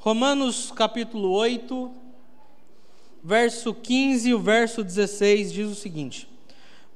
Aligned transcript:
Romanos 0.00 0.70
capítulo 0.70 1.32
8, 1.32 1.90
verso 3.22 3.74
15 3.74 4.28
e 4.28 4.34
o 4.34 4.38
verso 4.38 4.84
16 4.84 5.52
diz 5.52 5.68
o 5.68 5.74
seguinte: 5.74 6.28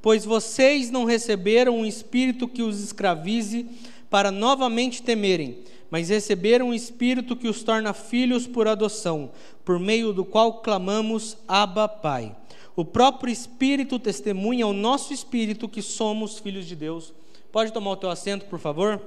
Pois 0.01 0.25
vocês 0.25 0.89
não 0.89 1.05
receberam 1.05 1.79
um 1.79 1.85
espírito 1.85 2.47
que 2.47 2.63
os 2.63 2.81
escravize 2.81 3.67
para 4.09 4.31
novamente 4.31 5.03
temerem, 5.03 5.59
mas 5.91 6.11
receberam 6.11 6.69
um 6.69 6.75
espírito 6.75 7.35
que 7.35 7.49
os 7.49 7.65
torna 7.65 7.93
filhos 7.93 8.47
por 8.47 8.69
adoção, 8.69 9.33
por 9.65 9.81
meio 9.81 10.13
do 10.13 10.25
qual 10.25 10.61
clamamos: 10.61 11.37
Abba, 11.49 11.89
Pai. 11.89 12.37
O 12.77 12.85
próprio 12.85 13.33
Espírito 13.33 13.99
testemunha 13.99 14.65
ao 14.65 14.73
nosso 14.73 15.13
espírito 15.13 15.69
que 15.69 15.83
somos 15.83 16.39
filhos 16.39 16.67
de 16.67 16.77
Deus. 16.77 17.13
Pode 17.51 17.73
tomar 17.73 17.91
o 17.91 17.97
teu 17.97 18.11
assento, 18.11 18.47
por 18.47 18.61
favor? 18.61 19.03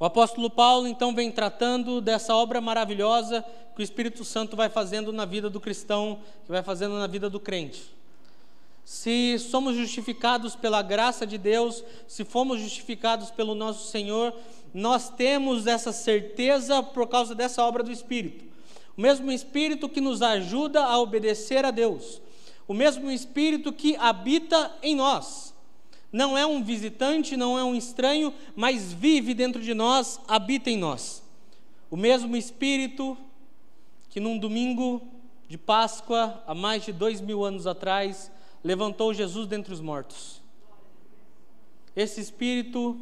O 0.00 0.04
apóstolo 0.04 0.48
Paulo 0.48 0.86
então 0.86 1.12
vem 1.12 1.30
tratando 1.30 2.00
dessa 2.00 2.32
obra 2.32 2.60
maravilhosa 2.60 3.44
que 3.74 3.82
o 3.82 3.84
Espírito 3.84 4.24
Santo 4.24 4.56
vai 4.56 4.68
fazendo 4.68 5.12
na 5.12 5.24
vida 5.24 5.50
do 5.50 5.60
cristão, 5.60 6.20
que 6.44 6.52
vai 6.52 6.62
fazendo 6.62 6.96
na 6.96 7.08
vida 7.08 7.28
do 7.28 7.40
crente. 7.40 7.82
Se 8.84 9.38
somos 9.40 9.74
justificados 9.76 10.54
pela 10.54 10.82
graça 10.82 11.26
de 11.26 11.36
Deus, 11.36 11.82
se 12.06 12.24
fomos 12.24 12.60
justificados 12.60 13.30
pelo 13.32 13.56
nosso 13.56 13.90
Senhor, 13.90 14.32
nós 14.72 15.10
temos 15.10 15.66
essa 15.66 15.92
certeza 15.92 16.80
por 16.80 17.08
causa 17.08 17.34
dessa 17.34 17.64
obra 17.64 17.82
do 17.82 17.90
Espírito. 17.90 18.44
O 18.96 19.00
mesmo 19.00 19.32
Espírito 19.32 19.88
que 19.88 20.00
nos 20.00 20.22
ajuda 20.22 20.84
a 20.84 20.96
obedecer 20.98 21.64
a 21.64 21.72
Deus, 21.72 22.22
o 22.68 22.74
mesmo 22.74 23.10
Espírito 23.10 23.72
que 23.72 23.96
habita 23.96 24.72
em 24.80 24.94
nós 24.94 25.47
não 26.12 26.36
é 26.36 26.46
um 26.46 26.62
visitante, 26.62 27.36
não 27.36 27.58
é 27.58 27.64
um 27.64 27.74
estranho, 27.74 28.32
mas 28.56 28.92
vive 28.92 29.34
dentro 29.34 29.62
de 29.62 29.74
nós, 29.74 30.20
habita 30.26 30.70
em 30.70 30.76
nós. 30.76 31.22
O 31.90 31.96
mesmo 31.96 32.36
Espírito 32.36 33.16
que 34.08 34.20
num 34.20 34.38
domingo 34.38 35.06
de 35.48 35.56
Páscoa, 35.56 36.42
há 36.46 36.54
mais 36.54 36.84
de 36.84 36.92
dois 36.92 37.20
mil 37.20 37.44
anos 37.44 37.66
atrás, 37.66 38.30
levantou 38.64 39.14
Jesus 39.14 39.46
dentre 39.46 39.72
os 39.72 39.80
mortos. 39.80 40.40
Esse 41.94 42.20
Espírito 42.20 42.96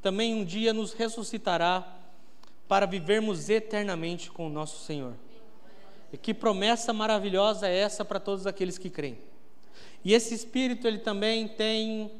também 0.00 0.34
um 0.34 0.44
dia 0.44 0.72
nos 0.72 0.92
ressuscitará 0.92 1.86
para 2.68 2.86
vivermos 2.86 3.48
eternamente 3.48 4.30
com 4.30 4.46
o 4.46 4.50
nosso 4.50 4.84
Senhor. 4.84 5.14
E 6.12 6.16
que 6.16 6.32
promessa 6.32 6.92
maravilhosa 6.92 7.68
é 7.68 7.76
essa 7.76 8.04
para 8.04 8.20
todos 8.20 8.46
aqueles 8.46 8.78
que 8.78 8.90
creem. 8.90 9.18
E 10.04 10.14
esse 10.14 10.34
Espírito, 10.34 10.86
ele 10.86 10.98
também 10.98 11.48
tem 11.48 12.10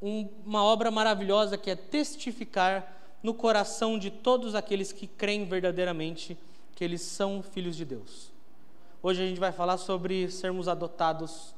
um, 0.00 0.28
uma 0.44 0.62
obra 0.62 0.90
maravilhosa 0.90 1.58
que 1.58 1.70
é 1.70 1.76
testificar 1.76 2.96
no 3.22 3.34
coração 3.34 3.98
de 3.98 4.10
todos 4.10 4.54
aqueles 4.54 4.92
que 4.92 5.06
creem 5.06 5.44
verdadeiramente 5.44 6.38
que 6.74 6.84
eles 6.84 7.02
são 7.02 7.42
filhos 7.42 7.76
de 7.76 7.84
Deus. 7.84 8.30
Hoje 9.02 9.22
a 9.22 9.26
gente 9.26 9.40
vai 9.40 9.52
falar 9.52 9.76
sobre 9.78 10.30
sermos 10.30 10.68
adotados 10.68 11.54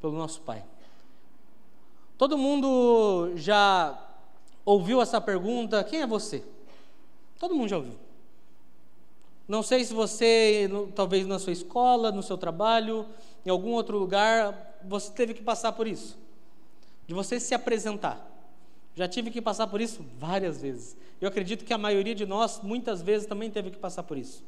pelo 0.00 0.12
nosso 0.12 0.40
Pai. 0.42 0.64
Todo 2.16 2.36
mundo 2.36 3.32
já 3.36 3.98
ouviu 4.64 5.00
essa 5.00 5.20
pergunta: 5.20 5.82
quem 5.84 6.02
é 6.02 6.06
você? 6.06 6.44
Todo 7.38 7.54
mundo 7.54 7.68
já 7.68 7.76
ouviu. 7.76 7.98
Não 9.46 9.62
sei 9.62 9.82
se 9.84 9.94
você, 9.94 10.68
talvez 10.94 11.26
na 11.26 11.38
sua 11.38 11.52
escola, 11.52 12.12
no 12.12 12.22
seu 12.22 12.36
trabalho, 12.36 13.06
em 13.46 13.50
algum 13.50 13.70
outro 13.72 13.96
lugar, 13.96 14.78
você 14.84 15.10
teve 15.10 15.32
que 15.32 15.42
passar 15.42 15.72
por 15.72 15.86
isso 15.86 16.18
de 17.08 17.14
você 17.14 17.40
se 17.40 17.54
apresentar. 17.54 18.22
Já 18.94 19.08
tive 19.08 19.30
que 19.30 19.40
passar 19.40 19.66
por 19.66 19.80
isso 19.80 20.04
várias 20.18 20.60
vezes. 20.60 20.94
Eu 21.18 21.28
acredito 21.28 21.64
que 21.64 21.72
a 21.72 21.78
maioria 21.78 22.14
de 22.14 22.26
nós, 22.26 22.60
muitas 22.62 23.00
vezes, 23.00 23.26
também 23.26 23.50
teve 23.50 23.70
que 23.70 23.78
passar 23.78 24.02
por 24.02 24.18
isso. 24.18 24.44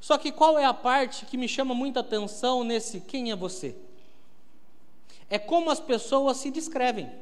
Só 0.00 0.16
que 0.16 0.32
qual 0.32 0.58
é 0.58 0.64
a 0.64 0.72
parte 0.72 1.26
que 1.26 1.36
me 1.36 1.46
chama 1.46 1.74
muita 1.74 2.00
atenção 2.00 2.64
nesse 2.64 3.00
quem 3.00 3.30
é 3.30 3.36
você? 3.36 3.76
É 5.28 5.38
como 5.38 5.70
as 5.70 5.80
pessoas 5.80 6.38
se 6.38 6.50
descrevem, 6.50 7.12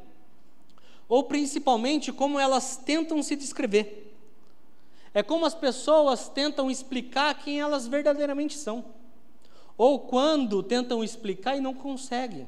ou 1.09 1.25
principalmente 1.25 2.13
como 2.13 2.39
elas 2.39 2.77
tentam 2.77 3.21
se 3.25 3.35
descrever. 3.35 4.15
É 5.13 5.23
como 5.23 5.47
as 5.47 5.55
pessoas 5.55 6.29
tentam 6.29 6.71
explicar 6.71 7.35
quem 7.43 7.59
elas 7.59 7.89
verdadeiramente 7.89 8.57
são, 8.57 8.85
ou 9.77 9.99
quando 9.99 10.63
tentam 10.63 11.03
explicar 11.03 11.57
e 11.57 11.61
não 11.61 11.75
conseguem. 11.75 12.47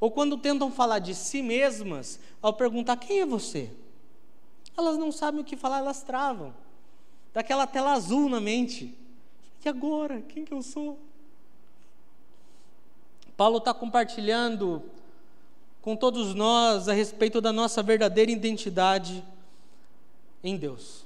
Ou 0.00 0.10
quando 0.10 0.38
tentam 0.38 0.72
falar 0.72 0.98
de 0.98 1.14
si 1.14 1.42
mesmas, 1.42 2.18
ao 2.40 2.54
perguntar 2.54 2.96
quem 2.96 3.20
é 3.20 3.26
você, 3.26 3.70
elas 4.76 4.96
não 4.96 5.12
sabem 5.12 5.42
o 5.42 5.44
que 5.44 5.56
falar, 5.56 5.78
elas 5.78 6.02
travam. 6.02 6.54
Daquela 7.34 7.66
tela 7.66 7.92
azul 7.92 8.28
na 8.28 8.40
mente. 8.40 8.96
E 9.62 9.68
agora? 9.68 10.22
Quem 10.22 10.44
que 10.44 10.54
eu 10.54 10.62
sou? 10.62 10.98
Paulo 13.36 13.58
está 13.58 13.74
compartilhando 13.74 14.82
com 15.82 15.94
todos 15.94 16.34
nós 16.34 16.88
a 16.88 16.92
respeito 16.94 17.40
da 17.40 17.52
nossa 17.52 17.82
verdadeira 17.82 18.30
identidade 18.30 19.22
em 20.42 20.56
Deus. 20.56 21.04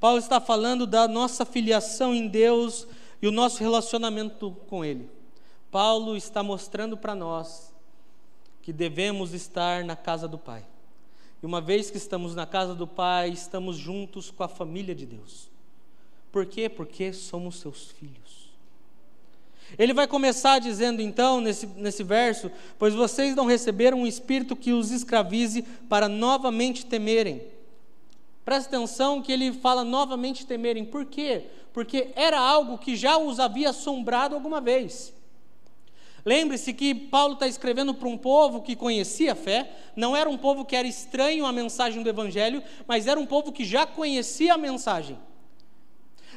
Paulo 0.00 0.18
está 0.18 0.40
falando 0.40 0.86
da 0.86 1.06
nossa 1.06 1.44
filiação 1.44 2.12
em 2.12 2.26
Deus 2.26 2.86
e 3.22 3.28
o 3.28 3.32
nosso 3.32 3.60
relacionamento 3.60 4.56
com 4.68 4.84
Ele. 4.84 5.08
Paulo 5.70 6.16
está 6.16 6.42
mostrando 6.42 6.96
para 6.96 7.14
nós 7.14 7.65
que 8.66 8.72
devemos 8.72 9.32
estar 9.32 9.84
na 9.84 9.94
casa 9.94 10.26
do 10.26 10.36
Pai. 10.36 10.66
E 11.40 11.46
uma 11.46 11.60
vez 11.60 11.88
que 11.88 11.98
estamos 11.98 12.34
na 12.34 12.44
casa 12.44 12.74
do 12.74 12.84
Pai, 12.84 13.28
estamos 13.28 13.76
juntos 13.76 14.28
com 14.28 14.42
a 14.42 14.48
família 14.48 14.92
de 14.92 15.06
Deus. 15.06 15.48
Por 16.32 16.44
quê? 16.46 16.68
Porque 16.68 17.12
somos 17.12 17.60
seus 17.60 17.92
filhos. 17.92 18.50
Ele 19.78 19.94
vai 19.94 20.08
começar 20.08 20.58
dizendo 20.58 21.00
então, 21.00 21.40
nesse, 21.40 21.64
nesse 21.64 22.02
verso: 22.02 22.50
Pois 22.76 22.92
vocês 22.92 23.36
não 23.36 23.46
receberam 23.46 24.00
um 24.00 24.06
espírito 24.06 24.56
que 24.56 24.72
os 24.72 24.90
escravize 24.90 25.62
para 25.88 26.08
novamente 26.08 26.86
temerem. 26.86 27.46
Presta 28.44 28.76
atenção 28.76 29.22
que 29.22 29.30
ele 29.30 29.52
fala 29.52 29.84
novamente 29.84 30.44
temerem. 30.44 30.84
Por 30.84 31.04
quê? 31.04 31.44
Porque 31.72 32.08
era 32.16 32.40
algo 32.40 32.78
que 32.78 32.96
já 32.96 33.16
os 33.16 33.38
havia 33.38 33.70
assombrado 33.70 34.34
alguma 34.34 34.60
vez. 34.60 35.14
Lembre-se 36.26 36.72
que 36.72 36.92
Paulo 36.92 37.34
está 37.34 37.46
escrevendo 37.46 37.94
para 37.94 38.08
um 38.08 38.18
povo 38.18 38.60
que 38.60 38.74
conhecia 38.74 39.30
a 39.30 39.36
fé, 39.36 39.70
não 39.94 40.16
era 40.16 40.28
um 40.28 40.36
povo 40.36 40.64
que 40.64 40.74
era 40.74 40.88
estranho 40.88 41.46
à 41.46 41.52
mensagem 41.52 42.02
do 42.02 42.08
Evangelho, 42.08 42.60
mas 42.84 43.06
era 43.06 43.18
um 43.18 43.24
povo 43.24 43.52
que 43.52 43.64
já 43.64 43.86
conhecia 43.86 44.54
a 44.54 44.58
mensagem. 44.58 45.16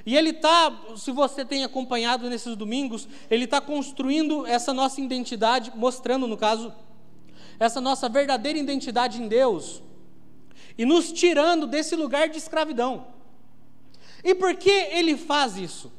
E 0.06 0.16
ele 0.16 0.30
está, 0.30 0.72
se 0.96 1.12
você 1.12 1.44
tem 1.44 1.64
acompanhado 1.64 2.30
nesses 2.30 2.56
domingos, 2.56 3.10
ele 3.32 3.46
está 3.46 3.60
construindo 3.60 4.46
essa 4.46 4.72
nossa 4.76 5.02
identidade, 5.02 5.72
mostrando, 5.76 6.28
no 6.28 6.38
caso, 6.38 6.72
essa 7.60 7.82
nossa 7.82 8.08
verdadeira 8.08 8.60
identidade 8.60 9.20
em 9.20 9.28
Deus, 9.28 9.82
e 10.78 10.86
nos 10.86 11.12
tirando 11.12 11.66
desse 11.66 11.96
lugar 11.96 12.30
de 12.30 12.38
escravidão. 12.38 13.08
E 14.24 14.36
por 14.36 14.56
que 14.56 14.70
ele 14.70 15.18
faz 15.18 15.58
isso? 15.58 15.92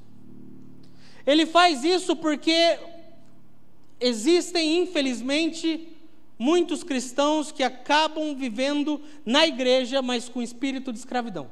Ele 1.26 1.44
faz 1.44 1.82
isso 1.82 2.14
porque 2.14 2.78
existem, 4.00 4.78
infelizmente, 4.78 5.88
muitos 6.38 6.82
cristãos 6.82 7.52
que 7.52 7.62
acabam 7.62 8.34
vivendo 8.34 9.00
na 9.24 9.46
igreja, 9.46 10.00
mas 10.00 10.28
com 10.28 10.40
espírito 10.40 10.92
de 10.92 10.98
escravidão. 10.98 11.50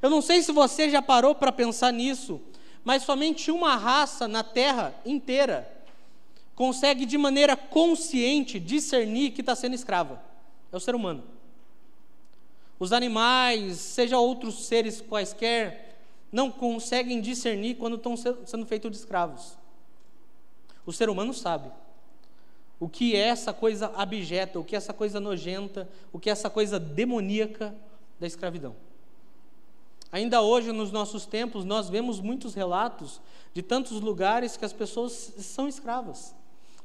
Eu 0.00 0.10
não 0.10 0.22
sei 0.22 0.42
se 0.42 0.52
você 0.52 0.88
já 0.90 1.02
parou 1.02 1.34
para 1.34 1.50
pensar 1.50 1.92
nisso, 1.92 2.40
mas 2.84 3.02
somente 3.02 3.50
uma 3.50 3.74
raça 3.76 4.28
na 4.28 4.44
terra 4.44 4.94
inteira 5.04 5.76
consegue 6.54 7.04
de 7.04 7.18
maneira 7.18 7.56
consciente 7.56 8.60
discernir 8.60 9.32
que 9.32 9.40
está 9.40 9.56
sendo 9.56 9.74
escrava: 9.74 10.22
é 10.72 10.76
o 10.76 10.80
ser 10.80 10.94
humano. 10.94 11.24
Os 12.78 12.92
animais, 12.92 13.76
seja 13.78 14.18
outros 14.18 14.66
seres 14.66 15.00
quaisquer, 15.00 15.96
não 16.30 16.50
conseguem 16.50 17.20
discernir 17.20 17.74
quando 17.74 17.96
estão 17.96 18.16
sendo 18.16 18.66
feitos 18.66 18.90
de 18.92 18.98
escravos. 18.98 19.57
O 20.88 20.92
ser 20.92 21.10
humano 21.10 21.34
sabe 21.34 21.70
o 22.80 22.88
que 22.88 23.14
é 23.14 23.18
essa 23.18 23.52
coisa 23.52 23.92
abjeta, 23.94 24.58
o 24.58 24.64
que 24.64 24.74
é 24.74 24.78
essa 24.78 24.94
coisa 24.94 25.20
nojenta, 25.20 25.86
o 26.10 26.18
que 26.18 26.30
é 26.30 26.32
essa 26.32 26.48
coisa 26.48 26.80
demoníaca 26.80 27.74
da 28.18 28.26
escravidão. 28.26 28.74
Ainda 30.10 30.40
hoje, 30.40 30.72
nos 30.72 30.90
nossos 30.90 31.26
tempos, 31.26 31.62
nós 31.62 31.90
vemos 31.90 32.20
muitos 32.20 32.54
relatos 32.54 33.20
de 33.52 33.60
tantos 33.60 34.00
lugares 34.00 34.56
que 34.56 34.64
as 34.64 34.72
pessoas 34.72 35.12
são 35.36 35.68
escravas. 35.68 36.34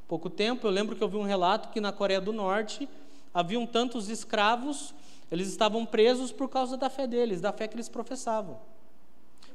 Pouco 0.06 0.30
tempo, 0.30 0.68
eu 0.68 0.72
lembro 0.72 0.98
que 0.98 1.02
eu 1.02 1.08
vi 1.08 1.16
um 1.16 1.24
relato 1.24 1.70
que 1.70 1.80
na 1.80 1.94
Coreia 1.94 2.20
do 2.20 2.34
Norte 2.34 2.90
haviam 3.34 3.66
tantos 3.66 4.10
escravos, 4.10 4.94
eles 5.32 5.48
estavam 5.48 5.86
presos 5.86 6.30
por 6.30 6.50
causa 6.50 6.76
da 6.76 6.90
fé 6.90 7.08
deles, 7.08 7.40
da 7.40 7.54
fé 7.54 7.70
que 7.70 7.76
eles 7.78 7.88
professavam. 7.88 8.60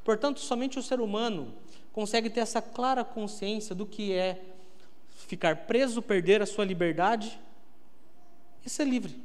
Portanto, 0.08 0.40
somente 0.40 0.78
o 0.78 0.82
ser 0.82 1.02
humano 1.02 1.55
consegue 1.93 2.31
ter 2.31 2.40
essa 2.40 2.62
clara 2.62 3.05
consciência 3.05 3.75
do 3.75 3.84
que 3.84 4.14
é 4.14 4.43
ficar 5.26 5.66
preso, 5.66 6.00
perder 6.00 6.40
a 6.40 6.46
sua 6.46 6.64
liberdade 6.64 7.38
e 8.64 8.70
ser 8.70 8.87
livre. 8.87 9.22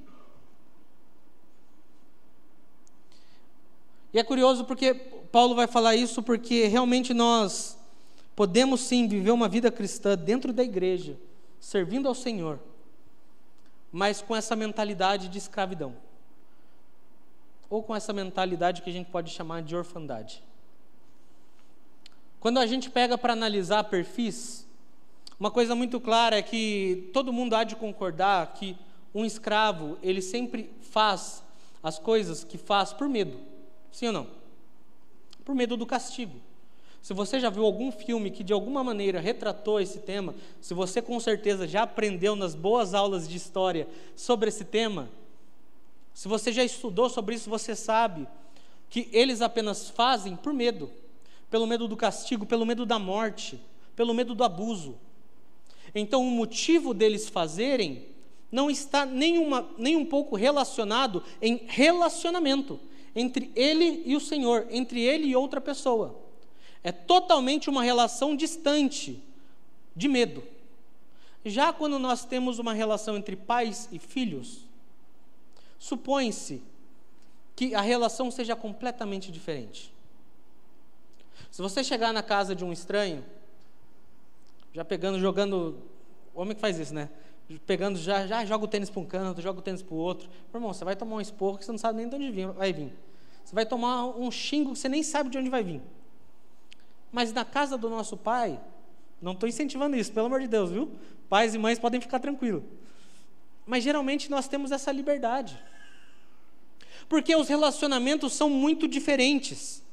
E 4.13 4.19
é 4.19 4.23
curioso 4.25 4.65
porque 4.65 4.93
Paulo 5.31 5.55
vai 5.55 5.67
falar 5.67 5.95
isso 5.95 6.21
porque 6.21 6.65
realmente 6.65 7.13
nós 7.13 7.77
podemos 8.35 8.81
sim 8.81 9.07
viver 9.07 9.31
uma 9.31 9.47
vida 9.47 9.71
cristã 9.71 10.17
dentro 10.17 10.51
da 10.51 10.65
igreja, 10.65 11.17
servindo 11.61 12.09
ao 12.09 12.13
Senhor, 12.13 12.59
mas 13.89 14.21
com 14.21 14.35
essa 14.35 14.53
mentalidade 14.53 15.29
de 15.29 15.37
escravidão. 15.37 15.95
Ou 17.69 17.81
com 17.81 17.95
essa 17.95 18.11
mentalidade 18.11 18.81
que 18.81 18.89
a 18.89 18.93
gente 18.93 19.09
pode 19.09 19.31
chamar 19.31 19.61
de 19.61 19.77
orfandade. 19.77 20.43
Quando 22.43 22.57
a 22.57 22.65
gente 22.65 22.89
pega 22.89 23.17
para 23.17 23.31
analisar 23.31 23.85
perfis, 23.85 24.67
uma 25.39 25.49
coisa 25.49 25.73
muito 25.75 25.97
clara 25.97 26.37
é 26.37 26.41
que 26.41 27.09
todo 27.13 27.31
mundo 27.31 27.55
há 27.55 27.63
de 27.63 27.73
concordar 27.73 28.53
que 28.53 28.75
um 29.15 29.23
escravo, 29.23 29.97
ele 30.03 30.21
sempre 30.21 30.69
faz 30.81 31.41
as 31.81 31.97
coisas 31.97 32.43
que 32.43 32.57
faz 32.57 32.91
por 32.91 33.07
medo. 33.07 33.39
Sim 33.93 34.07
ou 34.07 34.11
não? 34.11 34.27
Por 35.45 35.55
medo 35.55 35.77
do 35.77 35.85
castigo. 35.85 36.35
Se 37.01 37.13
você 37.13 37.39
já 37.39 37.49
viu 37.49 37.63
algum 37.63 37.93
filme 37.93 38.29
que 38.29 38.43
de 38.43 38.51
alguma 38.51 38.83
maneira 38.83 39.21
retratou 39.21 39.79
esse 39.79 39.99
tema, 39.99 40.35
se 40.59 40.73
você 40.73 41.01
com 41.01 41.17
certeza 41.21 41.65
já 41.65 41.83
aprendeu 41.83 42.35
nas 42.35 42.55
boas 42.55 42.93
aulas 42.93 43.25
de 43.25 43.37
história 43.37 43.87
sobre 44.17 44.49
esse 44.49 44.65
tema, 44.65 45.07
se 46.13 46.27
você 46.27 46.51
já 46.51 46.65
estudou 46.65 47.09
sobre 47.09 47.35
isso, 47.35 47.49
você 47.49 47.73
sabe 47.73 48.27
que 48.89 49.07
eles 49.13 49.39
apenas 49.39 49.89
fazem 49.89 50.35
por 50.35 50.51
medo 50.51 50.91
pelo 51.53 51.67
medo 51.67 51.87
do 51.87 51.95
castigo, 51.95 52.47
pelo 52.47 52.65
medo 52.65 52.83
da 52.83 52.97
morte, 52.97 53.61
pelo 53.95 54.11
medo 54.11 54.33
do 54.33 54.43
abuso. 54.43 54.95
Então, 55.93 56.27
o 56.27 56.31
motivo 56.31 56.95
deles 56.95 57.29
fazerem 57.29 58.07
não 58.51 58.71
está 58.71 59.05
nem, 59.05 59.47
nem 59.77 59.95
um 59.95 60.03
pouco 60.03 60.35
relacionado 60.35 61.23
em 61.39 61.61
relacionamento 61.67 62.79
entre 63.15 63.51
ele 63.55 64.01
e 64.03 64.15
o 64.15 64.19
Senhor, 64.19 64.65
entre 64.71 64.99
ele 64.99 65.27
e 65.27 65.35
outra 65.35 65.61
pessoa. 65.61 66.19
É 66.83 66.91
totalmente 66.91 67.69
uma 67.69 67.83
relação 67.83 68.35
distante 68.35 69.21
de 69.95 70.07
medo. 70.07 70.43
Já 71.45 71.71
quando 71.71 71.99
nós 71.99 72.25
temos 72.25 72.57
uma 72.57 72.73
relação 72.73 73.15
entre 73.15 73.35
pais 73.35 73.87
e 73.91 73.99
filhos, 73.99 74.61
supõe-se 75.77 76.63
que 77.55 77.75
a 77.75 77.81
relação 77.81 78.31
seja 78.31 78.55
completamente 78.55 79.31
diferente. 79.31 79.92
Se 81.53 81.61
você 81.61 81.83
chegar 81.83 82.11
na 82.11 82.23
casa 82.23 82.55
de 82.55 82.65
um 82.65 82.73
estranho, 82.73 83.23
já 84.73 84.83
pegando, 84.83 85.19
jogando. 85.19 85.77
O 86.33 86.41
homem 86.41 86.55
que 86.55 86.59
faz 86.59 86.79
isso, 86.79 86.95
né? 86.95 87.11
Pegando, 87.67 87.99
já, 87.99 88.25
já 88.25 88.43
joga 88.43 88.65
o 88.65 88.67
tênis 88.67 88.89
para 88.89 88.99
um 88.99 89.05
canto, 89.05 89.39
joga 89.39 89.59
o 89.59 89.61
tênis 89.61 89.83
para 89.83 89.93
o 89.93 89.97
outro. 89.97 90.27
Irmão, 90.51 90.73
você 90.73 90.83
vai 90.83 90.95
tomar 90.95 91.17
um 91.17 91.21
esporro 91.21 91.59
que 91.59 91.63
você 91.63 91.71
não 91.71 91.77
sabe 91.77 91.97
nem 91.97 92.09
de 92.09 92.15
onde 92.15 92.45
vai 92.57 92.73
vir. 92.73 92.91
Você 93.45 93.53
vai 93.53 93.67
tomar 93.67 94.03
um 94.17 94.31
xingo 94.31 94.73
que 94.73 94.79
você 94.79 94.89
nem 94.89 95.03
sabe 95.03 95.29
de 95.29 95.37
onde 95.37 95.47
vai 95.47 95.63
vir. 95.63 95.79
Mas 97.11 97.31
na 97.31 97.45
casa 97.45 97.77
do 97.77 97.87
nosso 97.87 98.17
pai, 98.17 98.59
não 99.21 99.33
estou 99.33 99.47
incentivando 99.47 99.95
isso, 99.95 100.11
pelo 100.11 100.25
amor 100.25 100.41
de 100.41 100.47
Deus, 100.47 100.71
viu? 100.71 100.89
Pais 101.29 101.53
e 101.53 101.59
mães 101.59 101.77
podem 101.77 102.01
ficar 102.01 102.17
tranquilos. 102.17 102.63
Mas 103.63 103.83
geralmente 103.83 104.27
nós 104.27 104.47
temos 104.47 104.71
essa 104.71 104.91
liberdade. 104.91 105.55
Porque 107.07 107.35
os 107.35 107.47
relacionamentos 107.47 108.33
são 108.33 108.49
muito 108.49 108.87
diferentes. 108.87 109.83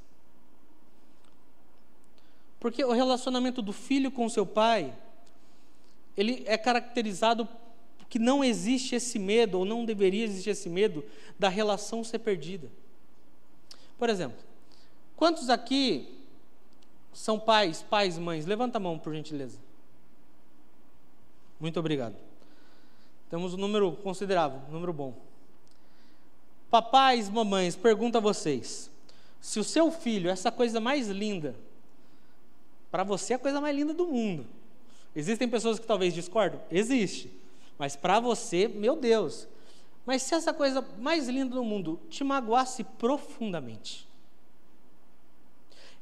Porque 2.60 2.84
o 2.84 2.92
relacionamento 2.92 3.62
do 3.62 3.72
filho 3.72 4.10
com 4.10 4.28
seu 4.28 4.44
pai, 4.44 4.94
ele 6.16 6.44
é 6.46 6.58
caracterizado 6.58 7.48
que 8.10 8.18
não 8.18 8.44
existe 8.44 8.94
esse 8.94 9.18
medo, 9.18 9.58
ou 9.58 9.64
não 9.64 9.84
deveria 9.84 10.24
existir 10.24 10.50
esse 10.50 10.68
medo, 10.68 11.02
da 11.38 11.48
relação 11.48 12.04
ser 12.04 12.18
perdida. 12.18 12.68
Por 13.98 14.10
exemplo, 14.10 14.38
quantos 15.16 15.48
aqui 15.48 16.18
são 17.14 17.38
pais, 17.38 17.82
pais 17.82 18.18
mães? 18.18 18.44
Levanta 18.44 18.76
a 18.76 18.80
mão, 18.80 18.98
por 18.98 19.14
gentileza. 19.14 19.58
Muito 21.58 21.80
obrigado. 21.80 22.16
Temos 23.30 23.54
um 23.54 23.58
número 23.58 23.92
considerável, 23.92 24.60
um 24.68 24.72
número 24.72 24.92
bom. 24.92 25.14
Papais, 26.68 27.28
mamães, 27.28 27.76
pergunto 27.76 28.18
a 28.18 28.20
vocês: 28.20 28.90
se 29.40 29.60
o 29.60 29.64
seu 29.64 29.90
filho, 29.90 30.28
essa 30.28 30.50
coisa 30.50 30.80
mais 30.80 31.08
linda, 31.08 31.54
para 32.90 33.04
você 33.04 33.34
é 33.34 33.36
a 33.36 33.38
coisa 33.38 33.60
mais 33.60 33.74
linda 33.76 33.94
do 33.94 34.06
mundo. 34.06 34.46
Existem 35.14 35.48
pessoas 35.48 35.78
que 35.78 35.86
talvez 35.86 36.14
discordam? 36.14 36.60
Existe. 36.70 37.30
Mas 37.78 37.96
para 37.96 38.20
você, 38.20 38.68
meu 38.68 38.96
Deus. 38.96 39.48
Mas 40.04 40.22
se 40.22 40.34
essa 40.34 40.52
coisa 40.52 40.84
mais 40.98 41.28
linda 41.28 41.54
do 41.54 41.64
mundo 41.64 42.00
te 42.08 42.24
magoasse 42.24 42.84
profundamente, 42.84 44.08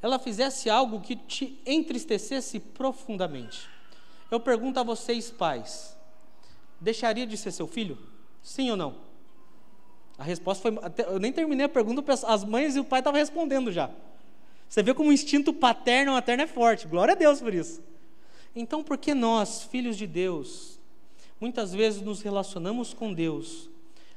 ela 0.01 0.19
fizesse 0.19 0.71
algo 0.71 1.01
que 1.01 1.17
te 1.17 1.61
entristecesse 1.67 2.61
profundamente, 2.61 3.69
eu 4.31 4.39
pergunto 4.39 4.79
a 4.79 4.83
vocês, 4.83 5.31
pais: 5.31 5.97
deixaria 6.81 7.27
de 7.27 7.37
ser 7.37 7.51
seu 7.51 7.67
filho? 7.67 7.99
Sim 8.43 8.71
ou 8.71 8.77
não? 8.77 8.97
A 10.17 10.23
resposta 10.23 10.63
foi. 10.63 10.79
Eu 11.07 11.19
nem 11.19 11.33
terminei 11.33 11.67
a 11.67 11.69
pergunta, 11.69 12.03
as 12.27 12.45
mães 12.45 12.77
e 12.77 12.81
o 12.81 12.85
pai 12.85 13.01
estavam 13.01 13.19
respondendo 13.19 13.71
já. 13.71 13.91
Você 14.69 14.83
vê 14.83 14.93
como 14.93 15.09
o 15.09 15.13
instinto 15.13 15.53
paterno 15.53 16.13
materno 16.13 16.43
é 16.43 16.47
forte. 16.47 16.87
Glória 16.87 17.15
a 17.15 17.17
Deus 17.17 17.41
por 17.41 17.55
isso. 17.55 17.83
Então, 18.55 18.83
por 18.83 18.99
que 18.99 19.15
nós, 19.15 19.63
filhos 19.65 19.97
de 19.97 20.07
Deus, 20.07 20.79
muitas 21.41 21.73
vezes 21.73 22.03
nos 22.03 22.21
relacionamos 22.21 22.93
com 22.93 23.13
Deus, 23.13 23.71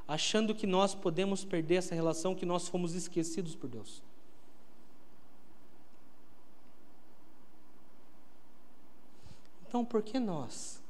achando 0.08 0.54
que 0.54 0.68
nós 0.68 0.94
podemos 0.94 1.46
perder 1.46 1.76
essa 1.76 1.96
relação, 1.96 2.36
que 2.36 2.46
nós 2.46 2.68
fomos 2.68 2.94
esquecidos 2.96 3.56
por 3.56 3.70
Deus? 3.70 4.02
Então, 9.68 9.86
por 9.86 10.02
que 10.02 10.20
nós 10.20 10.82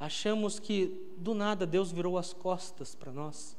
achamos 0.00 0.58
que 0.58 0.92
do 1.18 1.34
nada 1.34 1.64
Deus 1.64 1.92
virou 1.92 2.18
as 2.18 2.32
costas 2.32 2.96
para 2.96 3.12
nós 3.12 3.56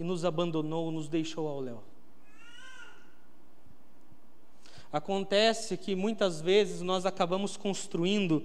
e 0.00 0.02
nos 0.02 0.24
abandonou, 0.24 0.90
nos 0.90 1.08
deixou 1.08 1.46
ao 1.46 1.60
léu? 1.60 1.82
Acontece 4.92 5.76
que 5.76 5.94
muitas 5.94 6.40
vezes 6.40 6.80
nós 6.80 7.04
acabamos 7.04 7.56
construindo 7.56 8.42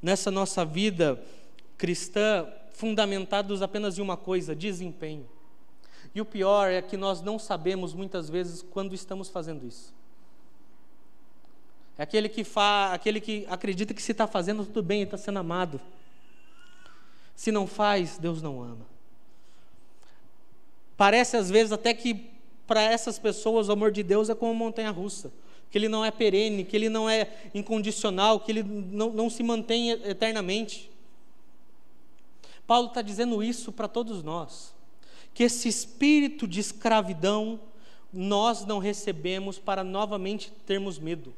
nessa 0.00 0.30
nossa 0.30 0.64
vida 0.64 1.20
cristã 1.76 2.46
fundamentados 2.72 3.60
apenas 3.60 3.98
em 3.98 4.02
uma 4.02 4.16
coisa: 4.16 4.54
desempenho. 4.54 5.28
E 6.14 6.20
o 6.20 6.24
pior 6.24 6.70
é 6.70 6.80
que 6.80 6.96
nós 6.96 7.20
não 7.20 7.38
sabemos 7.38 7.92
muitas 7.92 8.28
vezes 8.28 8.62
quando 8.62 8.94
estamos 8.94 9.28
fazendo 9.28 9.66
isso. 9.66 9.92
É 11.98 12.02
aquele 12.02 12.28
que, 12.28 12.44
fa, 12.44 12.92
aquele 12.92 13.20
que 13.20 13.46
acredita 13.48 13.92
que 13.92 14.02
se 14.02 14.12
está 14.12 14.26
fazendo 14.26 14.64
tudo 14.64 14.82
bem, 14.82 15.02
está 15.02 15.18
sendo 15.18 15.38
amado. 15.38 15.80
Se 17.34 17.52
não 17.52 17.66
faz, 17.66 18.16
Deus 18.16 18.40
não 18.40 18.62
ama. 18.62 18.86
Parece 20.96 21.36
às 21.36 21.50
vezes 21.50 21.72
até 21.72 21.92
que 21.92 22.30
para 22.66 22.82
essas 22.82 23.18
pessoas 23.18 23.68
o 23.68 23.72
amor 23.72 23.90
de 23.90 24.02
Deus 24.02 24.30
é 24.30 24.34
como 24.34 24.54
montanha 24.54 24.90
russa 24.90 25.32
que 25.70 25.78
ele 25.78 25.88
não 25.88 26.04
é 26.04 26.10
perene, 26.10 26.64
que 26.64 26.76
ele 26.76 26.88
não 26.88 27.08
é 27.08 27.32
incondicional, 27.54 28.40
que 28.40 28.50
ele 28.50 28.62
não, 28.62 29.12
não 29.12 29.30
se 29.30 29.42
mantém 29.42 29.90
eternamente. 29.90 30.90
Paulo 32.66 32.88
está 32.88 33.00
dizendo 33.00 33.42
isso 33.42 33.70
para 33.70 33.86
todos 33.86 34.22
nós, 34.22 34.74
que 35.32 35.44
esse 35.44 35.68
espírito 35.68 36.46
de 36.46 36.58
escravidão 36.58 37.60
nós 38.12 38.64
não 38.66 38.78
recebemos 38.78 39.58
para 39.58 39.84
novamente 39.84 40.50
termos 40.66 40.98
medo, 40.98 41.32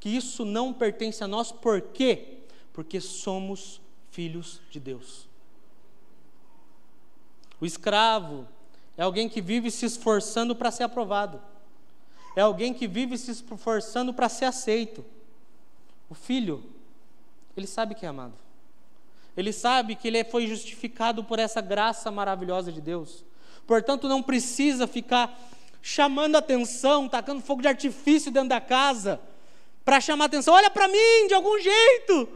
que 0.00 0.08
isso 0.08 0.44
não 0.44 0.72
pertence 0.72 1.22
a 1.22 1.28
nós, 1.28 1.52
por 1.52 1.80
quê? 1.80 2.38
Porque 2.72 3.00
somos 3.00 3.80
filhos 4.10 4.60
de 4.70 4.80
Deus. 4.80 5.28
O 7.60 7.66
escravo 7.66 8.48
é 8.96 9.02
alguém 9.02 9.28
que 9.28 9.42
vive 9.42 9.70
se 9.70 9.84
esforçando 9.84 10.56
para 10.56 10.70
ser 10.70 10.84
aprovado 10.84 11.42
é 12.36 12.40
alguém 12.40 12.72
que 12.72 12.86
vive 12.86 13.16
se 13.18 13.30
esforçando 13.30 14.12
para 14.12 14.28
ser 14.28 14.44
aceito. 14.44 15.04
O 16.08 16.14
filho, 16.14 16.64
ele 17.56 17.66
sabe 17.66 17.94
que 17.94 18.06
é 18.06 18.08
amado. 18.08 18.34
Ele 19.36 19.52
sabe 19.52 19.94
que 19.94 20.08
ele 20.08 20.24
foi 20.24 20.46
justificado 20.46 21.22
por 21.22 21.38
essa 21.38 21.60
graça 21.60 22.10
maravilhosa 22.10 22.72
de 22.72 22.80
Deus. 22.80 23.24
Portanto, 23.66 24.08
não 24.08 24.22
precisa 24.22 24.86
ficar 24.86 25.38
chamando 25.80 26.36
atenção, 26.36 27.08
tacando 27.08 27.40
fogo 27.40 27.62
de 27.62 27.68
artifício 27.68 28.32
dentro 28.32 28.48
da 28.48 28.60
casa, 28.60 29.20
para 29.84 30.00
chamar 30.00 30.26
atenção. 30.26 30.54
Olha 30.54 30.70
para 30.70 30.88
mim 30.88 31.28
de 31.28 31.34
algum 31.34 31.58
jeito. 31.60 32.28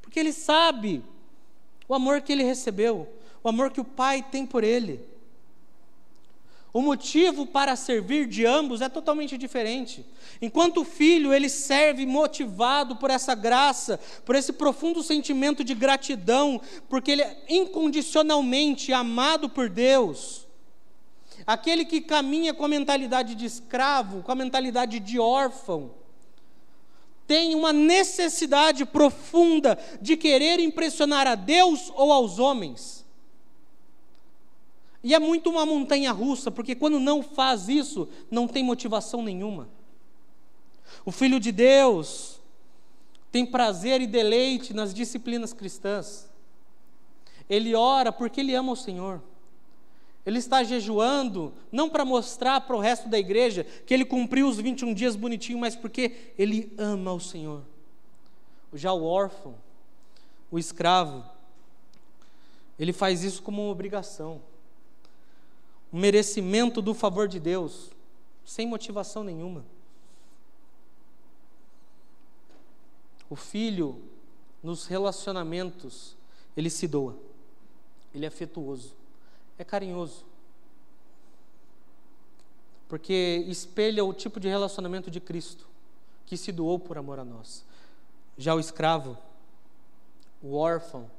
Porque 0.00 0.20
ele 0.20 0.32
sabe 0.32 1.02
o 1.88 1.94
amor 1.94 2.20
que 2.20 2.32
ele 2.32 2.44
recebeu, 2.44 3.08
o 3.42 3.48
amor 3.48 3.70
que 3.70 3.80
o 3.80 3.84
pai 3.84 4.22
tem 4.22 4.46
por 4.46 4.62
ele. 4.62 5.04
O 6.72 6.80
motivo 6.80 7.44
para 7.44 7.76
servir 7.76 8.26
de 8.26 8.46
ambos 8.46 8.80
é 8.80 8.88
totalmente 8.88 9.36
diferente. 9.36 10.06
Enquanto 10.40 10.80
o 10.80 10.84
filho 10.84 11.32
ele 11.32 11.50
serve 11.50 12.06
motivado 12.06 12.96
por 12.96 13.10
essa 13.10 13.34
graça, 13.34 14.00
por 14.24 14.34
esse 14.34 14.54
profundo 14.54 15.02
sentimento 15.02 15.62
de 15.62 15.74
gratidão, 15.74 16.60
porque 16.88 17.10
ele 17.10 17.22
é 17.22 17.44
incondicionalmente 17.48 18.92
amado 18.92 19.50
por 19.50 19.68
Deus. 19.68 20.46
aquele 21.44 21.84
que 21.84 22.00
caminha 22.00 22.54
com 22.54 22.64
a 22.64 22.68
mentalidade 22.68 23.34
de 23.34 23.44
escravo, 23.44 24.22
com 24.22 24.30
a 24.30 24.34
mentalidade 24.34 25.00
de 25.00 25.18
órfão, 25.18 25.90
tem 27.26 27.54
uma 27.54 27.72
necessidade 27.72 28.84
profunda 28.84 29.78
de 30.00 30.16
querer 30.16 30.60
impressionar 30.60 31.26
a 31.26 31.34
Deus 31.34 31.90
ou 31.96 32.12
aos 32.12 32.38
homens. 32.38 33.01
E 35.02 35.14
é 35.14 35.18
muito 35.18 35.50
uma 35.50 35.66
montanha 35.66 36.12
russa, 36.12 36.50
porque 36.50 36.74
quando 36.74 37.00
não 37.00 37.22
faz 37.22 37.68
isso, 37.68 38.08
não 38.30 38.46
tem 38.46 38.62
motivação 38.62 39.22
nenhuma. 39.22 39.68
O 41.04 41.10
Filho 41.10 41.40
de 41.40 41.50
Deus 41.50 42.40
tem 43.32 43.44
prazer 43.44 44.00
e 44.00 44.06
deleite 44.06 44.72
nas 44.72 44.94
disciplinas 44.94 45.52
cristãs. 45.52 46.30
Ele 47.48 47.74
ora 47.74 48.12
porque 48.12 48.40
ele 48.40 48.54
ama 48.54 48.72
o 48.72 48.76
Senhor. 48.76 49.20
Ele 50.24 50.38
está 50.38 50.62
jejuando, 50.62 51.52
não 51.72 51.88
para 51.88 52.04
mostrar 52.04 52.60
para 52.60 52.76
o 52.76 52.80
resto 52.80 53.08
da 53.08 53.18
igreja 53.18 53.64
que 53.84 53.92
ele 53.92 54.04
cumpriu 54.04 54.48
os 54.48 54.58
21 54.58 54.94
dias 54.94 55.16
bonitinho, 55.16 55.58
mas 55.58 55.74
porque 55.74 56.32
ele 56.38 56.72
ama 56.78 57.12
o 57.12 57.18
Senhor. 57.18 57.62
Já 58.72 58.92
o 58.92 59.04
órfão, 59.04 59.56
o 60.50 60.58
escravo, 60.58 61.24
ele 62.78 62.92
faz 62.92 63.24
isso 63.24 63.42
como 63.42 63.62
uma 63.62 63.72
obrigação, 63.72 64.40
merecimento 65.92 66.80
do 66.80 66.94
favor 66.94 67.28
de 67.28 67.38
Deus, 67.38 67.90
sem 68.44 68.66
motivação 68.66 69.22
nenhuma. 69.22 69.64
O 73.28 73.36
filho, 73.36 74.02
nos 74.62 74.86
relacionamentos, 74.86 76.16
ele 76.56 76.70
se 76.70 76.86
doa, 76.86 77.16
ele 78.14 78.24
é 78.24 78.28
afetuoso 78.28 79.02
é 79.62 79.64
carinhoso. 79.64 80.24
Porque 82.88 83.44
espelha 83.48 84.04
o 84.04 84.12
tipo 84.12 84.38
de 84.38 84.48
relacionamento 84.48 85.10
de 85.10 85.20
Cristo, 85.20 85.66
que 86.26 86.36
se 86.36 86.52
doou 86.52 86.78
por 86.78 86.98
amor 86.98 87.18
a 87.18 87.24
nós. 87.24 87.64
Já 88.36 88.54
o 88.54 88.60
escravo, 88.60 89.16
o 90.42 90.54
órfão, 90.54 91.10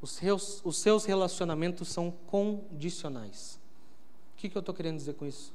os 0.00 0.10
seus, 0.10 0.60
os 0.64 0.76
seus 0.78 1.04
relacionamentos 1.04 1.88
são 1.88 2.10
condicionais. 2.26 3.60
O 4.44 4.46
que, 4.46 4.50
que 4.50 4.58
eu 4.58 4.60
estou 4.60 4.74
querendo 4.74 4.96
dizer 4.96 5.14
com 5.14 5.24
isso? 5.24 5.54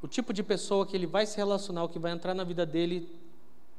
O 0.00 0.08
tipo 0.08 0.32
de 0.32 0.42
pessoa 0.42 0.86
que 0.86 0.96
ele 0.96 1.06
vai 1.06 1.26
se 1.26 1.36
relacionar, 1.36 1.84
o 1.84 1.88
que 1.88 1.98
vai 1.98 2.12
entrar 2.12 2.32
na 2.34 2.44
vida 2.44 2.64
dele, 2.64 3.08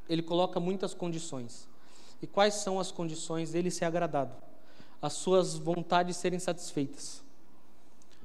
ele 0.08 0.22
coloca 0.22 0.60
muitas 0.60 0.94
condições. 0.94 1.68
E 2.22 2.28
quais 2.28 2.54
são 2.54 2.80
as 2.80 2.92
condições 2.92 3.54
dele 3.54 3.72
ser 3.72 3.86
agradado? 3.86 4.36
as 5.02 5.14
suas 5.14 5.58
vontades 5.58 6.18
serem 6.18 6.40
satisfeitas. 6.40 7.24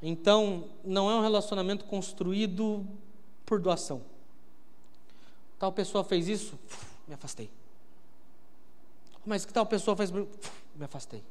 Então, 0.02 0.68
não 0.84 1.10
é 1.10 1.14
um 1.14 1.22
relacionamento 1.22 1.84
construído 1.84 2.86
por 3.46 3.60
doação. 3.60 4.02
Tal 5.58 5.72
pessoa 5.72 6.04
fez 6.04 6.28
isso, 6.28 6.58
me 7.06 7.14
afastei. 7.14 7.50
Mas 9.24 9.44
que 9.44 9.52
tal 9.52 9.64
pessoa 9.64 9.96
fez, 9.96 10.10
me 10.10 10.26
afastei. 10.80 11.22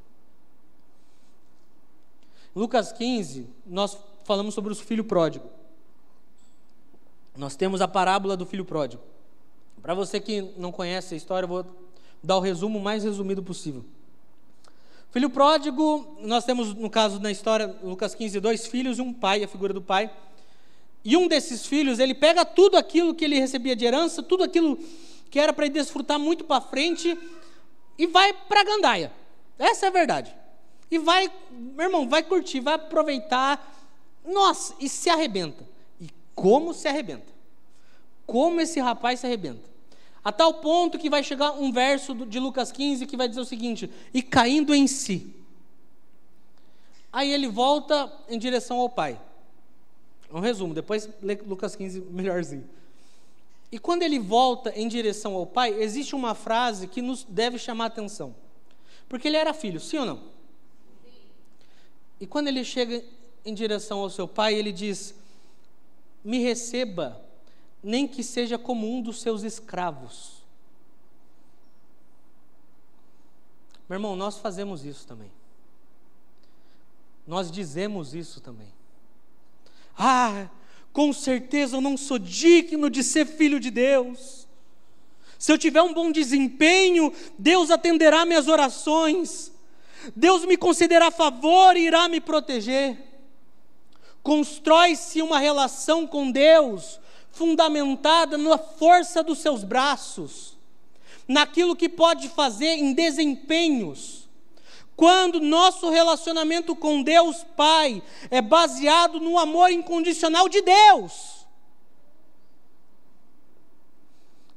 Lucas 2.55 2.91
15, 2.91 3.49
nós 3.65 3.97
falamos 4.23 4.53
sobre 4.53 4.71
o 4.71 4.75
filho 4.75 5.03
pródigo. 5.03 5.49
Nós 7.35 7.55
temos 7.55 7.81
a 7.81 7.87
parábola 7.87 8.37
do 8.37 8.45
filho 8.45 8.63
pródigo. 8.63 9.01
Para 9.81 9.93
você 9.93 10.19
que 10.19 10.41
não 10.57 10.71
conhece 10.71 11.13
a 11.13 11.17
história, 11.17 11.45
eu 11.45 11.49
vou 11.49 11.65
dar 12.21 12.37
o 12.37 12.39
resumo 12.39 12.79
mais 12.79 13.03
resumido 13.03 13.41
possível. 13.41 13.83
Filho 15.11 15.29
pródigo, 15.29 16.17
nós 16.21 16.45
temos, 16.45 16.73
no 16.73 16.89
caso, 16.89 17.19
na 17.19 17.31
história, 17.31 17.75
Lucas 17.83 18.15
15, 18.15 18.39
dois 18.39 18.67
filhos 18.67 18.97
e 18.97 19.01
um 19.01 19.13
pai, 19.13 19.43
a 19.43 19.47
figura 19.47 19.73
do 19.73 19.81
pai. 19.81 20.11
E 21.03 21.17
um 21.17 21.27
desses 21.27 21.65
filhos, 21.65 21.99
ele 21.99 22.13
pega 22.13 22.45
tudo 22.45 22.77
aquilo 22.77 23.13
que 23.13 23.25
ele 23.25 23.39
recebia 23.39 23.75
de 23.75 23.83
herança, 23.83 24.23
tudo 24.23 24.43
aquilo 24.43 24.77
que 25.29 25.39
era 25.39 25.51
para 25.51 25.65
ele 25.65 25.73
desfrutar 25.73 26.19
muito 26.19 26.43
para 26.43 26.61
frente, 26.61 27.17
e 27.97 28.07
vai 28.07 28.31
para 28.31 28.61
a 28.61 28.63
gandaia. 28.63 29.11
Essa 29.57 29.87
é 29.87 29.89
a 29.89 29.91
verdade. 29.91 30.33
E 30.93 30.99
vai, 30.99 31.27
meu 31.49 31.87
irmão, 31.87 32.07
vai 32.07 32.21
curtir, 32.21 32.59
vai 32.59 32.75
aproveitar. 32.75 33.83
Nossa, 34.23 34.75
e 34.79 34.87
se 34.87 35.09
arrebenta. 35.09 35.67
E 35.99 36.07
como 36.35 36.71
se 36.71 36.87
arrebenta? 36.87 37.33
Como 38.27 38.61
esse 38.61 38.79
rapaz 38.79 39.19
se 39.19 39.25
arrebenta? 39.25 39.67
A 40.23 40.31
tal 40.31 40.53
ponto 40.53 40.99
que 40.99 41.09
vai 41.09 41.23
chegar 41.23 41.53
um 41.53 41.71
verso 41.71 42.13
de 42.27 42.39
Lucas 42.39 42.71
15 42.71 43.07
que 43.07 43.17
vai 43.17 43.27
dizer 43.27 43.41
o 43.41 43.45
seguinte: 43.45 43.89
e 44.13 44.21
caindo 44.21 44.71
em 44.71 44.85
si. 44.85 45.33
Aí 47.11 47.31
ele 47.31 47.47
volta 47.47 48.13
em 48.29 48.37
direção 48.37 48.77
ao 48.77 48.87
Pai. 48.87 49.19
Um 50.31 50.41
resumo, 50.41 50.75
depois 50.75 51.09
lê 51.23 51.33
Lucas 51.43 51.75
15 51.75 52.01
melhorzinho. 52.01 52.69
E 53.71 53.79
quando 53.79 54.03
ele 54.03 54.19
volta 54.19 54.71
em 54.79 54.87
direção 54.87 55.33
ao 55.33 55.47
Pai, 55.47 55.73
existe 55.73 56.13
uma 56.13 56.35
frase 56.35 56.87
que 56.87 57.01
nos 57.01 57.23
deve 57.23 57.57
chamar 57.57 57.85
a 57.85 57.87
atenção. 57.87 58.35
Porque 59.09 59.27
ele 59.27 59.37
era 59.37 59.55
filho, 59.55 59.79
sim 59.79 59.97
ou 59.97 60.05
não? 60.05 60.32
E 62.23 62.25
quando 62.25 62.47
ele 62.47 62.63
chega 62.63 63.03
em 63.43 63.53
direção 63.53 63.99
ao 63.99 64.09
seu 64.09 64.25
pai, 64.25 64.53
ele 64.53 64.71
diz: 64.71 65.13
Me 66.23 66.39
receba 66.39 67.21
nem 67.83 68.07
que 68.07 68.23
seja 68.23 68.57
como 68.57 68.89
um 68.89 69.01
dos 69.01 69.19
seus 69.19 69.43
escravos. 69.43 70.41
Meu 73.89 73.97
irmão, 73.97 74.15
nós 74.15 74.37
fazemos 74.37 74.85
isso 74.85 75.05
também. 75.05 75.29
Nós 77.27 77.51
dizemos 77.51 78.15
isso 78.15 78.39
também. 78.39 78.71
Ah, 79.97 80.47
com 80.93 81.11
certeza 81.11 81.75
eu 81.75 81.81
não 81.81 81.97
sou 81.97 82.17
digno 82.17 82.89
de 82.89 83.03
ser 83.03 83.25
filho 83.25 83.59
de 83.59 83.69
Deus. 83.69 84.47
Se 85.37 85.51
eu 85.51 85.57
tiver 85.57 85.81
um 85.81 85.93
bom 85.93 86.09
desempenho, 86.09 87.11
Deus 87.37 87.69
atenderá 87.69 88.25
minhas 88.25 88.47
orações. 88.47 89.52
Deus 90.15 90.45
me 90.45 90.57
concederá 90.57 91.11
favor 91.11 91.77
e 91.77 91.87
irá 91.87 92.07
me 92.07 92.19
proteger. 92.19 92.97
Constrói-se 94.21 95.21
uma 95.21 95.39
relação 95.39 96.07
com 96.07 96.31
Deus 96.31 96.99
fundamentada 97.31 98.37
na 98.37 98.57
força 98.57 99.23
dos 99.23 99.39
seus 99.39 99.63
braços, 99.63 100.55
naquilo 101.27 101.75
que 101.75 101.89
pode 101.89 102.29
fazer 102.29 102.75
em 102.75 102.93
desempenhos. 102.93 104.29
Quando 104.95 105.39
nosso 105.39 105.89
relacionamento 105.89 106.75
com 106.75 107.01
Deus 107.01 107.43
Pai 107.55 108.03
é 108.29 108.41
baseado 108.41 109.19
no 109.19 109.39
amor 109.39 109.71
incondicional 109.71 110.47
de 110.47 110.61
Deus, 110.61 111.43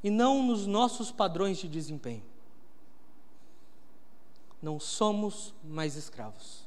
e 0.04 0.10
não 0.10 0.42
nos 0.42 0.66
nossos 0.66 1.10
padrões 1.10 1.58
de 1.58 1.66
desempenho. 1.66 2.22
Não 4.62 4.80
somos 4.80 5.54
mais 5.62 5.96
escravos. 5.96 6.66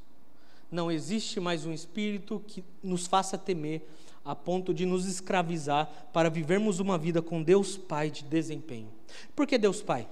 Não 0.72 0.92
existe 0.92 1.40
mais 1.40 1.66
um 1.66 1.74
espírito 1.74 2.44
que 2.48 2.64
nos 2.84 3.08
faça 3.08 3.38
temer 3.38 3.88
a 4.24 4.36
ponto 4.36 4.74
de 4.74 4.86
nos 4.86 5.06
escravizar 5.06 5.90
para 6.14 6.30
vivermos 6.30 6.80
uma 6.80 6.98
vida 6.98 7.22
com 7.22 7.42
Deus 7.42 7.78
Pai 7.78 8.12
de 8.12 8.24
desempenho. 8.24 8.92
Por 9.36 9.48
que 9.48 9.58
Deus 9.58 9.82
Pai? 9.82 10.08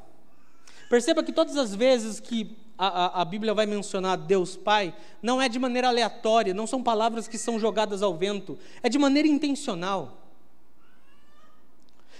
Perceba 0.90 1.24
que 1.24 1.32
todas 1.32 1.58
as 1.58 1.76
vezes 1.76 2.20
que 2.20 2.58
a, 2.78 2.88
a, 2.88 3.22
a, 3.22 3.26
Bíblia 3.26 3.54
vai 3.54 3.66
mencionar 3.66 4.18
Deus 4.18 4.56
Pai, 4.56 4.96
não 5.22 5.42
é 5.42 5.50
de 5.50 5.60
maneira 5.60 5.90
aleatória, 5.90 6.54
não 6.54 6.66
são 6.66 6.82
palavras 6.82 7.28
que 7.28 7.38
são 7.38 7.60
jogadas 7.60 8.02
ao 8.02 8.16
vento, 8.16 8.58
é 8.82 8.90
de 8.90 8.98
maneira 8.98 9.28
intencional. 9.28 10.24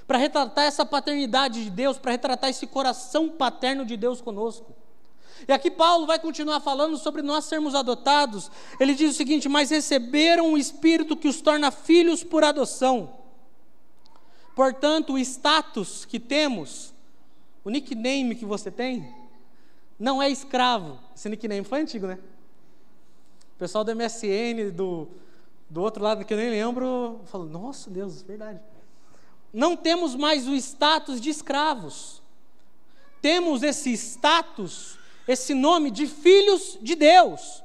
Para 0.06 0.18
retratar 0.18 0.66
essa 0.66 0.86
paternidade 0.86 1.64
de 1.64 1.70
Deus, 1.70 1.98
para 1.98 2.12
retratar 2.12 2.50
esse 2.50 2.68
coração 2.68 3.30
paterno 3.30 3.86
de 3.86 3.98
Deus 3.98 4.22
conosco. 4.22 4.76
E 5.46 5.52
aqui 5.52 5.70
Paulo 5.70 6.06
vai 6.06 6.20
continuar 6.20 6.60
falando 6.60 6.98
sobre 6.98 7.22
nós 7.22 7.46
sermos 7.46 7.76
adotados. 7.76 8.50
Ele 8.80 8.96
diz 8.96 9.12
o 9.12 9.18
seguinte: 9.18 9.50
Mas 9.50 9.70
receberam 9.70 10.48
um 10.50 10.58
espírito 10.58 11.18
que 11.18 11.28
os 11.28 11.42
torna 11.42 11.72
filhos 11.72 12.24
por 12.24 12.44
adoção. 12.44 13.14
Portanto, 14.56 15.14
o 15.14 15.20
status 15.20 16.06
que 16.06 16.20
temos, 16.20 16.94
o 17.64 17.70
nickname 17.70 18.36
que 18.36 18.46
você 18.46 18.72
tem, 18.72 19.14
não 20.00 20.22
é 20.22 20.30
escravo. 20.30 21.00
Esse 21.16 21.30
nickname 21.30 21.64
foi 21.64 21.82
antigo, 21.82 22.08
né? 22.08 22.18
O 23.56 23.60
pessoal 23.60 23.84
do 23.84 23.96
MSN, 23.96 24.72
do, 24.74 25.08
do 25.70 25.82
outro 25.82 26.04
lado 26.04 26.24
que 26.24 26.34
eu 26.34 26.38
nem 26.38 26.50
lembro, 26.50 27.22
falou: 27.26 27.48
Nossa 27.48 27.90
Deus, 27.90 28.22
verdade. 28.22 28.60
Não 29.54 29.76
temos 29.76 30.16
mais 30.16 30.48
o 30.48 30.56
status 30.56 31.22
de 31.22 31.30
escravos. 31.30 32.22
Temos 33.22 33.64
esse 33.64 33.92
status 33.94 34.97
esse 35.28 35.54
nome 35.54 35.92
de 35.92 36.08
filhos 36.08 36.78
de 36.82 36.96
Deus. 36.96 37.64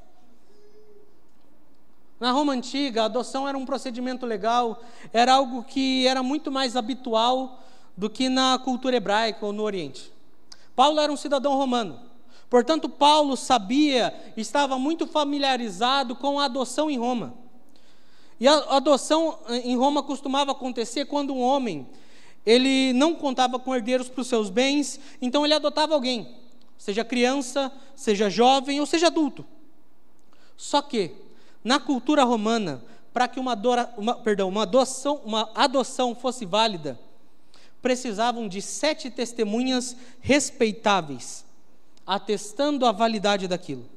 Na 2.18 2.30
Roma 2.30 2.52
antiga, 2.52 3.02
a 3.02 3.04
adoção 3.06 3.48
era 3.48 3.58
um 3.58 3.66
procedimento 3.66 4.26
legal, 4.26 4.82
era 5.12 5.34
algo 5.34 5.64
que 5.64 6.06
era 6.06 6.22
muito 6.22 6.50
mais 6.52 6.76
habitual 6.76 7.60
do 7.96 8.08
que 8.08 8.28
na 8.28 8.58
cultura 8.58 8.96
hebraica 8.96 9.44
ou 9.44 9.52
no 9.52 9.62
Oriente. 9.62 10.12
Paulo 10.74 11.00
era 11.00 11.12
um 11.12 11.16
cidadão 11.16 11.56
romano. 11.56 12.00
Portanto, 12.48 12.88
Paulo 12.88 13.36
sabia, 13.36 14.14
estava 14.36 14.78
muito 14.78 15.06
familiarizado 15.06 16.14
com 16.14 16.38
a 16.38 16.44
adoção 16.44 16.90
em 16.90 16.98
Roma. 16.98 17.34
E 18.38 18.46
a 18.46 18.54
adoção 18.76 19.38
em 19.48 19.76
Roma 19.76 20.02
costumava 20.02 20.52
acontecer 20.52 21.06
quando 21.06 21.32
um 21.32 21.40
homem 21.40 21.88
ele 22.44 22.92
não 22.92 23.14
contava 23.14 23.58
com 23.58 23.74
herdeiros 23.74 24.08
para 24.08 24.20
os 24.20 24.26
seus 24.26 24.50
bens, 24.50 24.98
então 25.20 25.44
ele 25.44 25.54
adotava 25.54 25.94
alguém, 25.94 26.28
seja 26.82 27.04
criança, 27.04 27.70
seja 27.94 28.28
jovem 28.28 28.80
ou 28.80 28.86
seja 28.86 29.06
adulto. 29.06 29.46
Só 30.56 30.82
que 30.82 31.14
na 31.62 31.78
cultura 31.78 32.24
romana, 32.24 32.82
para 33.12 33.28
que 33.28 33.38
uma, 33.38 33.52
adora, 33.52 33.94
uma, 33.96 34.16
perdão, 34.16 34.48
uma, 34.48 34.62
adoção, 34.62 35.20
uma 35.24 35.48
adoção 35.54 36.12
fosse 36.12 36.44
válida, 36.44 36.98
precisavam 37.80 38.48
de 38.48 38.60
sete 38.60 39.12
testemunhas 39.12 39.96
respeitáveis, 40.20 41.44
atestando 42.04 42.84
a 42.84 42.90
validade 42.90 43.46
daquilo. 43.46 43.88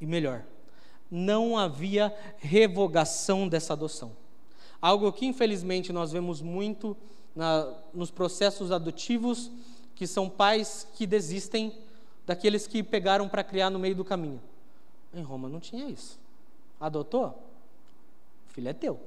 E 0.00 0.06
melhor, 0.06 0.44
não 1.10 1.58
havia 1.58 2.16
revogação 2.38 3.46
dessa 3.46 3.74
adoção. 3.74 4.12
Algo 4.80 5.12
que 5.12 5.26
infelizmente 5.26 5.92
nós 5.92 6.12
vemos 6.12 6.40
muito 6.40 6.96
na, 7.36 7.70
nos 7.92 8.10
processos 8.10 8.72
adotivos, 8.72 9.50
que 9.98 10.06
são 10.06 10.30
pais 10.30 10.86
que 10.94 11.04
desistem 11.04 11.76
daqueles 12.24 12.68
que 12.68 12.84
pegaram 12.84 13.28
para 13.28 13.42
criar 13.42 13.68
no 13.68 13.80
meio 13.80 13.96
do 13.96 14.04
caminho. 14.04 14.40
Em 15.12 15.22
Roma 15.22 15.48
não 15.48 15.58
tinha 15.58 15.88
isso. 15.90 16.20
Adotou? 16.78 17.36
O 18.48 18.52
filho 18.52 18.68
é 18.68 18.72
teu. 18.72 19.00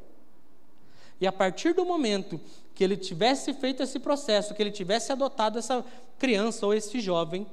E 1.21 1.25
a 1.25 1.31
partir 1.31 1.73
do 1.73 1.85
momento 1.85 2.41
que 2.75 2.83
ele 2.83 2.97
tivesse 2.97 3.53
feito 3.53 3.81
esse 3.81 3.99
processo, 3.99 4.53
que 4.53 4.61
ele 4.61 4.69
tivesse 4.69 5.13
adotado 5.13 5.57
essa 5.57 5.85
criança 6.19 6.65
ou 6.65 6.73
esse 6.73 6.99
jovem, 6.99 7.47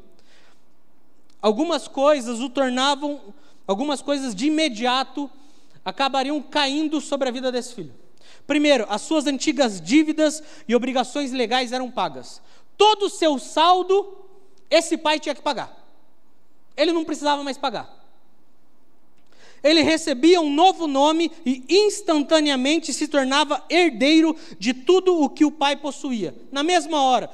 algumas 1.41 1.87
coisas 1.87 2.41
o 2.41 2.51
tornavam, 2.51 3.21
algumas 3.69 4.03
coisas 4.03 4.35
de 4.35 4.47
imediato 4.47 5.31
acabariam 5.85 6.43
caindo 6.43 7.01
sobre 7.01 7.29
a 7.29 7.33
vida 7.33 7.53
desse 7.53 7.73
filho. 7.73 7.95
Primeiro, 8.49 8.85
as 8.89 9.03
suas 9.03 9.29
antigas 9.29 9.81
dívidas 9.81 10.43
e 10.67 10.75
obrigações 10.75 11.31
legais 11.31 11.71
eram 11.71 11.89
pagas. 11.89 12.43
Todo 12.79 13.07
o 13.07 13.11
seu 13.11 13.39
saldo, 13.39 14.17
esse 14.71 14.97
pai 14.97 15.21
tinha 15.21 15.35
que 15.35 15.43
pagar. 15.43 15.77
Ele 16.75 16.93
não 16.93 17.05
precisava 17.05 17.45
mais 17.45 17.59
pagar 17.59 17.99
ele 19.63 19.83
recebia 19.83 20.41
um 20.41 20.53
novo 20.53 20.87
nome 20.87 21.31
e 21.45 21.65
instantaneamente 21.69 22.93
se 22.93 23.09
tornava 23.09 23.65
herdeiro 23.69 24.37
de 24.59 24.73
tudo 24.73 25.21
o 25.21 25.29
que 25.29 25.45
o 25.45 25.51
pai 25.51 25.77
possuía. 25.77 26.35
Na 26.53 26.63
mesma 26.63 27.03
hora, 27.03 27.31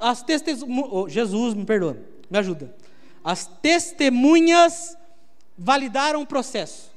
as 0.00 0.22
testemunhas, 0.22 0.88
oh, 0.90 1.08
Jesus, 1.08 1.54
me 1.54 1.64
perdoa, 1.64 1.98
me 2.28 2.38
ajuda. 2.38 2.74
As 3.22 3.46
testemunhas 3.46 4.96
validaram 5.56 6.22
o 6.22 6.26
processo. 6.26 6.90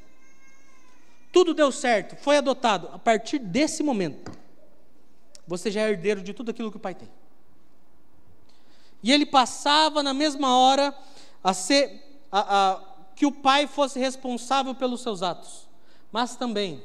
Tudo 1.32 1.54
deu 1.54 1.72
certo, 1.72 2.16
foi 2.16 2.38
adotado. 2.38 2.90
A 2.94 3.00
partir 3.00 3.40
desse 3.40 3.84
momento, 3.84 4.32
você 5.48 5.70
já 5.70 5.82
é 5.82 5.90
herdeiro 5.90 6.22
de 6.22 6.34
tudo 6.34 6.52
aquilo 6.52 6.72
que 6.72 6.78
o 6.78 6.80
pai 6.80 6.96
tem. 6.96 7.10
E 9.04 9.12
ele 9.12 9.26
passava 9.26 10.02
na 10.02 10.14
mesma 10.14 10.58
hora 10.58 10.98
a 11.44 11.54
ser 11.54 12.24
a, 12.32 12.72
a 12.72 12.94
que 13.16 13.26
o 13.26 13.32
pai 13.32 13.68
fosse 13.68 14.00
responsável 14.00 14.74
pelos 14.74 15.02
seus 15.02 15.22
atos, 15.22 15.68
mas 16.12 16.36
também 16.36 16.82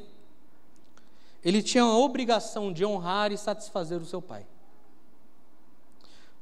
ele 1.45 1.63
tinha 1.63 1.85
a 1.85 1.97
obrigação 1.97 2.73
de 2.73 2.85
honrar 2.85 3.33
e 3.33 3.39
satisfazer 3.39 4.03
o 4.03 4.05
seu 4.05 4.21
pai. 4.21 4.45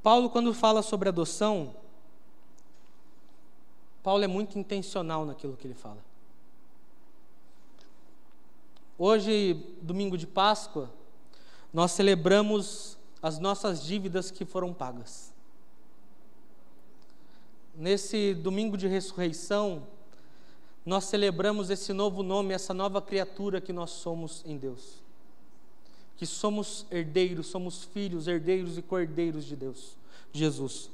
Paulo, 0.03 0.31
quando 0.31 0.53
fala 0.55 0.83
sobre 0.83 1.11
adoção, 1.11 1.77
Paulo 4.03 4.25
é 4.25 4.27
muito 4.27 4.59
intencional 4.59 5.27
naquilo 5.27 5.57
que 5.57 5.67
ele 5.67 5.75
fala. 5.75 6.03
Hoje, 8.99 9.55
domingo 9.83 10.17
de 10.17 10.27
Páscoa, 10.27 10.91
nós 11.73 11.93
celebramos 11.93 12.97
as 13.23 13.39
nossas 13.39 13.85
dívidas 13.85 14.31
que 14.31 14.45
foram 14.45 14.73
pagas 14.73 15.36
nesse 17.77 18.35
domingo 18.35 18.77
de 18.77 18.87
ressurreição, 18.89 19.87
nós 20.85 21.05
celebramos 21.05 21.69
esse 21.69 21.93
novo 21.93 22.23
nome, 22.23 22.55
essa 22.55 22.73
nova 22.73 23.03
criatura 23.03 23.61
que 23.61 23.73
nós 23.73 23.91
somos 23.91 24.43
em 24.47 24.57
Deus. 24.57 25.03
Que 26.17 26.25
somos 26.25 26.87
herdeiros, 26.91 27.49
somos 27.49 27.85
filhos, 27.85 28.27
herdeiros 28.27 28.79
e 28.79 28.83
cordeiros 28.83 29.45
de 29.45 29.57
Deus, 29.57 29.97
Jesus. 30.33 30.91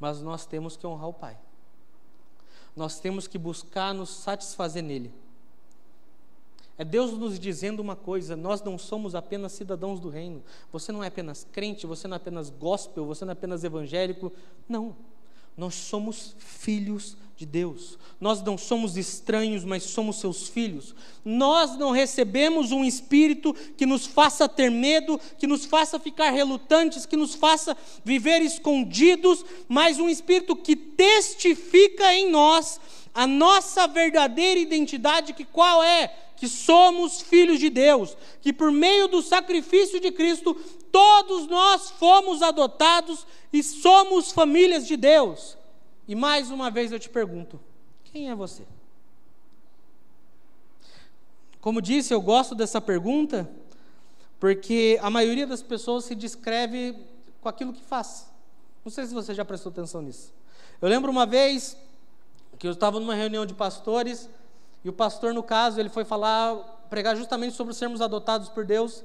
Mas 0.00 0.22
nós 0.22 0.46
temos 0.46 0.76
que 0.76 0.86
honrar 0.86 1.08
o 1.08 1.12
Pai. 1.12 1.38
Nós 2.74 2.98
temos 2.98 3.26
que 3.26 3.36
buscar 3.36 3.92
nos 3.92 4.08
satisfazer 4.08 4.82
nele. 4.82 5.12
É 6.82 6.84
Deus 6.84 7.12
nos 7.12 7.38
dizendo 7.38 7.78
uma 7.78 7.94
coisa: 7.94 8.34
nós 8.34 8.60
não 8.60 8.76
somos 8.76 9.14
apenas 9.14 9.52
cidadãos 9.52 10.00
do 10.00 10.08
reino. 10.08 10.42
Você 10.72 10.90
não 10.90 11.04
é 11.04 11.06
apenas 11.06 11.46
crente, 11.52 11.86
você 11.86 12.08
não 12.08 12.16
é 12.16 12.16
apenas 12.16 12.50
gospel, 12.50 13.06
você 13.06 13.24
não 13.24 13.30
é 13.30 13.34
apenas 13.34 13.62
evangélico. 13.62 14.32
Não. 14.68 14.96
Nós 15.56 15.76
somos 15.76 16.34
filhos 16.40 17.16
de 17.36 17.46
Deus. 17.46 17.96
Nós 18.20 18.42
não 18.42 18.58
somos 18.58 18.96
estranhos, 18.96 19.64
mas 19.64 19.84
somos 19.84 20.16
seus 20.16 20.48
filhos. 20.48 20.92
Nós 21.24 21.78
não 21.78 21.92
recebemos 21.92 22.72
um 22.72 22.84
espírito 22.84 23.54
que 23.76 23.86
nos 23.86 24.04
faça 24.04 24.48
ter 24.48 24.68
medo, 24.68 25.20
que 25.38 25.46
nos 25.46 25.64
faça 25.64 26.00
ficar 26.00 26.30
relutantes, 26.30 27.06
que 27.06 27.16
nos 27.16 27.32
faça 27.32 27.76
viver 28.04 28.42
escondidos, 28.42 29.44
mas 29.68 30.00
um 30.00 30.08
espírito 30.08 30.56
que 30.56 30.74
testifica 30.74 32.12
em 32.12 32.28
nós 32.28 32.80
a 33.14 33.24
nossa 33.24 33.86
verdadeira 33.86 34.58
identidade, 34.58 35.32
que 35.32 35.44
qual 35.44 35.80
é? 35.80 36.12
Que 36.42 36.48
somos 36.48 37.20
filhos 37.22 37.60
de 37.60 37.70
Deus, 37.70 38.16
que 38.40 38.52
por 38.52 38.72
meio 38.72 39.06
do 39.06 39.22
sacrifício 39.22 40.00
de 40.00 40.10
Cristo, 40.10 40.56
todos 40.90 41.46
nós 41.46 41.88
fomos 41.90 42.42
adotados 42.42 43.24
e 43.52 43.62
somos 43.62 44.32
famílias 44.32 44.84
de 44.84 44.96
Deus. 44.96 45.56
E 46.08 46.16
mais 46.16 46.50
uma 46.50 46.68
vez 46.68 46.90
eu 46.90 46.98
te 46.98 47.08
pergunto: 47.08 47.60
quem 48.02 48.28
é 48.28 48.34
você? 48.34 48.64
Como 51.60 51.80
disse, 51.80 52.12
eu 52.12 52.20
gosto 52.20 52.56
dessa 52.56 52.80
pergunta, 52.80 53.48
porque 54.40 54.98
a 55.00 55.08
maioria 55.08 55.46
das 55.46 55.62
pessoas 55.62 56.06
se 56.06 56.16
descreve 56.16 56.96
com 57.40 57.48
aquilo 57.48 57.72
que 57.72 57.84
faz. 57.84 58.28
Não 58.84 58.90
sei 58.90 59.06
se 59.06 59.14
você 59.14 59.32
já 59.32 59.44
prestou 59.44 59.70
atenção 59.70 60.02
nisso. 60.02 60.34
Eu 60.80 60.88
lembro 60.88 61.08
uma 61.08 61.24
vez 61.24 61.76
que 62.58 62.66
eu 62.66 62.72
estava 62.72 62.98
numa 62.98 63.14
reunião 63.14 63.46
de 63.46 63.54
pastores 63.54 64.28
e 64.84 64.88
o 64.88 64.92
pastor, 64.92 65.32
no 65.32 65.42
caso, 65.42 65.78
ele 65.78 65.88
foi 65.88 66.04
falar, 66.04 66.56
pregar 66.90 67.16
justamente 67.16 67.54
sobre 67.54 67.72
sermos 67.74 68.00
adotados 68.00 68.48
por 68.48 68.64
Deus. 68.64 69.04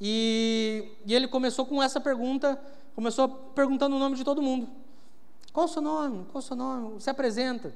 E, 0.00 0.96
e 1.06 1.14
ele 1.14 1.28
começou 1.28 1.64
com 1.64 1.82
essa 1.82 2.00
pergunta, 2.00 2.60
começou 2.94 3.28
perguntando 3.28 3.94
o 3.94 3.98
nome 3.98 4.16
de 4.16 4.24
todo 4.24 4.42
mundo. 4.42 4.68
Qual 5.52 5.66
o 5.66 5.68
seu 5.68 5.80
nome? 5.80 6.24
Qual 6.32 6.40
o 6.40 6.42
seu 6.42 6.56
nome? 6.56 7.00
Se 7.00 7.08
apresenta. 7.08 7.72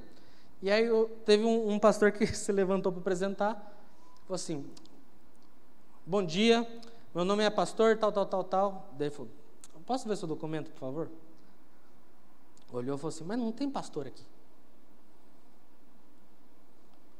E 0.61 0.69
aí 0.69 0.85
eu, 0.85 1.09
teve 1.25 1.45
um, 1.45 1.71
um 1.71 1.79
pastor 1.79 2.11
que 2.11 2.25
se 2.35 2.51
levantou 2.51 2.91
para 2.91 2.99
apresentar, 2.99 3.53
falou 4.25 4.35
assim: 4.35 4.65
Bom 6.05 6.23
dia, 6.23 6.67
meu 7.15 7.23
nome 7.23 7.43
é 7.43 7.49
pastor, 7.49 7.97
tal, 7.97 8.11
tal, 8.11 8.25
tal, 8.25 8.43
tal. 8.43 8.89
Daí 8.97 9.09
falou: 9.09 9.31
Posso 9.85 10.07
ver 10.07 10.17
seu 10.17 10.27
documento, 10.27 10.69
por 10.71 10.79
favor? 10.79 11.09
Olhou 12.73 12.97
e 12.97 12.99
falou 12.99 13.09
assim: 13.09 13.23
Mas 13.23 13.39
não 13.39 13.51
tem 13.51 13.69
pastor 13.69 14.07
aqui. 14.07 14.23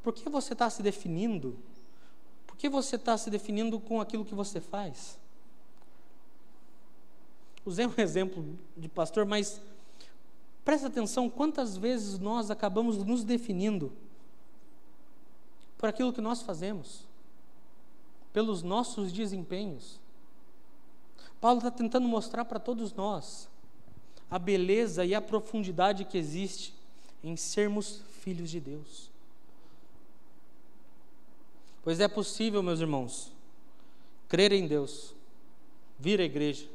Por 0.07 0.13
que 0.13 0.29
você 0.29 0.53
está 0.53 0.69
se 0.69 0.81
definindo? 0.81 1.59
Por 2.45 2.55
que 2.55 2.69
você 2.69 2.95
está 2.95 3.17
se 3.17 3.29
definindo 3.29 3.77
com 3.77 3.99
aquilo 3.99 4.23
que 4.23 4.33
você 4.33 4.61
faz? 4.61 5.19
Usei 7.65 7.85
um 7.85 7.93
exemplo 7.99 8.57
de 8.77 8.87
pastor, 8.87 9.25
mas 9.25 9.59
presta 10.63 10.87
atenção 10.87 11.29
quantas 11.29 11.75
vezes 11.75 12.19
nós 12.19 12.49
acabamos 12.49 13.03
nos 13.03 13.25
definindo 13.25 13.91
por 15.77 15.89
aquilo 15.89 16.13
que 16.13 16.21
nós 16.21 16.41
fazemos, 16.41 17.05
pelos 18.31 18.63
nossos 18.63 19.11
desempenhos. 19.11 19.99
Paulo 21.41 21.57
está 21.57 21.69
tentando 21.69 22.07
mostrar 22.07 22.45
para 22.45 22.61
todos 22.61 22.93
nós 22.93 23.49
a 24.31 24.39
beleza 24.39 25.03
e 25.03 25.13
a 25.13 25.21
profundidade 25.21 26.05
que 26.05 26.17
existe 26.17 26.73
em 27.21 27.35
sermos 27.35 28.01
filhos 28.21 28.49
de 28.49 28.61
Deus. 28.61 29.16
Pois 31.87 32.01
é 32.01 32.07
possível, 32.09 32.61
meus 32.61 32.81
irmãos, 32.81 33.31
crer 34.27 34.51
em 34.51 34.67
Deus, 34.67 35.15
vir 35.97 36.19
à 36.19 36.23
igreja. 36.25 36.67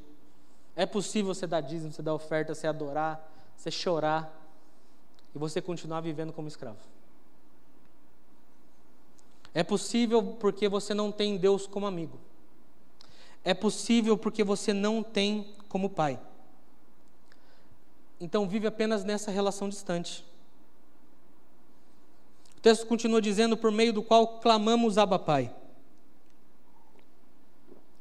É 0.75 0.87
possível 0.87 1.35
você 1.35 1.46
dar 1.46 1.61
dízimo, 1.61 1.92
você 1.92 2.01
dar 2.01 2.14
oferta, 2.14 2.55
você 2.55 2.66
adorar, 2.66 3.31
você 3.55 3.70
chorar 3.70 4.35
e 5.35 5.38
você 5.38 5.61
continuar 5.61 6.01
vivendo 6.01 6.33
como 6.33 6.48
escravo. 6.48 6.79
É 9.53 9.62
possível 9.62 10.22
porque 10.40 10.66
você 10.66 10.94
não 10.94 11.12
tem 11.12 11.37
Deus 11.37 11.66
como 11.66 11.85
amigo. 11.87 12.18
É 13.44 13.53
possível 13.53 14.16
porque 14.16 14.42
você 14.42 14.72
não 14.72 15.03
tem 15.03 15.55
como 15.68 15.90
pai. 15.90 16.18
então 18.18 18.48
vive 18.48 18.66
apenas 18.66 19.05
nessa 19.05 19.31
relação 19.31 19.68
distante. 19.68 20.25
O 22.62 22.68
texto 22.70 22.87
continua 22.87 23.20
dizendo: 23.20 23.57
por 23.57 23.72
meio 23.72 23.92
do 23.92 24.05
qual 24.05 24.38
clamamos 24.38 24.96
Abba 24.96 25.18
Pai. 25.18 25.53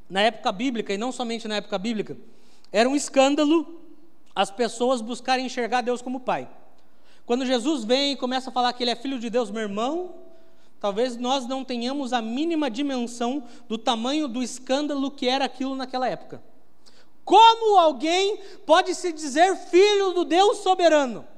Na 0.08 0.20
época 0.20 0.52
bíblica, 0.52 0.94
e 0.94 0.96
não 0.96 1.10
somente 1.10 1.48
na 1.48 1.56
época 1.56 1.76
bíblica, 1.76 2.16
era 2.70 2.88
um 2.88 2.94
escândalo 2.94 3.82
as 4.32 4.52
pessoas 4.52 5.00
buscarem 5.00 5.46
enxergar 5.46 5.80
Deus 5.80 6.00
como 6.00 6.20
Pai. 6.20 6.48
Quando 7.26 7.44
Jesus 7.44 7.82
vem 7.82 8.12
e 8.12 8.16
começa 8.16 8.50
a 8.50 8.52
falar 8.52 8.72
que 8.72 8.84
Ele 8.84 8.92
é 8.92 8.94
filho 8.94 9.18
de 9.18 9.28
Deus, 9.28 9.50
meu 9.50 9.62
irmão, 9.62 10.14
talvez 10.78 11.16
nós 11.16 11.44
não 11.44 11.64
tenhamos 11.64 12.12
a 12.12 12.22
mínima 12.22 12.70
dimensão 12.70 13.42
do 13.68 13.76
tamanho 13.76 14.28
do 14.28 14.40
escândalo 14.40 15.10
que 15.10 15.28
era 15.28 15.44
aquilo 15.44 15.74
naquela 15.74 16.08
época. 16.08 16.40
Como 17.24 17.80
alguém 17.80 18.38
pode 18.64 18.94
se 18.94 19.12
dizer 19.12 19.56
filho 19.56 20.12
do 20.12 20.24
Deus 20.24 20.58
soberano? 20.58 21.31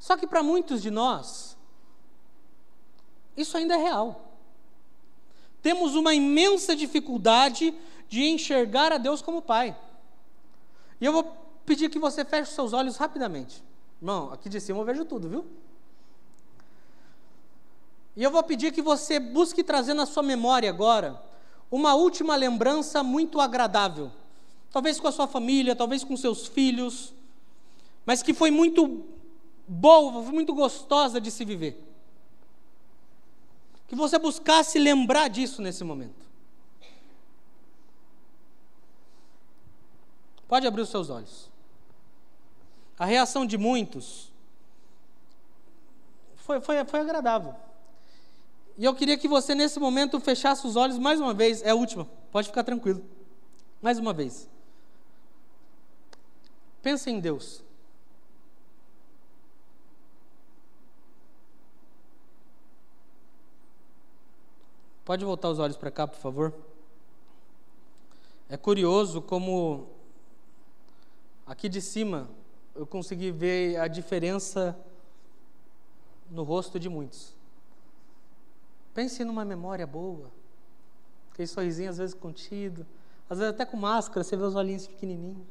Só 0.00 0.16
que 0.16 0.26
para 0.26 0.42
muitos 0.42 0.80
de 0.80 0.90
nós, 0.90 1.58
isso 3.36 3.56
ainda 3.56 3.74
é 3.74 3.76
real. 3.76 4.32
Temos 5.60 5.94
uma 5.94 6.14
imensa 6.14 6.74
dificuldade 6.74 7.74
de 8.08 8.24
enxergar 8.24 8.92
a 8.92 8.98
Deus 8.98 9.20
como 9.20 9.42
Pai. 9.42 9.76
E 10.98 11.04
eu 11.04 11.12
vou 11.12 11.36
pedir 11.66 11.90
que 11.90 11.98
você 11.98 12.24
feche 12.24 12.50
seus 12.50 12.72
olhos 12.72 12.96
rapidamente. 12.96 13.62
Irmão, 14.00 14.32
aqui 14.32 14.48
de 14.48 14.58
cima 14.58 14.80
eu 14.80 14.84
vejo 14.86 15.04
tudo, 15.04 15.28
viu? 15.28 15.44
E 18.16 18.22
eu 18.22 18.30
vou 18.30 18.42
pedir 18.42 18.72
que 18.72 18.80
você 18.80 19.20
busque 19.20 19.62
trazer 19.62 19.92
na 19.92 20.06
sua 20.06 20.22
memória 20.22 20.70
agora 20.70 21.22
uma 21.70 21.94
última 21.94 22.34
lembrança 22.36 23.02
muito 23.02 23.38
agradável. 23.38 24.10
Talvez 24.72 24.98
com 24.98 25.08
a 25.08 25.12
sua 25.12 25.28
família, 25.28 25.76
talvez 25.76 26.02
com 26.02 26.16
seus 26.16 26.46
filhos, 26.46 27.12
mas 28.06 28.22
que 28.22 28.32
foi 28.32 28.50
muito 28.50 29.04
boa, 29.70 30.20
muito 30.22 30.52
gostosa 30.52 31.20
de 31.20 31.30
se 31.30 31.44
viver. 31.44 31.80
Que 33.86 33.94
você 33.94 34.18
buscasse 34.18 34.78
lembrar 34.80 35.28
disso 35.28 35.62
nesse 35.62 35.84
momento. 35.84 36.28
Pode 40.48 40.66
abrir 40.66 40.82
os 40.82 40.88
seus 40.88 41.08
olhos. 41.08 41.48
A 42.98 43.04
reação 43.04 43.46
de 43.46 43.56
muitos 43.56 44.32
foi, 46.34 46.60
foi, 46.60 46.84
foi 46.84 47.00
agradável. 47.00 47.54
E 48.76 48.84
eu 48.84 48.94
queria 48.94 49.16
que 49.16 49.28
você, 49.28 49.54
nesse 49.54 49.78
momento, 49.78 50.18
fechasse 50.18 50.66
os 50.66 50.74
olhos 50.74 50.98
mais 50.98 51.20
uma 51.20 51.32
vez. 51.32 51.62
É 51.62 51.70
a 51.70 51.74
última, 51.76 52.08
pode 52.32 52.48
ficar 52.48 52.64
tranquilo. 52.64 53.04
Mais 53.80 53.98
uma 53.98 54.12
vez. 54.12 54.48
Pensa 56.82 57.08
em 57.08 57.20
Deus. 57.20 57.62
Pode 65.10 65.24
voltar 65.24 65.48
os 65.48 65.58
olhos 65.58 65.76
para 65.76 65.90
cá, 65.90 66.06
por 66.06 66.20
favor? 66.20 66.54
É 68.48 68.56
curioso 68.56 69.20
como 69.20 69.88
aqui 71.44 71.68
de 71.68 71.80
cima 71.80 72.30
eu 72.76 72.86
consegui 72.86 73.32
ver 73.32 73.76
a 73.80 73.88
diferença 73.88 74.78
no 76.30 76.44
rosto 76.44 76.78
de 76.78 76.88
muitos. 76.88 77.34
Pense 78.94 79.24
numa 79.24 79.44
memória 79.44 79.84
boa. 79.84 80.30
Aquele 81.32 81.48
sorrisinho 81.48 81.90
às 81.90 81.98
vezes 81.98 82.14
contido. 82.14 82.86
Às 83.28 83.38
vezes 83.38 83.52
até 83.52 83.66
com 83.66 83.76
máscara, 83.76 84.22
você 84.22 84.36
vê 84.36 84.44
os 84.44 84.54
olhinhos 84.54 84.86
pequenininhos. 84.86 85.44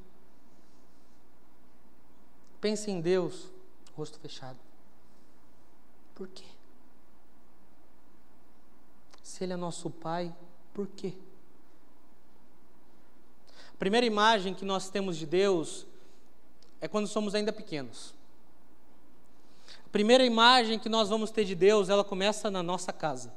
Pense 2.61 2.89
em 2.89 3.01
Deus, 3.01 3.51
rosto 3.93 4.17
fechado. 4.19 4.57
Por 6.15 6.29
quê? 6.29 6.45
Se 9.39 9.45
Ele 9.45 9.53
é 9.53 9.55
nosso 9.55 9.89
Pai, 9.89 10.35
por 10.73 10.85
quê? 10.85 11.13
A 13.73 13.77
primeira 13.79 14.05
imagem 14.05 14.53
que 14.53 14.65
nós 14.65 14.89
temos 14.89 15.15
de 15.15 15.25
Deus 15.25 15.85
é 16.81 16.89
quando 16.89 17.07
somos 17.07 17.33
ainda 17.33 17.53
pequenos. 17.53 18.13
A 19.85 19.89
primeira 19.93 20.25
imagem 20.25 20.77
que 20.77 20.89
nós 20.89 21.07
vamos 21.07 21.31
ter 21.31 21.45
de 21.45 21.55
Deus, 21.55 21.87
ela 21.87 22.03
começa 22.03 22.51
na 22.51 22.61
nossa 22.61 22.91
casa. 22.91 23.33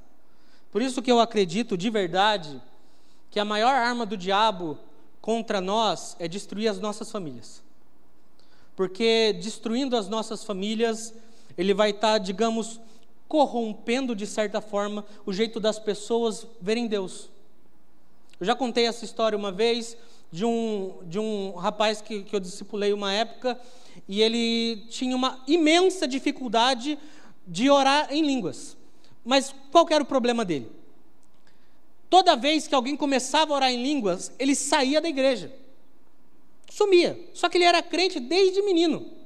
Por 0.73 0.83
isso 0.83 1.01
que 1.01 1.13
eu 1.13 1.21
acredito 1.21 1.79
de 1.79 1.89
verdade 1.89 2.61
que 3.31 3.39
a 3.39 3.45
maior 3.45 3.73
arma 3.73 4.05
do 4.05 4.17
diabo 4.17 4.77
contra 5.21 5.61
nós 5.61 6.17
é 6.19 6.27
destruir 6.27 6.67
as 6.67 6.81
nossas 6.81 7.13
famílias. 7.13 7.63
Porque 8.75 9.35
destruindo 9.35 9.97
as 9.97 10.09
nossas 10.09 10.43
famílias, 10.43 11.15
ele 11.57 11.73
vai 11.73 11.91
estar, 11.91 12.15
tá, 12.15 12.19
digamos, 12.19 12.81
corrompendo 13.33 14.15
de 14.15 14.27
certa 14.27 14.61
forma 14.61 15.07
o 15.25 15.33
jeito 15.33 15.59
das 15.59 15.79
pessoas 15.79 16.47
verem 16.61 16.87
Deus. 16.87 17.31
Eu 18.39 18.45
já 18.45 18.55
contei 18.55 18.85
essa 18.85 19.07
história 19.07 19.39
uma 19.39 19.51
vez 19.51 19.97
de 20.31 20.45
um, 20.45 20.99
de 21.05 21.19
um 21.19 21.53
rapaz 21.53 22.03
que, 22.03 22.25
que 22.25 22.37
eu 22.37 22.41
discipulei 22.41 22.93
uma 22.93 23.11
época 23.11 23.59
e 24.07 24.21
ele 24.21 24.85
tinha 24.91 25.17
uma 25.17 25.43
imensa 25.49 26.07
dificuldade 26.07 26.99
de 27.47 27.71
orar 27.71 28.13
em 28.13 28.21
línguas. 28.21 28.77
Mas 29.25 29.55
qual 29.71 29.87
era 29.89 30.05
o 30.05 30.07
problema 30.07 30.45
dele? 30.45 30.71
Toda 32.11 32.37
vez 32.37 32.69
que 32.69 32.75
alguém 32.75 32.99
começava 32.99 33.55
a 33.55 33.57
orar 33.57 33.71
em 33.73 33.83
línguas, 33.83 34.31
ele 34.39 34.55
saía 34.55 35.01
da 35.01 35.09
igreja. 35.09 35.51
Sumia. 36.69 37.19
Só 37.33 37.49
que 37.49 37.57
ele 37.57 37.65
era 37.65 37.83
crente 37.83 38.21
desde 38.21 38.61
menino. 38.61 39.22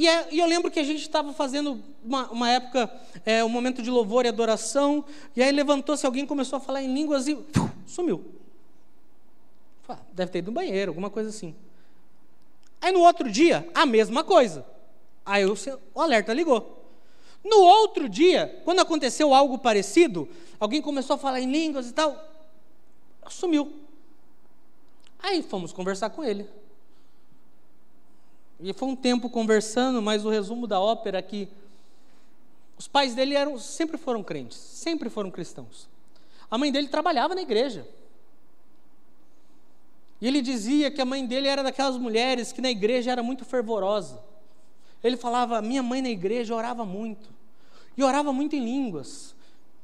E, 0.00 0.08
é, 0.08 0.28
e 0.30 0.38
eu 0.38 0.46
lembro 0.46 0.70
que 0.70 0.80
a 0.80 0.82
gente 0.82 1.02
estava 1.02 1.30
fazendo 1.34 1.78
uma, 2.02 2.30
uma 2.30 2.48
época, 2.48 2.90
é, 3.22 3.44
um 3.44 3.50
momento 3.50 3.82
de 3.82 3.90
louvor 3.90 4.24
e 4.24 4.28
adoração, 4.28 5.04
e 5.36 5.42
aí 5.42 5.52
levantou-se 5.52 6.06
alguém, 6.06 6.24
começou 6.24 6.56
a 6.56 6.60
falar 6.60 6.82
em 6.82 6.90
línguas 6.90 7.28
e 7.28 7.34
uf, 7.34 7.46
sumiu. 7.86 8.24
Deve 10.14 10.32
ter 10.32 10.38
ido 10.38 10.50
no 10.50 10.54
banheiro, 10.54 10.90
alguma 10.90 11.10
coisa 11.10 11.28
assim. 11.28 11.54
Aí 12.80 12.90
no 12.90 13.00
outro 13.00 13.30
dia, 13.30 13.68
a 13.74 13.84
mesma 13.84 14.24
coisa. 14.24 14.64
Aí 15.22 15.44
o, 15.44 15.52
o 15.94 16.00
alerta 16.00 16.32
ligou. 16.32 16.82
No 17.44 17.60
outro 17.60 18.08
dia, 18.08 18.58
quando 18.64 18.80
aconteceu 18.80 19.34
algo 19.34 19.58
parecido, 19.58 20.26
alguém 20.58 20.80
começou 20.80 21.16
a 21.16 21.18
falar 21.18 21.42
em 21.42 21.52
línguas 21.52 21.90
e 21.90 21.92
tal, 21.92 22.16
sumiu. 23.28 23.70
Aí 25.18 25.42
fomos 25.42 25.74
conversar 25.74 26.08
com 26.08 26.24
ele. 26.24 26.48
E 28.62 28.72
foi 28.72 28.88
um 28.88 28.96
tempo 28.96 29.30
conversando, 29.30 30.02
mas 30.02 30.24
o 30.24 30.30
resumo 30.30 30.66
da 30.66 30.78
ópera 30.78 31.18
é 31.18 31.22
que 31.22 31.48
os 32.78 32.86
pais 32.88 33.14
dele 33.14 33.34
eram, 33.34 33.58
sempre 33.58 33.96
foram 33.96 34.22
crentes, 34.22 34.56
sempre 34.56 35.08
foram 35.08 35.30
cristãos. 35.30 35.88
A 36.50 36.58
mãe 36.58 36.72
dele 36.72 36.88
trabalhava 36.88 37.34
na 37.34 37.42
igreja. 37.42 37.86
E 40.20 40.26
ele 40.26 40.42
dizia 40.42 40.90
que 40.90 41.00
a 41.00 41.04
mãe 41.04 41.24
dele 41.24 41.48
era 41.48 41.62
daquelas 41.62 41.96
mulheres 41.96 42.52
que 42.52 42.60
na 42.60 42.70
igreja 42.70 43.10
era 43.10 43.22
muito 43.22 43.44
fervorosa. 43.44 44.22
Ele 45.02 45.16
falava: 45.16 45.62
minha 45.62 45.82
mãe 45.82 46.02
na 46.02 46.10
igreja 46.10 46.54
orava 46.54 46.84
muito. 46.84 47.30
E 47.96 48.02
orava 48.02 48.32
muito 48.32 48.54
em 48.54 48.64
línguas. 48.64 49.34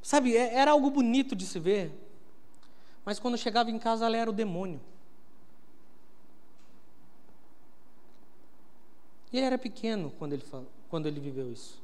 Sabe, 0.03 0.37
é, 0.37 0.55
era 0.55 0.71
algo 0.71 0.91
bonito 0.91 1.35
de 1.35 1.47
se 1.47 1.59
ver. 1.59 1.93
Mas 3.05 3.19
quando 3.19 3.39
chegava 3.39 3.71
em 3.71 3.79
casa, 3.79 4.05
ela 4.05 4.17
era 4.17 4.31
o 4.31 4.33
demônio. 4.33 4.81
Ele 9.37 9.45
era 9.45 9.59
pequeno 9.59 10.11
quando 10.19 10.33
ele, 10.33 10.45
quando 10.89 11.07
ele 11.07 11.21
viveu 11.21 11.53
isso. 11.53 11.79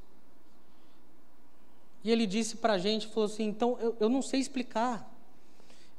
E 2.02 2.10
ele 2.10 2.26
disse 2.26 2.56
para 2.56 2.72
a 2.72 2.78
gente, 2.78 3.06
falou 3.08 3.26
assim, 3.26 3.44
então 3.44 3.76
eu, 3.78 3.94
eu 4.00 4.08
não 4.08 4.22
sei 4.22 4.40
explicar. 4.40 5.06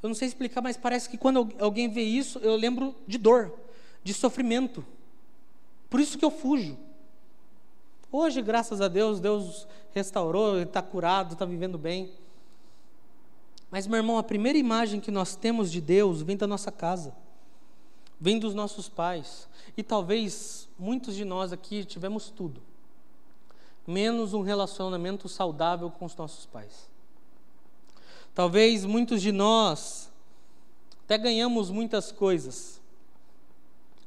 Eu 0.02 0.10
não 0.10 0.16
sei 0.16 0.28
explicar, 0.28 0.62
mas 0.62 0.76
parece 0.76 1.08
que 1.08 1.16
quando 1.16 1.54
alguém 1.60 1.88
vê 1.88 2.02
isso, 2.02 2.40
eu 2.40 2.56
lembro 2.56 2.96
de 3.08 3.20
dor, 3.20 3.54
de 4.04 4.16
sofrimento. 4.16 4.84
Por 5.92 6.00
isso 6.00 6.18
que 6.18 6.26
eu 6.26 6.32
fujo. 6.32 6.76
Hoje, 8.12 8.42
graças 8.42 8.82
a 8.82 8.88
Deus, 8.88 9.20
Deus 9.20 9.68
restaurou, 9.94 10.60
está 10.60 10.82
curado, 10.82 11.34
está 11.34 11.46
vivendo 11.46 11.78
bem. 11.78 12.12
Mas, 13.70 13.86
meu 13.86 13.98
irmão, 13.98 14.18
a 14.18 14.24
primeira 14.24 14.58
imagem 14.58 15.00
que 15.00 15.12
nós 15.12 15.36
temos 15.36 15.72
de 15.72 15.80
Deus 15.80 16.24
vem 16.24 16.36
da 16.36 16.48
nossa 16.48 16.72
casa, 16.72 17.16
vem 18.24 18.40
dos 18.40 18.54
nossos 18.54 18.88
pais. 18.88 19.50
E 19.76 19.84
talvez 19.84 20.70
muitos 20.80 21.14
de 21.14 21.26
nós 21.26 21.52
aqui 21.52 21.84
tivemos 21.84 22.30
tudo, 22.30 22.62
menos 23.86 24.34
um 24.34 24.42
relacionamento 24.42 25.28
saudável 25.28 25.92
com 25.92 26.06
os 26.06 26.16
nossos 26.16 26.46
pais. 26.46 26.90
Talvez 28.34 28.86
muitos 28.86 29.22
de 29.22 29.34
nós 29.34 30.10
até 31.04 31.18
ganhamos 31.18 31.70
muitas 31.70 32.14
coisas, 32.14 32.80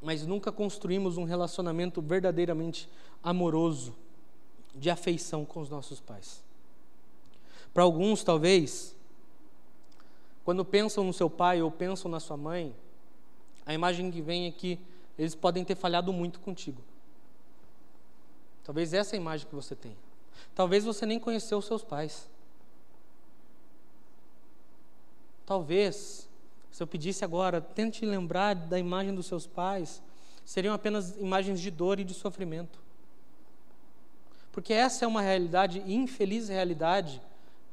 mas 0.01 0.27
nunca 0.27 0.51
construímos 0.51 1.19
um 1.19 1.25
relacionamento 1.25 2.01
verdadeiramente 2.01 2.89
amoroso, 3.23 3.95
de 4.75 4.89
afeição 4.89 5.45
com 5.45 5.61
os 5.61 5.69
nossos 5.69 6.01
pais. 6.01 6.43
Para 7.75 7.83
alguns, 7.83 8.25
talvez, 8.25 8.97
quando 10.43 10.65
pensam 10.65 11.05
no 11.05 11.13
seu 11.13 11.29
pai 11.29 11.61
ou 11.61 11.71
pensam 11.71 12.11
na 12.11 12.19
sua 12.19 12.39
mãe, 12.39 12.75
a 13.67 13.75
imagem 13.75 14.11
que 14.11 14.23
vem 14.23 14.47
é 14.47 14.51
que 14.53 14.79
eles 15.19 15.35
podem 15.35 15.65
ter 15.65 15.75
falhado 15.75 16.13
muito 16.13 16.39
contigo. 16.41 16.81
Talvez 18.63 18.95
essa 18.95 19.15
é 19.15 19.19
a 19.19 19.21
imagem 19.21 19.47
que 19.47 19.55
você 19.55 19.75
tenha. 19.75 19.97
Talvez 20.55 20.85
você 20.85 21.05
nem 21.05 21.19
conheceu 21.19 21.59
os 21.59 21.67
seus 21.67 21.83
pais. 21.83 22.29
Talvez, 25.45 26.29
se 26.71 26.83
eu 26.83 26.87
pedisse 26.87 27.25
agora, 27.25 27.61
tente 27.61 28.05
lembrar 28.05 28.55
da 28.55 28.79
imagem 28.79 29.15
dos 29.15 29.27
seus 29.27 29.47
pais, 29.47 30.03
seriam 30.45 30.75
apenas 30.75 31.17
imagens 31.17 31.61
de 31.61 31.71
dor 31.71 32.01
e 32.01 32.05
de 32.05 32.15
sofrimento. 32.15 32.81
Porque 34.51 34.73
essa 34.73 35.05
é 35.05 35.09
uma 35.09 35.21
realidade, 35.21 35.81
infeliz 35.87 36.49
realidade, 36.49 37.21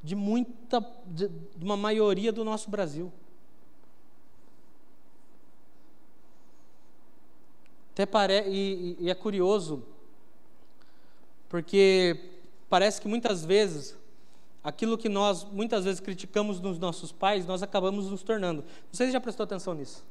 de 0.03 0.15
muita, 0.15 0.85
de, 1.05 1.29
de 1.29 1.63
uma 1.63 1.77
maioria 1.77 2.31
do 2.31 2.43
nosso 2.43 2.69
Brasil. 2.69 3.11
Até 7.93 8.05
pare... 8.07 8.43
E, 8.47 8.97
e, 8.99 9.09
é 9.09 9.13
curioso, 9.13 9.83
porque 11.47 12.19
parece 12.67 12.99
que 12.99 13.07
muitas 13.07 13.45
vezes, 13.45 13.95
aquilo 14.63 14.97
que 14.97 15.07
nós 15.07 15.43
muitas 15.43 15.85
vezes 15.85 15.99
criticamos 15.99 16.59
nos 16.59 16.79
nossos 16.79 17.11
pais, 17.11 17.45
nós 17.45 17.61
acabamos 17.61 18.09
nos 18.09 18.23
tornando. 18.23 18.63
Não 18.63 18.93
sei 18.93 19.07
se 19.07 19.13
já 19.13 19.21
prestou 19.21 19.43
atenção 19.43 19.75
nisso. 19.75 20.03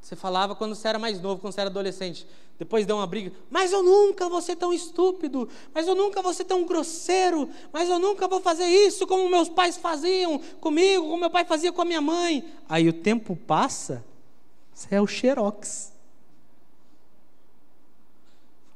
Você 0.00 0.16
falava 0.16 0.54
quando 0.54 0.74
você 0.74 0.88
era 0.88 0.98
mais 0.98 1.20
novo, 1.20 1.42
quando 1.42 1.52
você 1.52 1.60
era 1.60 1.68
adolescente. 1.68 2.26
Depois 2.58 2.86
deu 2.86 2.96
uma 2.96 3.06
briga. 3.06 3.32
Mas 3.50 3.70
eu 3.70 3.82
nunca 3.82 4.26
vou 4.26 4.40
ser 4.40 4.56
tão 4.56 4.72
estúpido. 4.72 5.46
Mas 5.74 5.86
eu 5.86 5.94
nunca 5.94 6.22
vou 6.22 6.32
ser 6.32 6.44
tão 6.44 6.64
grosseiro. 6.64 7.50
Mas 7.70 7.90
eu 7.90 7.98
nunca 7.98 8.26
vou 8.26 8.40
fazer 8.40 8.64
isso 8.64 9.06
como 9.06 9.28
meus 9.28 9.50
pais 9.50 9.76
faziam 9.76 10.38
comigo, 10.60 11.02
como 11.02 11.18
meu 11.18 11.30
pai 11.30 11.44
fazia 11.44 11.70
com 11.70 11.82
a 11.82 11.84
minha 11.84 12.00
mãe. 12.00 12.42
Aí 12.66 12.88
o 12.88 12.92
tempo 12.94 13.36
passa, 13.36 14.02
você 14.72 14.94
é 14.94 15.00
o 15.02 15.06
xerox. 15.06 15.97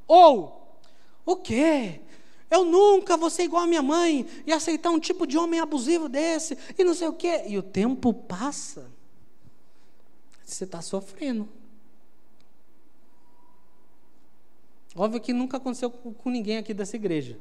Ou, 0.07 0.77
o 1.25 1.35
quê? 1.35 2.01
Eu 2.49 2.65
nunca 2.65 3.17
vou 3.17 3.29
ser 3.29 3.43
igual 3.43 3.63
a 3.63 3.67
minha 3.67 3.81
mãe 3.81 4.27
e 4.45 4.51
aceitar 4.51 4.91
um 4.91 4.99
tipo 4.99 5.25
de 5.25 5.37
homem 5.37 5.59
abusivo 5.59 6.07
desse 6.07 6.57
e 6.77 6.83
não 6.83 6.93
sei 6.93 7.07
o 7.07 7.13
quê. 7.13 7.45
E 7.47 7.57
o 7.57 7.63
tempo 7.63 8.13
passa. 8.13 8.91
Você 10.45 10.65
está 10.65 10.81
sofrendo. 10.81 11.49
Óbvio 14.95 15.19
que 15.19 15.33
nunca 15.33 15.57
aconteceu 15.57 15.89
com 15.89 16.29
ninguém 16.29 16.57
aqui 16.57 16.73
dessa 16.73 16.95
igreja. 16.95 17.39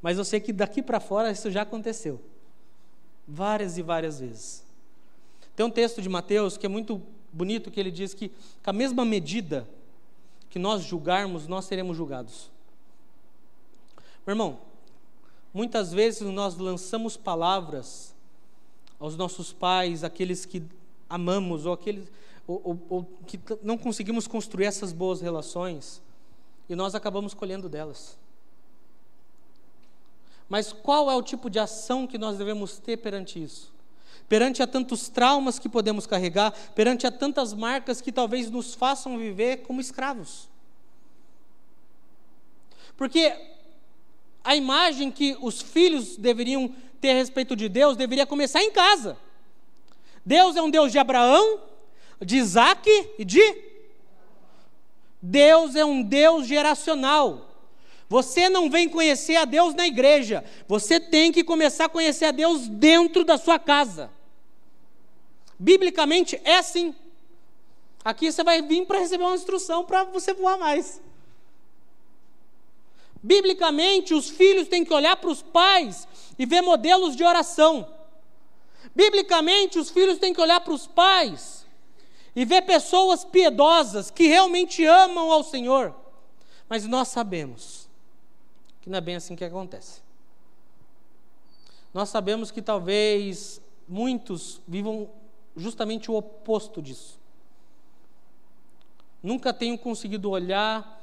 Mas 0.00 0.18
eu 0.18 0.24
sei 0.24 0.38
que 0.38 0.52
daqui 0.52 0.80
para 0.80 1.00
fora 1.00 1.32
isso 1.32 1.50
já 1.50 1.62
aconteceu. 1.62 2.20
Várias 3.26 3.78
e 3.78 3.82
várias 3.82 4.20
vezes. 4.20 4.62
Tem 5.56 5.66
um 5.66 5.70
texto 5.70 6.00
de 6.00 6.08
Mateus 6.08 6.56
que 6.56 6.66
é 6.66 6.68
muito 6.68 7.02
bonito, 7.32 7.70
que 7.70 7.80
ele 7.80 7.90
diz 7.90 8.14
que 8.14 8.28
com 8.28 8.70
a 8.70 8.72
mesma 8.72 9.04
medida 9.04 9.68
que 10.52 10.58
nós 10.58 10.82
julgarmos, 10.82 11.48
nós 11.48 11.64
seremos 11.64 11.96
julgados. 11.96 12.50
Meu 14.26 14.34
irmão, 14.34 14.58
muitas 15.52 15.94
vezes 15.94 16.20
nós 16.20 16.58
lançamos 16.58 17.16
palavras 17.16 18.14
aos 19.00 19.16
nossos 19.16 19.50
pais, 19.50 20.04
aqueles 20.04 20.44
que 20.44 20.62
amamos, 21.08 21.64
ou 21.64 21.72
aqueles 21.72 22.06
ou, 22.46 22.60
ou, 22.62 22.78
ou 22.90 23.04
que 23.26 23.40
não 23.62 23.78
conseguimos 23.78 24.26
construir 24.26 24.66
essas 24.66 24.92
boas 24.92 25.22
relações 25.22 26.02
e 26.68 26.74
nós 26.74 26.94
acabamos 26.94 27.32
colhendo 27.32 27.66
delas. 27.66 28.18
Mas 30.50 30.70
qual 30.70 31.10
é 31.10 31.16
o 31.16 31.22
tipo 31.22 31.48
de 31.48 31.58
ação 31.58 32.06
que 32.06 32.18
nós 32.18 32.36
devemos 32.36 32.78
ter 32.78 32.98
perante 32.98 33.42
isso? 33.42 33.72
Perante 34.28 34.62
a 34.62 34.66
tantos 34.66 35.08
traumas 35.08 35.58
que 35.58 35.68
podemos 35.68 36.06
carregar, 36.06 36.52
perante 36.74 37.06
a 37.06 37.10
tantas 37.10 37.52
marcas 37.52 38.00
que 38.00 38.10
talvez 38.10 38.50
nos 38.50 38.74
façam 38.74 39.18
viver 39.18 39.58
como 39.58 39.80
escravos. 39.80 40.48
Porque 42.96 43.34
a 44.44 44.56
imagem 44.56 45.10
que 45.10 45.36
os 45.40 45.60
filhos 45.60 46.16
deveriam 46.16 46.74
ter 47.00 47.10
a 47.10 47.14
respeito 47.14 47.56
de 47.56 47.68
Deus 47.68 47.96
deveria 47.96 48.26
começar 48.26 48.62
em 48.62 48.70
casa. 48.70 49.16
Deus 50.24 50.56
é 50.56 50.62
um 50.62 50.70
Deus 50.70 50.92
de 50.92 50.98
Abraão, 50.98 51.60
de 52.20 52.36
Isaac 52.36 52.88
e 53.18 53.24
de. 53.24 53.72
Deus 55.20 55.74
é 55.74 55.84
um 55.84 56.02
Deus 56.02 56.46
geracional. 56.46 57.51
Você 58.12 58.50
não 58.50 58.68
vem 58.68 58.90
conhecer 58.90 59.36
a 59.36 59.46
Deus 59.46 59.74
na 59.74 59.86
igreja, 59.86 60.44
você 60.68 61.00
tem 61.00 61.32
que 61.32 61.42
começar 61.42 61.86
a 61.86 61.88
conhecer 61.88 62.26
a 62.26 62.30
Deus 62.30 62.68
dentro 62.68 63.24
da 63.24 63.38
sua 63.38 63.58
casa. 63.58 64.10
Biblicamente 65.58 66.38
é 66.44 66.58
assim. 66.58 66.94
Aqui 68.04 68.30
você 68.30 68.44
vai 68.44 68.60
vir 68.60 68.84
para 68.84 68.98
receber 68.98 69.24
uma 69.24 69.34
instrução 69.34 69.82
para 69.86 70.04
você 70.04 70.34
voar 70.34 70.58
mais. 70.58 71.00
Biblicamente, 73.22 74.12
os 74.12 74.28
filhos 74.28 74.68
têm 74.68 74.84
que 74.84 74.92
olhar 74.92 75.16
para 75.16 75.30
os 75.30 75.40
pais 75.40 76.06
e 76.38 76.44
ver 76.44 76.60
modelos 76.60 77.16
de 77.16 77.24
oração. 77.24 77.88
Biblicamente, 78.94 79.78
os 79.78 79.88
filhos 79.88 80.18
têm 80.18 80.34
que 80.34 80.40
olhar 80.42 80.60
para 80.60 80.74
os 80.74 80.86
pais 80.86 81.64
e 82.36 82.44
ver 82.44 82.60
pessoas 82.66 83.24
piedosas 83.24 84.10
que 84.10 84.26
realmente 84.26 84.84
amam 84.84 85.32
ao 85.32 85.42
Senhor. 85.42 85.94
Mas 86.68 86.84
nós 86.86 87.08
sabemos 87.08 87.81
que 88.82 88.90
não 88.90 88.98
é 88.98 89.00
bem 89.00 89.14
assim 89.16 89.34
que 89.34 89.44
acontece. 89.44 90.02
Nós 91.94 92.08
sabemos 92.08 92.50
que 92.50 92.60
talvez 92.60 93.60
muitos 93.88 94.60
vivam 94.66 95.08
justamente 95.56 96.10
o 96.10 96.14
oposto 96.14 96.82
disso. 96.82 97.18
Nunca 99.22 99.54
tenham 99.54 99.76
conseguido 99.76 100.30
olhar 100.30 101.00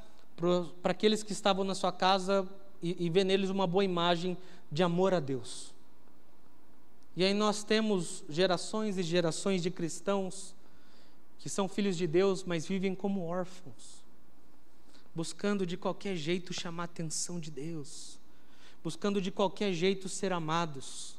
para 0.82 0.92
aqueles 0.92 1.22
que 1.22 1.32
estavam 1.32 1.64
na 1.64 1.74
sua 1.74 1.90
casa 1.90 2.46
e, 2.82 3.06
e 3.06 3.10
ver 3.10 3.24
neles 3.24 3.50
uma 3.50 3.66
boa 3.66 3.84
imagem 3.84 4.36
de 4.70 4.82
amor 4.82 5.14
a 5.14 5.20
Deus. 5.20 5.72
E 7.16 7.24
aí 7.24 7.34
nós 7.34 7.64
temos 7.64 8.24
gerações 8.28 8.98
e 8.98 9.02
gerações 9.02 9.62
de 9.62 9.70
cristãos 9.70 10.54
que 11.38 11.48
são 11.48 11.66
filhos 11.66 11.96
de 11.96 12.06
Deus, 12.06 12.44
mas 12.44 12.66
vivem 12.66 12.94
como 12.94 13.24
órfãos, 13.24 13.99
buscando 15.14 15.66
de 15.66 15.76
qualquer 15.76 16.16
jeito 16.16 16.52
chamar 16.52 16.82
a 16.82 16.84
atenção 16.84 17.40
de 17.40 17.50
Deus, 17.50 18.18
buscando 18.82 19.20
de 19.20 19.30
qualquer 19.30 19.72
jeito 19.72 20.08
ser 20.08 20.32
amados, 20.32 21.16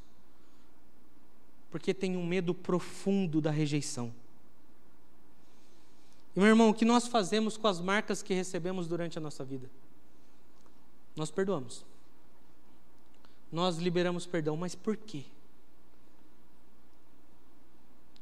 porque 1.69 1.93
tem 1.93 2.17
um 2.17 2.25
medo 2.25 2.53
profundo 2.53 3.39
da 3.39 3.51
rejeição. 3.51 4.13
E 6.35 6.39
meu 6.39 6.49
irmão, 6.49 6.69
o 6.69 6.73
que 6.73 6.85
nós 6.85 7.07
fazemos 7.07 7.57
com 7.57 7.67
as 7.67 7.81
marcas 7.81 8.23
que 8.23 8.33
recebemos 8.33 8.87
durante 8.87 9.17
a 9.17 9.21
nossa 9.21 9.43
vida? 9.43 9.69
Nós 11.15 11.29
perdoamos. 11.29 11.85
Nós 13.51 13.77
liberamos 13.77 14.25
perdão, 14.25 14.55
mas 14.55 14.75
por 14.75 14.95
quê? 14.95 15.25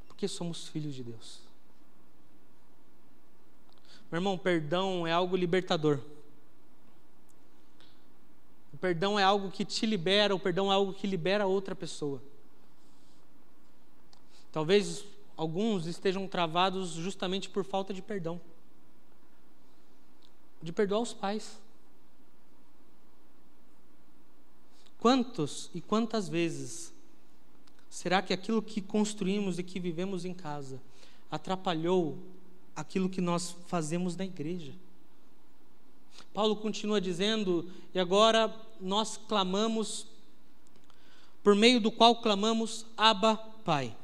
Porque 0.08 0.28
somos 0.28 0.68
filhos 0.68 0.96
de 0.96 1.04
Deus. 1.04 1.49
Meu 4.12 4.17
irmão, 4.17 4.38
perdão 4.38 5.06
é 5.06 5.12
algo 5.12 5.36
libertador. 5.36 6.00
O 8.74 8.78
perdão 8.78 9.19
é 9.19 9.24
algo 9.24 9.52
que 9.52 9.63
te 9.63 9.86
libera, 9.86 10.34
o 10.34 10.39
perdão 10.39 10.72
é 10.72 10.76
algo 10.76 10.93
que 10.93 11.06
libera 11.06 11.45
outra 11.45 11.76
pessoa. 11.76 12.22
Talvez 14.52 15.06
alguns 15.38 15.86
estejam 15.86 16.28
travados 16.28 16.91
justamente 16.91 17.50
por 17.50 17.63
falta 17.63 17.93
de 17.93 18.02
perdão. 18.02 18.41
De 20.62 20.74
perdoar 20.74 21.02
os 21.02 21.13
pais. 21.13 21.60
Quantos 24.98 25.69
e 25.74 25.80
quantas 25.80 26.28
vezes 26.28 26.93
será 27.89 28.22
que 28.22 28.34
aquilo 28.34 28.62
que 28.62 28.82
construímos 28.82 29.58
e 29.58 29.63
que 29.63 29.80
vivemos 29.80 30.26
em 30.26 30.34
casa 30.34 30.82
atrapalhou 31.32 32.17
aquilo 32.80 33.10
que 33.10 33.20
nós 33.20 33.56
fazemos 33.68 34.15
na 34.15 34.24
igreja. 34.24 34.74
Paulo 36.34 36.56
continua 36.56 37.02
dizendo, 37.02 37.70
e 37.94 38.00
agora 38.00 38.54
nós 38.80 39.18
clamamos, 39.28 40.06
por 41.44 41.56
meio 41.56 41.82
do 41.82 41.92
qual 41.92 42.15
clamamos 42.15 42.86
Abba 42.96 43.36
Pai. 43.65 43.96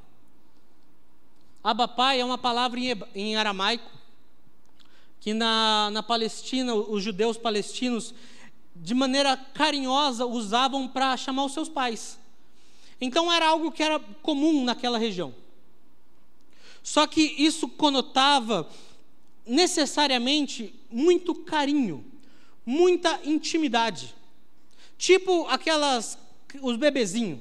Abba 1.64 1.88
Pai 1.88 2.20
é 2.20 2.26
uma 2.26 2.38
palavra 2.38 2.80
em 3.16 3.38
aramaico, 3.38 3.90
que 5.22 5.34
na, 5.34 5.90
na 5.92 6.04
Palestina, 6.04 6.76
os 6.76 7.02
judeus 7.02 7.38
palestinos, 7.38 8.14
de 8.76 8.94
maneira 8.94 9.38
carinhosa, 9.38 10.26
usavam 10.26 10.88
para 10.88 11.16
chamar 11.16 11.46
os 11.46 11.54
seus 11.54 11.70
pais. 11.70 12.20
Então 13.00 13.32
era 13.32 13.48
algo 13.48 13.72
que 13.72 13.82
era 13.82 14.00
comum 14.22 14.64
naquela 14.66 14.98
região. 14.98 15.34
Só 16.86 17.08
que 17.08 17.20
isso 17.20 17.68
conotava 17.68 18.70
necessariamente 19.44 20.72
muito 20.88 21.34
carinho, 21.34 22.06
muita 22.64 23.22
intimidade. 23.24 24.14
Tipo 24.96 25.48
aquelas 25.48 26.16
os 26.62 26.78
bebezinhos. 26.78 27.40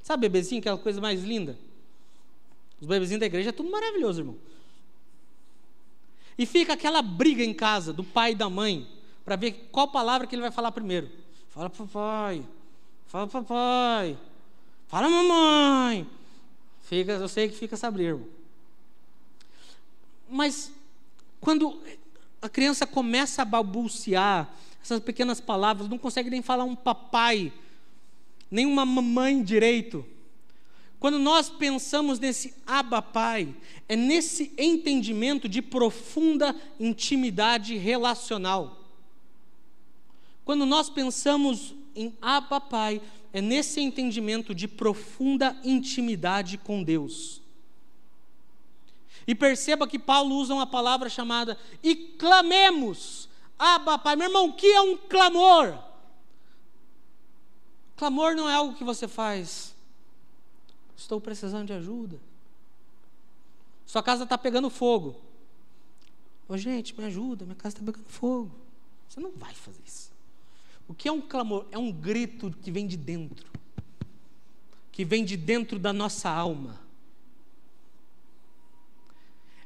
Sabe 0.00 0.28
bebezinho, 0.28 0.60
aquela 0.60 0.78
coisa 0.78 1.00
mais 1.00 1.24
linda? 1.24 1.58
Os 2.80 2.86
bebezinhos 2.86 3.18
da 3.18 3.26
igreja 3.26 3.48
é 3.48 3.52
tudo 3.52 3.68
maravilhoso, 3.68 4.20
irmão. 4.20 4.38
E 6.38 6.46
fica 6.46 6.74
aquela 6.74 7.02
briga 7.02 7.42
em 7.42 7.52
casa 7.52 7.92
do 7.92 8.04
pai 8.04 8.30
e 8.30 8.36
da 8.36 8.48
mãe, 8.48 8.86
para 9.24 9.34
ver 9.34 9.70
qual 9.72 9.88
palavra 9.88 10.24
que 10.28 10.36
ele 10.36 10.42
vai 10.42 10.52
falar 10.52 10.70
primeiro. 10.70 11.10
Fala 11.48 11.68
papai, 11.68 12.46
fala 13.06 13.26
papai, 13.26 14.16
fala 14.86 15.10
mamãe. 15.10 16.06
Fica, 16.82 17.10
eu 17.10 17.28
sei 17.28 17.48
que 17.48 17.56
fica 17.56 17.74
essa 17.74 17.90
briga. 17.90 18.20
Mas 20.28 20.72
quando 21.40 21.78
a 22.40 22.48
criança 22.48 22.86
começa 22.86 23.42
a 23.42 23.44
balbuciar 23.44 24.54
essas 24.82 25.00
pequenas 25.00 25.40
palavras, 25.40 25.88
não 25.88 25.98
consegue 25.98 26.28
nem 26.28 26.42
falar 26.42 26.64
um 26.64 26.76
papai, 26.76 27.52
nem 28.50 28.66
uma 28.66 28.84
mamãe 28.84 29.42
direito. 29.42 30.04
Quando 31.00 31.18
nós 31.18 31.50
pensamos 31.50 32.18
nesse 32.18 32.54
Abba 32.66 33.02
Pai, 33.02 33.54
é 33.88 33.94
nesse 33.94 34.52
entendimento 34.56 35.48
de 35.48 35.60
profunda 35.60 36.54
intimidade 36.80 37.76
relacional. 37.76 38.82
Quando 40.44 40.64
nós 40.64 40.88
pensamos 40.88 41.74
em 41.94 42.12
Abba 42.22 42.60
Pai, 42.60 43.02
é 43.32 43.40
nesse 43.42 43.80
entendimento 43.80 44.54
de 44.54 44.68
profunda 44.68 45.56
intimidade 45.64 46.56
com 46.56 46.82
Deus. 46.82 47.43
E 49.26 49.34
perceba 49.34 49.86
que 49.86 49.98
Paulo 49.98 50.36
usa 50.36 50.54
uma 50.54 50.66
palavra 50.66 51.08
chamada 51.08 51.58
e 51.82 51.94
clamemos, 51.94 53.28
Abba 53.58 53.98
Pai. 53.98 54.16
Meu 54.16 54.28
irmão, 54.28 54.48
o 54.48 54.52
que 54.52 54.66
é 54.66 54.80
um 54.80 54.96
clamor? 54.96 55.78
Clamor 57.96 58.34
não 58.34 58.48
é 58.48 58.54
algo 58.54 58.74
que 58.74 58.84
você 58.84 59.08
faz. 59.08 59.74
Estou 60.96 61.20
precisando 61.20 61.66
de 61.66 61.72
ajuda. 61.72 62.20
Sua 63.86 64.02
casa 64.02 64.24
está 64.24 64.36
pegando 64.36 64.68
fogo. 64.68 65.20
Ô, 66.48 66.56
gente, 66.56 66.98
me 66.98 67.04
ajuda, 67.04 67.44
minha 67.44 67.54
casa 67.54 67.76
está 67.76 67.84
pegando 67.84 68.08
fogo. 68.08 68.50
Você 69.08 69.20
não 69.20 69.30
vai 69.32 69.54
fazer 69.54 69.80
isso. 69.86 70.12
O 70.88 70.94
que 70.94 71.08
é 71.08 71.12
um 71.12 71.20
clamor? 71.20 71.66
É 71.70 71.78
um 71.78 71.90
grito 71.90 72.50
que 72.62 72.70
vem 72.70 72.86
de 72.86 72.96
dentro, 72.96 73.46
que 74.92 75.04
vem 75.04 75.24
de 75.24 75.36
dentro 75.36 75.78
da 75.78 75.92
nossa 75.92 76.28
alma. 76.28 76.83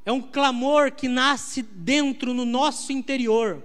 É 0.09 0.13
um 0.13 0.23
clamor 0.23 0.91
que 0.91 1.07
nasce 1.07 1.61
dentro, 1.61 2.33
no 2.33 2.47
nosso 2.47 2.93
interior. 2.93 3.63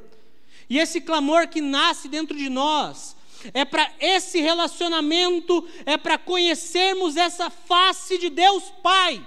E 0.69 0.77
esse 0.77 0.99
clamor 0.99 1.47
que 1.47 1.61
nasce 1.61 2.09
dentro 2.09 2.35
de 2.35 2.49
nós, 2.49 3.15
é 3.53 3.63
para 3.63 3.89
esse 3.97 4.41
relacionamento, 4.41 5.65
é 5.85 5.95
para 5.95 6.17
conhecermos 6.17 7.15
essa 7.15 7.49
face 7.49 8.17
de 8.17 8.29
Deus 8.29 8.65
Pai. 8.83 9.25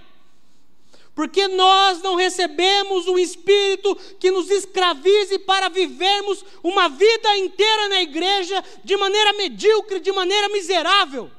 Porque 1.15 1.49
nós 1.49 2.03
não 2.03 2.17
recebemos 2.17 3.09
um 3.09 3.17
espírito 3.17 3.97
que 4.21 4.31
nos 4.31 4.51
escravize 4.51 5.39
para 5.39 5.71
vivermos 5.71 6.45
uma 6.63 6.87
vida 6.87 7.35
inteira 7.39 7.89
na 7.89 8.03
igreja 8.03 8.63
de 8.85 8.95
maneira 8.95 9.33
medíocre, 9.33 10.01
de 10.01 10.13
maneira 10.13 10.51
miserável. 10.51 11.31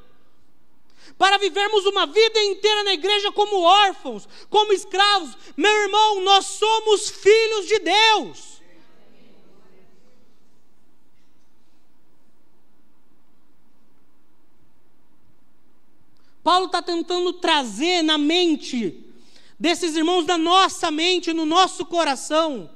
Para 1.18 1.38
vivermos 1.38 1.86
uma 1.86 2.06
vida 2.06 2.40
inteira 2.44 2.84
na 2.84 2.94
igreja 2.94 3.32
como 3.32 3.62
órfãos, 3.62 4.28
como 4.50 4.72
escravos. 4.72 5.36
Meu 5.56 5.72
irmão, 5.84 6.22
nós 6.22 6.46
somos 6.46 7.10
filhos 7.10 7.68
de 7.68 7.80
Deus. 7.80 8.58
Paulo 16.44 16.68
está 16.68 16.82
tentando 16.82 17.34
trazer 17.34 18.02
na 18.04 18.18
mente 18.18 19.04
desses 19.60 19.96
irmãos, 19.98 20.26
da 20.26 20.38
nossa 20.38 20.90
mente, 20.90 21.34
no 21.34 21.46
nosso 21.46 21.86
coração, 21.86 22.70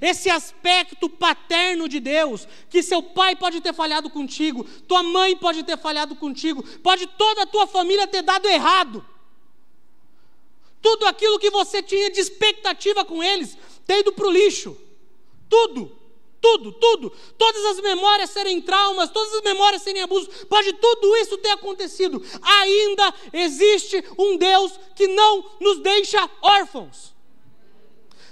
esse 0.00 0.28
aspecto 0.28 1.08
paterno 1.08 1.88
de 1.88 2.00
Deus, 2.00 2.46
que 2.68 2.82
seu 2.82 3.02
pai 3.02 3.34
pode 3.34 3.60
ter 3.60 3.72
falhado 3.72 4.10
contigo, 4.10 4.64
tua 4.86 5.02
mãe 5.02 5.36
pode 5.36 5.62
ter 5.62 5.78
falhado 5.78 6.14
contigo, 6.16 6.62
pode 6.80 7.06
toda 7.06 7.42
a 7.42 7.46
tua 7.46 7.66
família 7.66 8.06
ter 8.06 8.22
dado 8.22 8.46
errado. 8.48 9.04
Tudo 10.80 11.06
aquilo 11.06 11.38
que 11.38 11.50
você 11.50 11.82
tinha 11.82 12.10
de 12.10 12.20
expectativa 12.20 13.04
com 13.04 13.22
eles 13.22 13.56
ter 13.86 14.00
ido 14.00 14.12
para 14.12 14.26
o 14.26 14.30
lixo. 14.30 14.76
Tudo. 15.48 15.96
Tudo, 16.40 16.72
tudo. 16.72 17.12
Todas 17.36 17.64
as 17.64 17.80
memórias 17.80 18.30
serem 18.30 18.60
traumas, 18.60 19.10
todas 19.10 19.34
as 19.34 19.42
memórias 19.42 19.82
serem 19.82 20.02
abusos, 20.02 20.44
pode 20.44 20.72
tudo 20.74 21.16
isso 21.16 21.36
ter 21.38 21.50
acontecido. 21.50 22.22
Ainda 22.40 23.14
existe 23.32 24.04
um 24.16 24.36
Deus 24.36 24.78
que 24.94 25.08
não 25.08 25.44
nos 25.60 25.80
deixa 25.80 26.30
órfãos. 26.40 27.17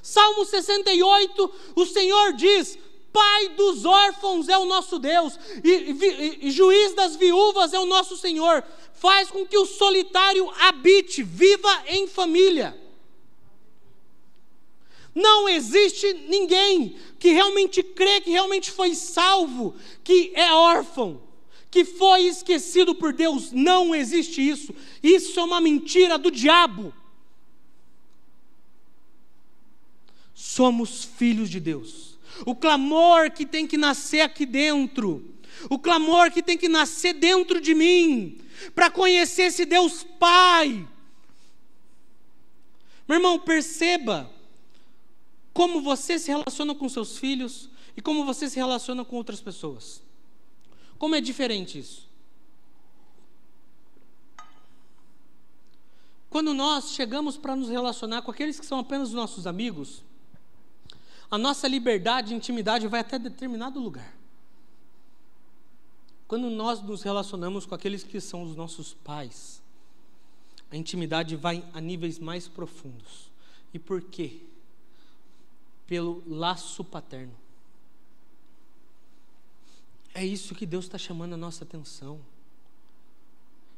Salmo 0.07 0.45
68, 0.45 1.53
o 1.75 1.85
Senhor 1.85 2.33
diz: 2.35 2.79
Pai 3.12 3.49
dos 3.49 3.85
órfãos 3.85 4.49
é 4.49 4.57
o 4.57 4.64
nosso 4.64 5.01
Deus, 5.01 5.37
e, 5.64 5.69
e, 5.69 6.38
e 6.47 6.51
juiz 6.53 6.95
das 6.95 7.16
viúvas 7.16 7.75
é 7.75 7.81
o 7.81 7.87
nosso 7.87 8.16
Senhor. 8.16 8.62
Faz 8.95 9.29
com 9.31 9.45
que 9.45 9.59
o 9.59 9.66
solitário 9.66 10.49
habite, 10.61 11.25
viva 11.25 11.83
em 11.88 12.07
família. 12.07 12.81
Não 15.12 15.49
existe 15.49 16.12
ninguém 16.29 16.97
que 17.19 17.31
realmente 17.31 17.83
crê 17.83 18.21
que 18.21 18.31
realmente 18.31 18.71
foi 18.71 18.95
salvo, 18.95 19.75
que 20.05 20.31
é 20.37 20.53
órfão, 20.53 21.21
que 21.69 21.85
foi 21.85 22.23
esquecido 22.23 22.95
por 22.95 23.12
Deus. 23.12 23.51
Não 23.51 23.92
existe 23.92 24.40
isso. 24.40 24.73
Isso 25.03 25.40
é 25.40 25.42
uma 25.42 25.61
mentira 25.61 26.16
do 26.16 26.31
diabo. 26.31 26.95
Somos 30.37 31.03
filhos 31.03 31.49
de 31.49 31.59
Deus. 31.59 32.18
O 32.44 32.55
clamor 32.55 33.31
que 33.31 33.46
tem 33.46 33.66
que 33.66 33.79
nascer 33.79 34.20
aqui 34.20 34.44
dentro, 34.44 35.35
o 35.70 35.79
clamor 35.79 36.31
que 36.31 36.42
tem 36.42 36.59
que 36.59 36.68
nascer 36.68 37.14
dentro 37.14 37.59
de 37.59 37.75
mim, 37.75 38.38
para 38.75 38.90
conhecer 38.90 39.44
esse 39.44 39.64
Deus 39.64 40.05
Pai. 40.05 40.87
Meu 43.09 43.16
irmão, 43.16 43.38
perceba, 43.38 44.31
como 45.55 45.81
você 45.81 46.18
se 46.18 46.31
relaciona 46.31 46.75
com 46.75 46.87
seus 46.87 47.16
filhos 47.16 47.70
e 47.96 48.03
como 48.03 48.27
você 48.27 48.51
se 48.51 48.57
relaciona 48.57 49.07
com 49.07 49.16
outras 49.16 49.40
pessoas. 49.40 50.03
Como 50.99 51.14
é 51.14 51.20
diferente 51.22 51.79
isso? 51.79 52.07
Quando 56.29 56.53
nós 56.53 56.90
chegamos 56.90 57.38
para 57.38 57.57
nos 57.57 57.70
relacionar 57.70 58.20
com 58.20 58.31
aqueles 58.31 58.61
que 58.61 58.66
são 58.66 58.79
apenas 58.79 59.12
nossos 59.12 59.46
amigos, 59.46 60.05
a 61.31 61.39
nossa 61.39 61.67
liberdade 61.67 62.33
e 62.33 62.37
intimidade 62.37 62.87
vai 62.87 63.01
até 63.01 63.19
determinado 63.19 63.81
lugar. 63.81 64.15
Quando 66.29 66.51
nós 66.51 66.83
nos 66.83 67.03
relacionamos 67.03 67.67
com 67.67 67.75
aqueles 67.75 68.03
que 68.03 68.21
são 68.21 68.43
os 68.43 68.57
nossos 68.57 68.95
pais, 68.95 69.62
a 70.71 70.77
intimidade 70.77 71.37
vai 71.37 71.65
a 71.73 71.81
níveis 71.81 72.19
mais 72.19 72.49
profundos. 72.49 73.31
E 73.73 73.79
por 73.79 74.03
quê? 74.03 74.41
pelo 75.87 76.23
laço 76.27 76.85
paterno. 76.85 77.35
É 80.12 80.25
isso 80.25 80.55
que 80.55 80.67
Deus 80.67 80.87
está 80.87 80.99
chamando 80.99 81.35
a 81.35 81.37
nossa 81.37 81.65
atenção. 81.65 82.21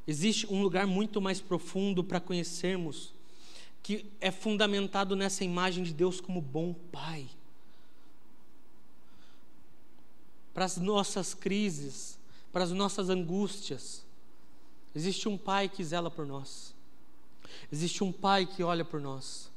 Existe 0.07 0.47
um 0.51 0.63
lugar 0.63 0.87
muito 0.87 1.21
mais 1.21 1.41
profundo 1.41 2.03
para 2.03 2.21
conhecermos, 2.21 3.13
que 3.83 4.07
é 4.21 4.31
fundamentado 4.31 5.15
nessa 5.15 5.45
imagem 5.45 5.85
de 5.85 5.93
Deus 5.93 6.21
como 6.21 6.41
bom 6.41 6.73
Pai. 6.91 7.29
Para 10.59 10.65
as 10.65 10.77
nossas 10.77 11.35
crises, 11.35 12.19
para 12.53 12.65
as 12.65 12.73
nossas 12.73 13.09
angústias, 13.09 14.05
existe 14.93 15.29
um 15.29 15.39
Pai 15.39 15.69
que 15.69 15.85
zela 15.85 16.11
por 16.11 16.27
nós, 16.27 16.75
existe 17.71 18.03
um 18.03 18.11
Pai 18.11 18.45
que 18.45 18.65
olha 18.65 18.85
por 18.85 19.01
nós, 19.01 19.53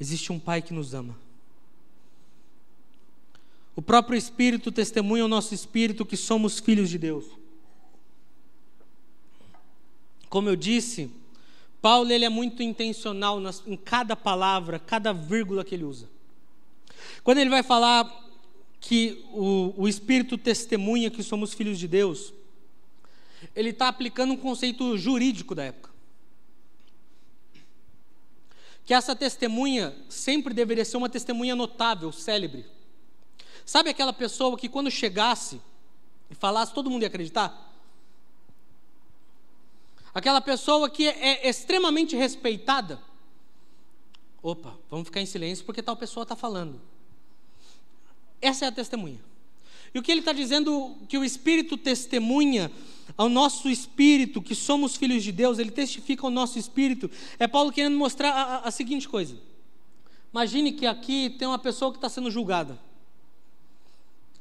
existe 0.00 0.32
um 0.32 0.40
Pai 0.40 0.60
que 0.60 0.74
nos 0.74 0.94
ama. 0.94 1.16
O 3.76 3.80
próprio 3.80 4.18
Espírito 4.18 4.72
testemunha 4.72 5.22
ao 5.22 5.28
nosso 5.28 5.54
espírito 5.54 6.04
que 6.04 6.16
somos 6.16 6.58
filhos 6.58 6.90
de 6.90 6.98
Deus. 6.98 7.24
Como 10.28 10.48
eu 10.48 10.56
disse, 10.56 11.08
Paulo 11.80 12.10
ele 12.10 12.24
é 12.24 12.28
muito 12.28 12.64
intencional 12.64 13.40
em 13.64 13.76
cada 13.76 14.16
palavra, 14.16 14.80
cada 14.80 15.12
vírgula 15.12 15.64
que 15.64 15.76
ele 15.76 15.84
usa. 15.84 16.10
Quando 17.22 17.38
ele 17.38 17.48
vai 17.48 17.62
falar 17.62 18.31
que 18.82 19.24
o, 19.32 19.72
o 19.76 19.88
Espírito 19.88 20.36
testemunha 20.36 21.08
que 21.08 21.22
somos 21.22 21.54
filhos 21.54 21.78
de 21.78 21.86
Deus, 21.86 22.34
ele 23.54 23.70
está 23.70 23.86
aplicando 23.86 24.32
um 24.32 24.36
conceito 24.36 24.98
jurídico 24.98 25.54
da 25.54 25.62
época. 25.62 25.90
Que 28.84 28.92
essa 28.92 29.14
testemunha 29.14 29.96
sempre 30.08 30.52
deveria 30.52 30.84
ser 30.84 30.96
uma 30.96 31.08
testemunha 31.08 31.54
notável, 31.54 32.10
célebre. 32.10 32.66
Sabe 33.64 33.88
aquela 33.88 34.12
pessoa 34.12 34.58
que 34.58 34.68
quando 34.68 34.90
chegasse 34.90 35.60
e 36.28 36.34
falasse, 36.34 36.74
todo 36.74 36.90
mundo 36.90 37.02
ia 37.02 37.08
acreditar? 37.08 37.72
Aquela 40.12 40.40
pessoa 40.40 40.90
que 40.90 41.06
é 41.06 41.48
extremamente 41.48 42.16
respeitada. 42.16 43.00
Opa, 44.42 44.76
vamos 44.90 45.06
ficar 45.06 45.20
em 45.20 45.26
silêncio 45.26 45.64
porque 45.64 45.80
tal 45.80 45.96
pessoa 45.96 46.24
está 46.24 46.34
falando. 46.34 46.91
Essa 48.42 48.66
é 48.66 48.68
a 48.68 48.72
testemunha. 48.72 49.20
E 49.94 49.98
o 49.98 50.02
que 50.02 50.10
ele 50.10 50.20
está 50.20 50.32
dizendo 50.32 50.96
que 51.08 51.16
o 51.16 51.24
Espírito 51.24 51.76
testemunha 51.76 52.70
ao 53.16 53.28
nosso 53.28 53.68
espírito, 53.68 54.40
que 54.40 54.54
somos 54.54 54.96
filhos 54.96 55.22
de 55.22 55.32
Deus, 55.32 55.58
ele 55.58 55.70
testifica 55.70 56.26
ao 56.26 56.30
nosso 56.30 56.58
espírito, 56.58 57.10
é 57.38 57.46
Paulo 57.46 57.72
querendo 57.72 57.96
mostrar 57.96 58.30
a, 58.30 58.58
a 58.60 58.70
seguinte 58.70 59.08
coisa. 59.08 59.36
Imagine 60.32 60.72
que 60.72 60.86
aqui 60.86 61.30
tem 61.38 61.46
uma 61.46 61.58
pessoa 61.58 61.90
que 61.90 61.98
está 61.98 62.08
sendo 62.08 62.30
julgada, 62.30 62.78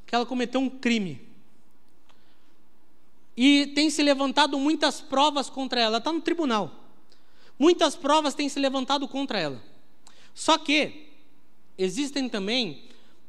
que 0.06 0.16
ela 0.16 0.26
cometeu 0.26 0.62
um 0.62 0.70
crime. 0.70 1.22
E 3.36 3.68
tem 3.68 3.90
se 3.90 4.02
levantado 4.02 4.58
muitas 4.58 5.02
provas 5.02 5.50
contra 5.50 5.82
ela, 5.82 5.98
está 5.98 6.12
no 6.12 6.22
tribunal. 6.22 6.80
Muitas 7.60 7.96
provas 7.96 8.34
têm 8.34 8.48
se 8.48 8.60
levantado 8.60 9.08
contra 9.08 9.40
ela. 9.40 9.62
Só 10.34 10.58
que 10.58 11.08
existem 11.78 12.30
também 12.30 12.84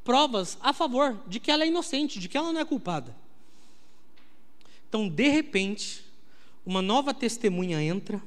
provas 0.05 0.59
a 0.61 0.73
favor 0.73 1.21
de 1.27 1.39
que 1.39 1.51
ela 1.51 1.65
é 1.65 1.69
inocente, 1.69 2.19
de 2.19 2.29
que 2.29 2.37
ela 2.37 2.53
não 2.53 2.61
é 2.61 2.65
culpada. 2.65 3.15
Então, 4.89 5.09
de 5.09 5.29
repente, 5.29 6.05
uma 6.67 6.83
nova 6.83 7.15
testemunha 7.15 7.83
entra, 7.83 8.23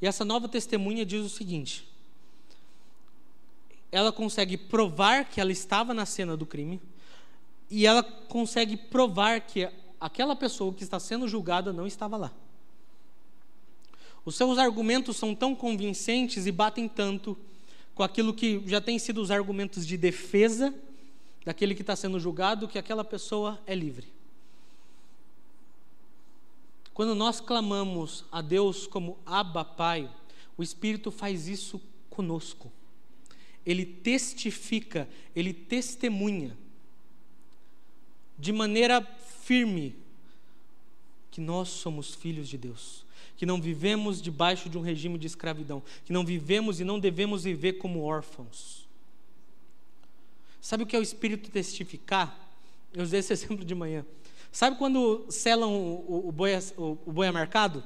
e 0.00 0.06
essa 0.06 0.24
nova 0.24 0.48
testemunha 0.48 1.06
diz 1.06 1.24
o 1.24 1.28
seguinte: 1.28 1.88
ela 3.90 4.10
consegue 4.10 4.56
provar 4.56 5.24
que 5.26 5.40
ela 5.40 5.52
estava 5.52 5.94
na 5.94 6.06
cena 6.06 6.36
do 6.36 6.46
crime, 6.46 6.80
e 7.70 7.86
ela 7.86 8.02
consegue 8.02 8.76
provar 8.76 9.40
que 9.42 9.68
aquela 10.00 10.34
pessoa 10.34 10.74
que 10.74 10.82
está 10.82 10.98
sendo 10.98 11.28
julgada 11.28 11.72
não 11.72 11.86
estava 11.86 12.16
lá. 12.16 12.32
Os 14.24 14.36
seus 14.36 14.58
argumentos 14.58 15.16
são 15.16 15.34
tão 15.34 15.54
convincentes 15.54 16.46
e 16.46 16.52
batem 16.52 16.88
tanto 16.88 17.36
com 17.94 18.02
aquilo 18.02 18.32
que 18.32 18.62
já 18.66 18.80
tem 18.80 18.98
sido 18.98 19.20
os 19.20 19.30
argumentos 19.30 19.86
de 19.86 19.96
defesa 19.96 20.74
daquele 21.44 21.74
que 21.74 21.82
está 21.82 21.94
sendo 21.96 22.18
julgado, 22.18 22.68
que 22.68 22.78
aquela 22.78 23.04
pessoa 23.04 23.60
é 23.66 23.74
livre. 23.74 24.06
Quando 26.94 27.14
nós 27.14 27.40
clamamos 27.40 28.24
a 28.30 28.40
Deus 28.40 28.86
como 28.86 29.18
Abba 29.24 29.64
Pai, 29.64 30.10
o 30.56 30.62
Espírito 30.62 31.10
faz 31.10 31.48
isso 31.48 31.80
conosco. 32.10 32.70
Ele 33.64 33.84
testifica, 33.84 35.08
ele 35.34 35.52
testemunha 35.52 36.56
de 38.38 38.52
maneira 38.52 39.02
firme 39.42 39.96
que 41.30 41.40
nós 41.40 41.68
somos 41.68 42.14
filhos 42.14 42.48
de 42.48 42.58
Deus 42.58 43.01
que 43.36 43.46
não 43.46 43.60
vivemos 43.60 44.20
debaixo 44.20 44.68
de 44.68 44.78
um 44.78 44.80
regime 44.80 45.18
de 45.18 45.26
escravidão, 45.26 45.82
que 46.04 46.12
não 46.12 46.24
vivemos 46.24 46.80
e 46.80 46.84
não 46.84 46.98
devemos 46.98 47.44
viver 47.44 47.74
como 47.74 48.02
órfãos. 48.02 48.86
Sabe 50.60 50.84
o 50.84 50.86
que 50.86 50.94
é 50.94 50.98
o 50.98 51.02
Espírito 51.02 51.50
testificar? 51.50 52.38
Eu 52.92 53.02
usei 53.02 53.20
esse 53.20 53.32
exemplo 53.34 53.64
de 53.64 53.74
manhã. 53.74 54.04
Sabe 54.52 54.76
quando 54.76 55.26
selam 55.30 55.74
o, 55.74 56.28
o, 56.28 56.32
boi, 56.32 56.52
o, 56.76 56.98
o 57.06 57.32
marcado? 57.32 57.82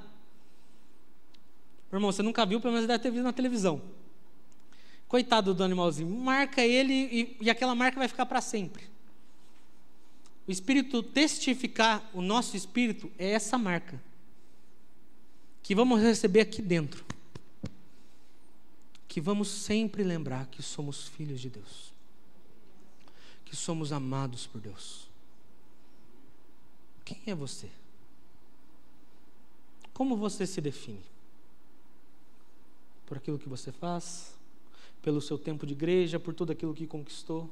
Irmão, 1.92 2.12
você 2.12 2.22
nunca 2.22 2.44
viu, 2.44 2.60
pelo 2.60 2.74
menos 2.74 2.86
deve 2.86 2.98
ter 2.98 3.10
visto 3.10 3.24
na 3.24 3.32
televisão. 3.32 3.80
Coitado 5.08 5.54
do 5.54 5.62
animalzinho, 5.62 6.10
marca 6.10 6.60
ele 6.60 6.92
e, 6.92 7.36
e 7.40 7.48
aquela 7.48 7.74
marca 7.74 7.98
vai 7.98 8.08
ficar 8.08 8.26
para 8.26 8.40
sempre. 8.40 8.84
O 10.46 10.50
Espírito 10.50 11.02
testificar, 11.02 12.10
o 12.12 12.20
nosso 12.20 12.56
Espírito, 12.56 13.10
é 13.18 13.30
essa 13.30 13.56
marca 13.56 14.02
que 15.66 15.74
vamos 15.74 16.00
receber 16.00 16.42
aqui 16.42 16.62
dentro. 16.62 17.04
Que 19.08 19.20
vamos 19.20 19.48
sempre 19.48 20.04
lembrar 20.04 20.46
que 20.46 20.62
somos 20.62 21.08
filhos 21.08 21.40
de 21.40 21.50
Deus. 21.50 21.92
Que 23.44 23.56
somos 23.56 23.90
amados 23.90 24.46
por 24.46 24.60
Deus. 24.60 25.08
Quem 27.04 27.20
é 27.26 27.34
você? 27.34 27.68
Como 29.92 30.16
você 30.16 30.46
se 30.46 30.60
define? 30.60 31.02
Por 33.04 33.16
aquilo 33.16 33.36
que 33.36 33.48
você 33.48 33.72
faz? 33.72 34.36
Pelo 35.02 35.20
seu 35.20 35.36
tempo 35.36 35.66
de 35.66 35.72
igreja? 35.72 36.20
Por 36.20 36.32
tudo 36.32 36.52
aquilo 36.52 36.74
que 36.74 36.86
conquistou? 36.86 37.50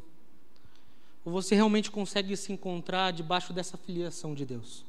Ou 1.24 1.32
você 1.32 1.56
realmente 1.56 1.90
consegue 1.90 2.36
se 2.36 2.52
encontrar 2.52 3.12
debaixo 3.12 3.52
dessa 3.52 3.76
filiação 3.76 4.36
de 4.36 4.46
Deus? 4.46 4.84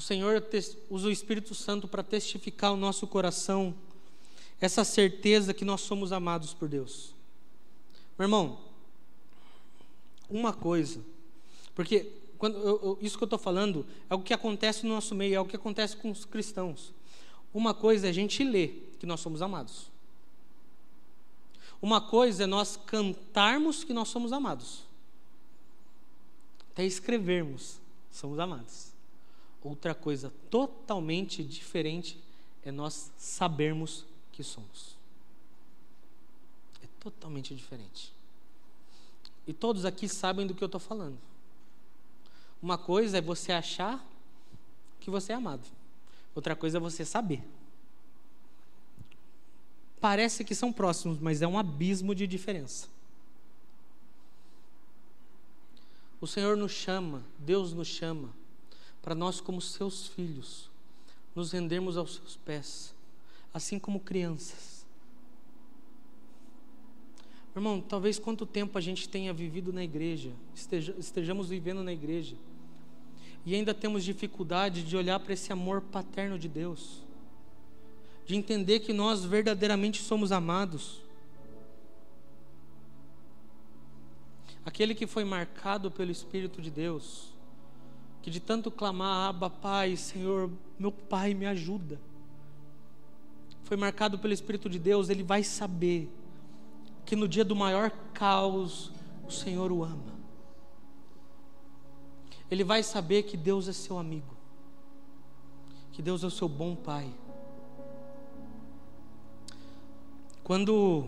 O 0.00 0.02
Senhor 0.02 0.42
usa 0.88 1.08
o 1.08 1.10
Espírito 1.10 1.54
Santo 1.54 1.86
para 1.86 2.02
testificar 2.02 2.70
ao 2.70 2.76
nosso 2.78 3.06
coração 3.06 3.74
essa 4.58 4.82
certeza 4.82 5.52
que 5.52 5.62
nós 5.62 5.82
somos 5.82 6.10
amados 6.10 6.54
por 6.54 6.70
Deus. 6.70 7.14
Meu 8.18 8.24
irmão, 8.24 8.58
uma 10.30 10.54
coisa, 10.54 11.04
porque 11.74 12.12
quando 12.38 12.56
eu, 12.56 12.80
eu, 12.82 12.98
isso 13.02 13.18
que 13.18 13.24
eu 13.24 13.26
estou 13.26 13.38
falando 13.38 13.86
é 14.08 14.14
o 14.14 14.22
que 14.22 14.32
acontece 14.32 14.86
no 14.86 14.94
nosso 14.94 15.14
meio, 15.14 15.34
é 15.34 15.40
o 15.40 15.44
que 15.44 15.56
acontece 15.56 15.94
com 15.98 16.10
os 16.10 16.24
cristãos. 16.24 16.94
Uma 17.52 17.74
coisa 17.74 18.06
é 18.06 18.08
a 18.08 18.14
gente 18.14 18.42
ler 18.42 18.96
que 18.98 19.04
nós 19.04 19.20
somos 19.20 19.42
amados. 19.42 19.90
Uma 21.82 22.00
coisa 22.00 22.44
é 22.44 22.46
nós 22.46 22.74
cantarmos 22.74 23.84
que 23.84 23.92
nós 23.92 24.08
somos 24.08 24.32
amados. 24.32 24.82
Até 26.72 26.86
escrevermos, 26.86 27.78
somos 28.10 28.38
amados. 28.38 28.89
Outra 29.62 29.94
coisa 29.94 30.32
totalmente 30.50 31.44
diferente 31.44 32.18
é 32.64 32.72
nós 32.72 33.12
sabermos 33.18 34.06
que 34.32 34.42
somos. 34.42 34.96
É 36.82 36.86
totalmente 36.98 37.54
diferente. 37.54 38.12
E 39.46 39.52
todos 39.52 39.84
aqui 39.84 40.08
sabem 40.08 40.46
do 40.46 40.54
que 40.54 40.64
eu 40.64 40.66
estou 40.66 40.80
falando. 40.80 41.18
Uma 42.62 42.78
coisa 42.78 43.18
é 43.18 43.20
você 43.20 43.52
achar 43.52 44.04
que 44.98 45.10
você 45.10 45.32
é 45.32 45.34
amado. 45.34 45.66
Outra 46.34 46.56
coisa 46.56 46.78
é 46.78 46.80
você 46.80 47.04
saber. 47.04 47.42
Parece 50.00 50.44
que 50.44 50.54
são 50.54 50.72
próximos, 50.72 51.18
mas 51.18 51.42
é 51.42 51.46
um 51.46 51.58
abismo 51.58 52.14
de 52.14 52.26
diferença. 52.26 52.88
O 56.20 56.26
Senhor 56.26 56.56
nos 56.56 56.72
chama, 56.72 57.22
Deus 57.38 57.72
nos 57.72 57.88
chama 57.88 58.39
para 59.02 59.14
nós, 59.14 59.40
como 59.40 59.60
seus 59.60 60.08
filhos, 60.08 60.70
nos 61.34 61.52
rendermos 61.52 61.96
aos 61.96 62.16
seus 62.16 62.36
pés, 62.36 62.94
assim 63.52 63.78
como 63.78 64.00
crianças. 64.00 64.86
Irmão, 67.54 67.80
talvez 67.80 68.18
quanto 68.18 68.46
tempo 68.46 68.78
a 68.78 68.80
gente 68.80 69.08
tenha 69.08 69.32
vivido 69.32 69.72
na 69.72 69.82
igreja, 69.82 70.30
esteja, 70.54 70.94
estejamos 70.98 71.48
vivendo 71.48 71.82
na 71.82 71.92
igreja, 71.92 72.36
e 73.44 73.54
ainda 73.54 73.74
temos 73.74 74.04
dificuldade 74.04 74.82
de 74.82 74.96
olhar 74.96 75.18
para 75.18 75.32
esse 75.32 75.52
amor 75.52 75.80
paterno 75.80 76.38
de 76.38 76.48
Deus, 76.48 77.02
de 78.26 78.36
entender 78.36 78.80
que 78.80 78.92
nós 78.92 79.24
verdadeiramente 79.24 80.00
somos 80.00 80.30
amados. 80.30 81.00
Aquele 84.64 84.94
que 84.94 85.06
foi 85.06 85.24
marcado 85.24 85.90
pelo 85.90 86.12
Espírito 86.12 86.62
de 86.62 86.70
Deus, 86.70 87.32
que 88.22 88.30
de 88.30 88.40
tanto 88.40 88.70
clamar, 88.70 89.30
Abba, 89.30 89.48
Pai, 89.48 89.96
Senhor, 89.96 90.50
meu 90.78 90.92
Pai, 90.92 91.34
me 91.34 91.46
ajuda. 91.46 91.98
Foi 93.64 93.76
marcado 93.76 94.18
pelo 94.18 94.32
Espírito 94.32 94.68
de 94.68 94.78
Deus, 94.78 95.08
ele 95.08 95.22
vai 95.22 95.42
saber 95.42 96.10
que 97.06 97.16
no 97.16 97.26
dia 97.26 97.44
do 97.44 97.56
maior 97.56 97.90
caos, 98.12 98.92
o 99.26 99.30
Senhor 99.30 99.72
o 99.72 99.82
ama. 99.82 100.20
Ele 102.50 102.64
vai 102.64 102.82
saber 102.82 103.22
que 103.22 103.36
Deus 103.36 103.68
é 103.68 103.72
seu 103.72 103.96
amigo, 103.96 104.36
que 105.92 106.02
Deus 106.02 106.24
é 106.24 106.26
o 106.26 106.30
seu 106.30 106.48
bom 106.48 106.74
Pai. 106.74 107.08
Quando 110.42 111.06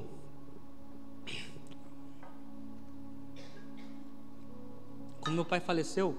quando 5.20 5.34
meu 5.34 5.44
pai 5.44 5.58
faleceu, 5.58 6.16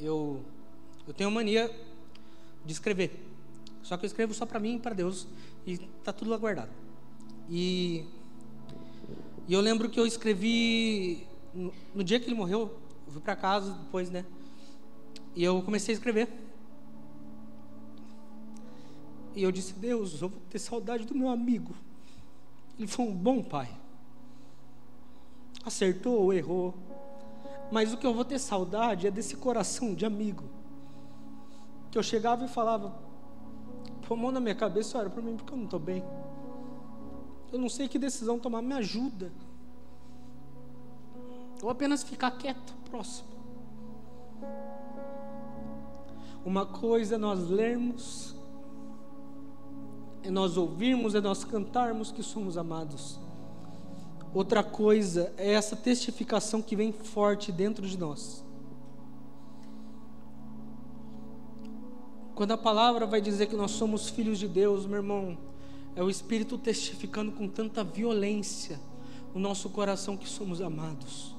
eu, 0.00 0.42
eu 1.06 1.14
tenho 1.14 1.30
mania 1.30 1.70
de 2.64 2.72
escrever. 2.72 3.24
Só 3.82 3.96
que 3.96 4.04
eu 4.04 4.08
escrevo 4.08 4.34
só 4.34 4.44
para 4.44 4.58
mim 4.58 4.76
e 4.76 4.78
para 4.80 4.94
Deus. 4.94 5.26
E 5.66 5.74
está 5.98 6.12
tudo 6.12 6.30
lá 6.30 6.36
guardado. 6.36 6.70
E, 7.48 8.04
e 9.46 9.54
eu 9.54 9.60
lembro 9.60 9.88
que 9.88 9.98
eu 9.98 10.06
escrevi. 10.06 11.26
No, 11.54 11.72
no 11.94 12.04
dia 12.04 12.18
que 12.18 12.26
ele 12.26 12.34
morreu, 12.34 12.76
eu 13.06 13.12
fui 13.12 13.22
para 13.22 13.36
casa 13.36 13.72
depois, 13.72 14.10
né? 14.10 14.24
E 15.34 15.44
eu 15.44 15.62
comecei 15.62 15.94
a 15.94 15.96
escrever. 15.96 16.28
E 19.34 19.42
eu 19.42 19.52
disse: 19.52 19.72
Deus, 19.74 20.14
eu 20.14 20.28
vou 20.28 20.40
ter 20.50 20.58
saudade 20.58 21.04
do 21.04 21.14
meu 21.14 21.28
amigo. 21.28 21.74
Ele 22.78 22.88
foi 22.88 23.04
um 23.04 23.14
bom 23.14 23.42
pai. 23.42 23.68
Acertou 25.64 26.22
ou 26.22 26.32
errou, 26.32 26.74
mas 27.70 27.92
o 27.92 27.96
que 27.96 28.06
eu 28.06 28.14
vou 28.14 28.24
ter 28.24 28.38
saudade 28.38 29.06
é 29.06 29.10
desse 29.10 29.36
coração 29.36 29.94
de 29.94 30.06
amigo. 30.06 30.44
Que 31.90 31.98
eu 31.98 32.02
chegava 32.02 32.44
e 32.44 32.48
falava: 32.48 32.94
a 34.08 34.16
mão 34.16 34.30
na 34.30 34.40
minha 34.40 34.54
cabeça 34.54 34.98
ora 34.98 35.10
por 35.10 35.22
mim, 35.22 35.36
porque 35.36 35.52
eu 35.52 35.56
não 35.56 35.64
estou 35.64 35.80
bem. 35.80 36.02
Eu 37.52 37.58
não 37.58 37.68
sei 37.68 37.88
que 37.88 37.98
decisão 37.98 38.38
tomar, 38.38 38.62
me 38.62 38.74
ajuda. 38.74 39.32
Ou 41.62 41.70
apenas 41.70 42.02
ficar 42.02 42.30
quieto, 42.32 42.74
próximo. 42.90 43.28
Uma 46.44 46.64
coisa 46.64 47.16
é 47.16 47.18
nós 47.18 47.48
lermos, 47.48 48.36
é 50.22 50.30
nós 50.30 50.56
ouvirmos, 50.56 51.14
é 51.14 51.20
nós 51.20 51.44
cantarmos 51.44 52.12
que 52.12 52.22
somos 52.22 52.56
amados. 52.56 53.18
Outra 54.36 54.62
coisa 54.62 55.32
é 55.38 55.52
essa 55.54 55.74
testificação 55.74 56.60
que 56.60 56.76
vem 56.76 56.92
forte 56.92 57.50
dentro 57.50 57.86
de 57.86 57.96
nós. 57.96 58.44
Quando 62.34 62.50
a 62.50 62.58
palavra 62.58 63.06
vai 63.06 63.18
dizer 63.18 63.46
que 63.46 63.56
nós 63.56 63.70
somos 63.70 64.10
filhos 64.10 64.38
de 64.38 64.46
Deus, 64.46 64.84
meu 64.84 64.98
irmão, 64.98 65.38
é 65.94 66.02
o 66.02 66.10
Espírito 66.10 66.58
testificando 66.58 67.32
com 67.32 67.48
tanta 67.48 67.82
violência 67.82 68.78
no 69.32 69.40
nosso 69.40 69.70
coração 69.70 70.18
que 70.18 70.28
somos 70.28 70.60
amados. 70.60 71.34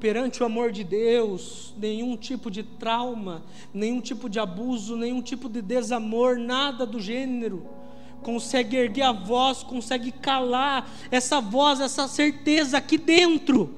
Perante 0.00 0.42
o 0.42 0.46
amor 0.46 0.72
de 0.72 0.82
Deus, 0.82 1.74
nenhum 1.76 2.16
tipo 2.16 2.50
de 2.50 2.62
trauma, 2.62 3.42
nenhum 3.74 4.00
tipo 4.00 4.30
de 4.30 4.38
abuso, 4.40 4.96
nenhum 4.96 5.20
tipo 5.20 5.50
de 5.50 5.60
desamor, 5.60 6.38
nada 6.38 6.86
do 6.86 6.98
gênero 6.98 7.83
consegue 8.24 8.76
erguer 8.76 9.02
a 9.02 9.12
voz, 9.12 9.62
consegue 9.62 10.10
calar 10.10 10.90
essa 11.10 11.40
voz, 11.40 11.78
essa 11.78 12.08
certeza 12.08 12.78
aqui 12.78 12.96
dentro 12.96 13.76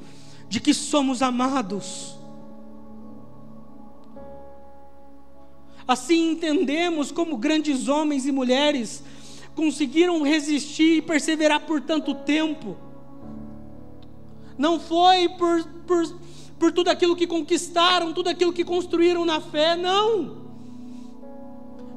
de 0.49 0.61
que 0.61 0.73
somos 0.73 1.21
amados. 1.21 2.17
Assim 5.87 6.31
entendemos 6.31 7.11
como 7.11 7.37
grandes 7.37 7.89
homens 7.89 8.25
e 8.25 8.33
mulheres 8.33 9.03
conseguiram 9.55 10.23
resistir 10.23 10.99
e 10.99 11.03
perseverar 11.03 11.61
por 11.61 11.81
tanto 11.81 12.15
tempo. 12.15 12.77
Não 14.57 14.79
foi 14.79 15.29
por, 15.29 15.65
por, 15.87 16.15
por 16.59 16.73
tudo 16.73 16.89
aquilo 16.89 17.17
que 17.17 17.27
conquistaram, 17.27 18.13
tudo 18.13 18.29
aquilo 18.29 18.53
que 18.53 18.65
construíram 18.65 19.25
na 19.25 19.41
fé, 19.41 19.77
não. 19.77 20.47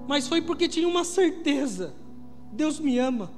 Mas 0.07 0.27
foi 0.27 0.41
porque 0.41 0.67
tinha 0.67 0.87
uma 0.87 1.03
certeza: 1.03 1.93
Deus 2.51 2.79
me 2.79 2.97
ama. 2.97 3.31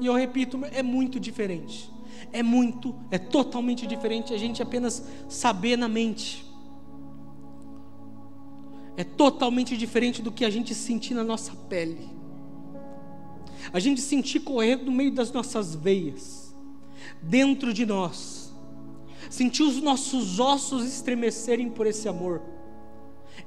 E 0.00 0.06
eu 0.06 0.14
repito, 0.14 0.58
é 0.72 0.82
muito 0.82 1.20
diferente. 1.20 1.90
É 2.32 2.42
muito, 2.42 2.94
é 3.10 3.18
totalmente 3.18 3.86
diferente 3.86 4.32
a 4.32 4.38
gente 4.38 4.62
apenas 4.62 5.06
saber 5.28 5.76
na 5.76 5.88
mente 5.88 6.52
é 8.96 9.04
totalmente 9.04 9.76
diferente 9.76 10.20
do 10.20 10.30
que 10.30 10.44
a 10.44 10.50
gente 10.50 10.74
sentir 10.74 11.14
na 11.14 11.24
nossa 11.24 11.54
pele. 11.68 12.08
A 13.72 13.80
gente 13.80 14.00
sentir 14.00 14.40
correndo 14.40 14.86
no 14.86 14.92
meio 14.92 15.12
das 15.12 15.32
nossas 15.32 15.74
veias, 15.74 16.54
dentro 17.22 17.72
de 17.72 17.86
nós, 17.86 18.52
sentir 19.30 19.62
os 19.62 19.80
nossos 19.80 20.38
ossos 20.38 20.84
estremecerem 20.84 21.70
por 21.70 21.86
esse 21.86 22.08
amor. 22.08 22.42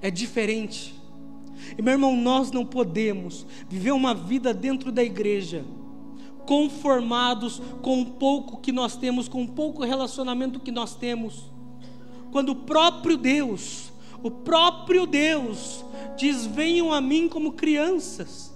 É 0.02 0.10
diferente. 0.10 0.96
E 1.78 1.82
meu 1.82 1.94
irmão, 1.94 2.16
nós 2.16 2.52
não 2.52 2.66
podemos 2.66 3.46
viver 3.70 3.92
uma 3.92 4.14
vida 4.14 4.54
dentro 4.54 4.92
da 4.92 5.04
igreja 5.04 5.66
conformados 6.46 7.60
com 7.82 8.02
o 8.02 8.06
pouco 8.06 8.58
que 8.58 8.72
nós 8.72 8.96
temos, 8.96 9.28
com 9.28 9.44
o 9.44 9.48
pouco 9.48 9.84
relacionamento 9.84 10.60
que 10.60 10.72
nós 10.72 10.96
temos, 10.96 11.52
quando 12.32 12.50
o 12.50 12.56
próprio 12.56 13.18
Deus 13.18 13.92
o 14.26 14.32
próprio 14.32 15.06
Deus 15.06 15.86
diz: 16.18 16.48
Venham 16.48 16.92
a 16.92 17.00
mim 17.00 17.30
como 17.30 17.52
crianças. 17.54 18.55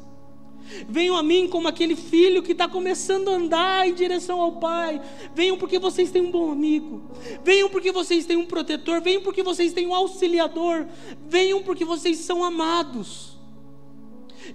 Venham 0.88 1.15
a 1.15 1.24
mim 1.24 1.47
como 1.47 1.67
aquele 1.67 1.95
filho 1.95 2.43
que 2.43 2.51
está 2.51 2.67
começando 2.67 3.30
a 3.30 3.34
andar 3.34 3.88
em 3.88 3.93
direção 3.93 4.39
ao 4.39 4.53
Pai. 4.53 5.01
Venham 5.34 5.57
porque 5.57 5.80
vocês 5.80 6.11
têm 6.11 6.22
um 6.22 6.32
bom 6.32 6.51
amigo. 6.51 7.01
Venham 7.43 7.70
porque 7.70 7.91
vocês 7.91 8.26
têm 8.26 8.38
um 8.38 8.45
protetor. 8.45 9.01
Venham 9.01 9.22
porque 9.22 9.43
vocês 9.43 9.74
têm 9.74 9.88
um 9.88 9.95
auxiliador. 9.95 10.88
Venham 11.28 11.63
porque 11.63 11.84
vocês 11.84 12.20
são 12.20 12.43
amados. 12.43 13.38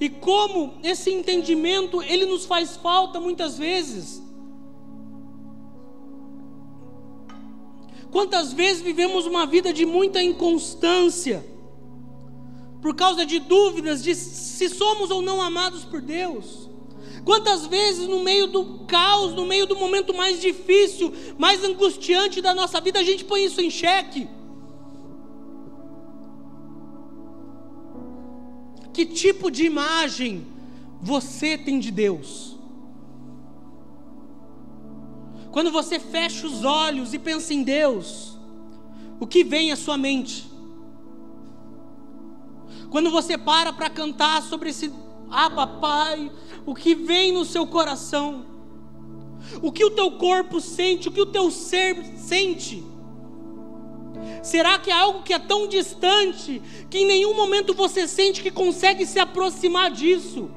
E 0.00 0.08
como 0.08 0.74
esse 0.82 1.10
entendimento 1.10 2.02
ele 2.02 2.26
nos 2.26 2.44
faz 2.44 2.76
falta 2.76 3.20
muitas 3.20 3.58
vezes. 3.58 4.22
Quantas 8.10 8.52
vezes 8.52 8.80
vivemos 8.80 9.26
uma 9.26 9.44
vida 9.44 9.72
de 9.72 9.84
muita 9.84 10.22
inconstância, 10.22 11.44
por 12.84 12.94
causa 12.94 13.24
de 13.24 13.38
dúvidas 13.38 14.02
de 14.02 14.14
se 14.14 14.68
somos 14.68 15.10
ou 15.10 15.22
não 15.22 15.40
amados 15.40 15.86
por 15.86 16.02
Deus? 16.02 16.68
Quantas 17.24 17.66
vezes 17.66 18.06
no 18.06 18.22
meio 18.22 18.46
do 18.46 18.80
caos, 18.80 19.32
no 19.32 19.46
meio 19.46 19.64
do 19.66 19.74
momento 19.74 20.12
mais 20.12 20.38
difícil, 20.38 21.10
mais 21.38 21.64
angustiante 21.64 22.42
da 22.42 22.52
nossa 22.52 22.82
vida, 22.82 22.98
a 22.98 23.02
gente 23.02 23.24
põe 23.24 23.42
isso 23.42 23.58
em 23.62 23.70
xeque? 23.70 24.28
Que 28.92 29.06
tipo 29.06 29.50
de 29.50 29.64
imagem 29.64 30.46
você 31.00 31.56
tem 31.56 31.78
de 31.78 31.90
Deus? 31.90 32.54
Quando 35.50 35.70
você 35.70 35.98
fecha 35.98 36.46
os 36.46 36.66
olhos 36.66 37.14
e 37.14 37.18
pensa 37.18 37.54
em 37.54 37.62
Deus, 37.62 38.36
o 39.18 39.26
que 39.26 39.42
vem 39.42 39.72
à 39.72 39.76
sua 39.76 39.96
mente? 39.96 40.52
Quando 42.94 43.10
você 43.10 43.36
para 43.36 43.72
para 43.72 43.90
cantar 43.90 44.40
sobre 44.40 44.70
esse 44.70 44.88
Abba 45.28 45.66
Pai, 45.66 46.30
o 46.64 46.76
que 46.76 46.94
vem 46.94 47.32
no 47.32 47.44
seu 47.44 47.66
coração? 47.66 48.46
O 49.60 49.72
que 49.72 49.84
o 49.84 49.90
teu 49.90 50.12
corpo 50.12 50.60
sente? 50.60 51.08
O 51.08 51.10
que 51.10 51.20
o 51.20 51.26
teu 51.26 51.50
ser 51.50 52.00
sente? 52.16 52.84
Será 54.44 54.78
que 54.78 54.92
é 54.92 54.94
algo 54.94 55.24
que 55.24 55.32
é 55.34 55.40
tão 55.40 55.66
distante 55.66 56.62
que 56.88 56.98
em 56.98 57.04
nenhum 57.04 57.34
momento 57.34 57.74
você 57.74 58.06
sente 58.06 58.40
que 58.40 58.50
consegue 58.52 59.04
se 59.04 59.18
aproximar 59.18 59.90
disso? 59.90 60.48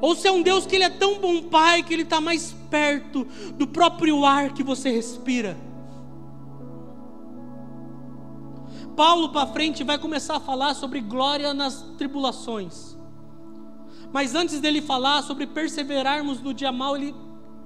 Ou 0.00 0.16
se 0.16 0.26
é 0.26 0.32
um 0.32 0.42
Deus 0.42 0.66
que 0.66 0.74
Ele 0.74 0.82
é 0.82 0.90
tão 0.90 1.20
bom 1.20 1.42
Pai 1.42 1.84
que 1.84 1.94
Ele 1.94 2.02
está 2.02 2.20
mais 2.20 2.52
perto 2.68 3.24
do 3.52 3.68
próprio 3.68 4.24
ar 4.24 4.52
que 4.52 4.64
você 4.64 4.90
respira. 4.90 5.56
Paulo 8.96 9.30
para 9.30 9.46
frente 9.46 9.82
vai 9.82 9.98
começar 9.98 10.36
a 10.36 10.40
falar 10.40 10.74
sobre 10.74 11.00
glória 11.00 11.52
nas 11.52 11.82
tribulações. 11.98 12.96
Mas 14.12 14.34
antes 14.34 14.60
dele 14.60 14.80
falar 14.80 15.22
sobre 15.22 15.46
perseverarmos 15.46 16.40
no 16.40 16.54
dia 16.54 16.70
mal, 16.70 16.96
ele 16.96 17.14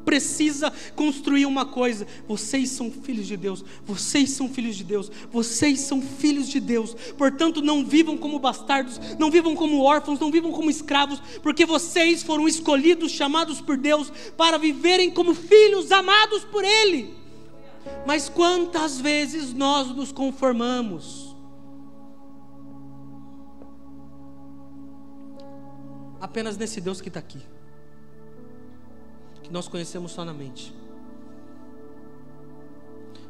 precisa 0.08 0.72
construir 0.96 1.44
uma 1.44 1.66
coisa: 1.66 2.06
vocês 2.26 2.70
são 2.70 2.90
filhos 2.90 3.26
de 3.26 3.36
Deus, 3.36 3.62
vocês 3.84 4.30
são 4.30 4.48
filhos 4.48 4.74
de 4.74 4.82
Deus, 4.82 5.12
vocês 5.30 5.80
são 5.80 6.00
filhos 6.00 6.48
de 6.48 6.58
Deus. 6.58 6.94
Portanto, 7.18 7.60
não 7.60 7.84
vivam 7.84 8.16
como 8.16 8.38
bastardos, 8.38 8.98
não 9.18 9.30
vivam 9.30 9.54
como 9.54 9.82
órfãos, 9.82 10.18
não 10.18 10.30
vivam 10.30 10.50
como 10.50 10.70
escravos, 10.70 11.20
porque 11.42 11.66
vocês 11.66 12.22
foram 12.22 12.48
escolhidos, 12.48 13.12
chamados 13.12 13.60
por 13.60 13.76
Deus 13.76 14.10
para 14.34 14.56
viverem 14.56 15.10
como 15.10 15.34
filhos 15.34 15.92
amados 15.92 16.42
por 16.44 16.64
Ele. 16.64 17.27
Mas 18.06 18.28
quantas 18.28 19.00
vezes 19.00 19.52
nós 19.52 19.88
nos 19.88 20.12
conformamos? 20.12 21.36
Apenas 26.20 26.56
nesse 26.56 26.80
Deus 26.80 27.00
que 27.00 27.08
está 27.08 27.20
aqui 27.20 27.42
que 29.48 29.54
nós 29.54 29.66
conhecemos 29.66 30.12
só 30.12 30.26
na 30.26 30.34
mente. 30.34 30.74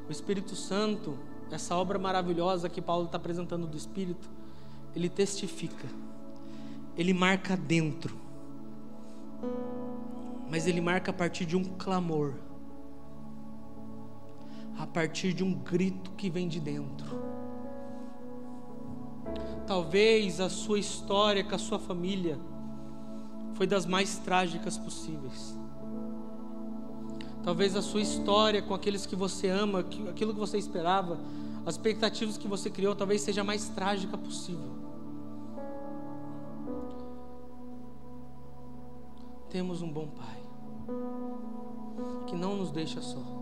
O 0.08 0.12
Espírito 0.12 0.56
Santo, 0.56 1.16
essa 1.48 1.76
obra 1.76 1.96
maravilhosa 1.96 2.68
que 2.68 2.82
Paulo 2.82 3.04
está 3.06 3.16
apresentando 3.16 3.68
do 3.68 3.76
Espírito, 3.76 4.28
ele 4.96 5.08
testifica, 5.08 5.86
ele 6.96 7.14
marca 7.14 7.56
dentro, 7.56 8.18
mas 10.50 10.66
ele 10.66 10.80
marca 10.80 11.12
a 11.12 11.14
partir 11.14 11.44
de 11.44 11.56
um 11.56 11.62
clamor, 11.62 12.34
a 14.78 14.86
partir 14.86 15.32
de 15.32 15.42
um 15.42 15.52
grito 15.52 16.12
que 16.12 16.30
vem 16.30 16.46
de 16.46 16.60
dentro. 16.60 17.18
Talvez 19.66 20.40
a 20.40 20.48
sua 20.48 20.78
história 20.78 21.44
com 21.44 21.54
a 21.54 21.58
sua 21.58 21.78
família 21.78 22.38
foi 23.54 23.66
das 23.66 23.84
mais 23.84 24.18
trágicas 24.18 24.78
possíveis. 24.78 25.58
Talvez 27.42 27.74
a 27.74 27.82
sua 27.82 28.00
história 28.00 28.62
com 28.62 28.72
aqueles 28.72 29.04
que 29.04 29.16
você 29.16 29.48
ama, 29.48 29.80
aquilo 29.80 30.32
que 30.32 30.40
você 30.40 30.58
esperava, 30.58 31.18
as 31.66 31.74
expectativas 31.74 32.38
que 32.38 32.48
você 32.48 32.70
criou, 32.70 32.94
talvez 32.94 33.20
seja 33.20 33.40
a 33.40 33.44
mais 33.44 33.68
trágica 33.68 34.16
possível. 34.16 34.70
Temos 39.50 39.82
um 39.82 39.90
bom 39.90 40.08
Pai 40.08 40.38
que 42.26 42.36
não 42.36 42.56
nos 42.56 42.70
deixa 42.70 43.00
só. 43.00 43.37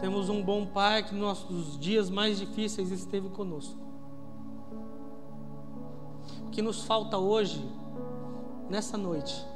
Temos 0.00 0.28
um 0.28 0.42
bom 0.42 0.66
Pai 0.66 1.02
que 1.02 1.14
nos 1.14 1.20
nossos 1.22 1.78
dias 1.78 2.10
mais 2.10 2.38
difíceis 2.38 2.90
esteve 2.90 3.28
conosco. 3.30 3.88
que 6.58 6.62
nos 6.62 6.82
falta 6.82 7.16
hoje, 7.16 7.64
nessa 8.68 8.98
noite, 8.98 9.46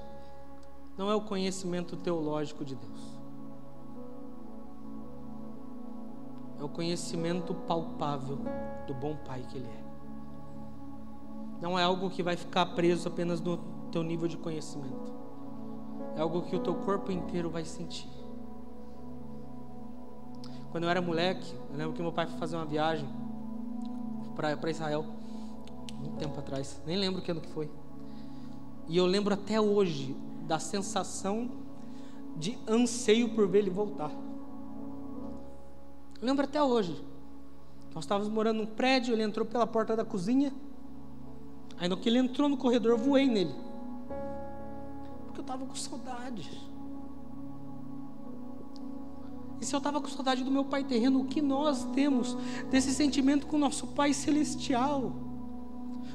não 0.96 1.10
é 1.10 1.14
o 1.16 1.22
conhecimento 1.22 1.96
teológico 1.96 2.64
de 2.64 2.76
Deus. 2.76 3.18
É 6.60 6.62
o 6.62 6.68
conhecimento 6.68 7.52
palpável 7.54 8.38
do 8.86 8.94
bom 8.94 9.16
Pai 9.16 9.44
que 9.48 9.58
Ele 9.58 9.66
é. 9.66 9.84
Não 11.60 11.76
é 11.76 11.82
algo 11.82 12.08
que 12.08 12.22
vai 12.22 12.36
ficar 12.36 12.66
preso 12.66 13.08
apenas 13.08 13.40
no 13.40 13.56
teu 13.90 14.04
nível 14.04 14.28
de 14.28 14.36
conhecimento. 14.36 15.12
É 16.14 16.20
algo 16.20 16.42
que 16.42 16.54
o 16.54 16.60
teu 16.60 16.76
corpo 16.76 17.10
inteiro 17.10 17.50
vai 17.50 17.64
sentir. 17.64 18.21
Quando 20.72 20.84
eu 20.84 20.90
era 20.90 21.02
moleque, 21.02 21.54
eu 21.70 21.76
lembro 21.76 21.92
que 21.92 22.00
meu 22.00 22.12
pai 22.12 22.26
foi 22.26 22.38
fazer 22.38 22.56
uma 22.56 22.64
viagem 22.64 23.06
para 24.34 24.70
Israel, 24.70 25.04
muito 26.00 26.16
tempo 26.16 26.38
atrás, 26.40 26.80
nem 26.86 26.96
lembro 26.96 27.20
que 27.20 27.30
ano 27.30 27.42
que 27.42 27.48
foi. 27.48 27.70
E 28.88 28.96
eu 28.96 29.04
lembro 29.04 29.34
até 29.34 29.60
hoje 29.60 30.16
da 30.48 30.58
sensação 30.58 31.50
de 32.38 32.58
anseio 32.66 33.34
por 33.34 33.46
ver 33.46 33.58
ele 33.58 33.70
voltar. 33.70 34.10
Eu 36.18 36.26
lembro 36.26 36.44
até 36.44 36.62
hoje. 36.62 37.04
Nós 37.94 38.04
estávamos 38.04 38.32
morando 38.32 38.56
num 38.56 38.66
prédio, 38.66 39.14
ele 39.14 39.22
entrou 39.22 39.44
pela 39.44 39.66
porta 39.66 39.94
da 39.94 40.06
cozinha. 40.06 40.50
Aí 41.78 41.86
no 41.86 41.98
que 41.98 42.08
ele 42.08 42.18
entrou 42.18 42.48
no 42.48 42.56
corredor, 42.56 42.92
eu 42.92 42.98
voei 42.98 43.26
nele. 43.26 43.54
Porque 45.26 45.40
eu 45.40 45.42
estava 45.42 45.66
com 45.66 45.74
saudade. 45.74 46.71
E 49.62 49.64
se 49.64 49.76
eu 49.76 49.78
estava 49.78 50.00
com 50.00 50.08
saudade 50.08 50.42
do 50.42 50.50
meu 50.50 50.64
pai 50.64 50.82
terreno, 50.82 51.20
o 51.20 51.24
que 51.24 51.40
nós 51.40 51.84
temos 51.94 52.36
desse 52.68 52.92
sentimento 52.92 53.46
com 53.46 53.54
o 53.54 53.60
nosso 53.60 53.86
pai 53.86 54.12
celestial? 54.12 55.12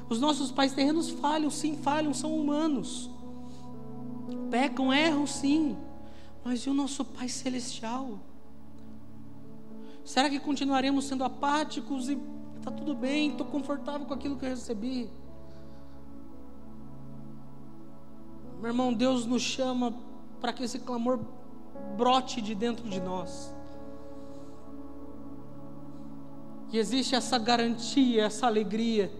Os 0.06 0.20
nossos 0.20 0.50
pais 0.50 0.74
terrenos 0.74 1.08
falham, 1.08 1.50
sim, 1.50 1.74
falham, 1.74 2.12
são 2.12 2.38
humanos. 2.38 3.10
Pecam, 4.50 4.92
erram, 4.92 5.26
sim. 5.26 5.78
Mas 6.44 6.60
e 6.60 6.68
o 6.68 6.74
nosso 6.74 7.04
Pai 7.06 7.28
Celestial? 7.28 8.18
Será 10.04 10.28
que 10.28 10.38
continuaremos 10.38 11.06
sendo 11.06 11.24
apáticos 11.24 12.10
e 12.10 12.18
está 12.58 12.70
tudo 12.70 12.94
bem, 12.94 13.30
estou 13.30 13.46
confortável 13.46 14.06
com 14.06 14.12
aquilo 14.12 14.36
que 14.36 14.44
eu 14.44 14.50
recebi? 14.50 15.08
Meu 18.60 18.68
irmão, 18.68 18.92
Deus 18.92 19.24
nos 19.24 19.42
chama 19.42 19.94
para 20.38 20.52
que 20.52 20.64
esse 20.64 20.78
clamor 20.78 21.20
brote 21.98 22.40
de 22.40 22.54
dentro 22.54 22.88
de 22.88 23.00
nós. 23.00 23.52
E 26.72 26.78
existe 26.78 27.14
essa 27.14 27.38
garantia, 27.38 28.24
essa 28.24 28.46
alegria 28.46 29.10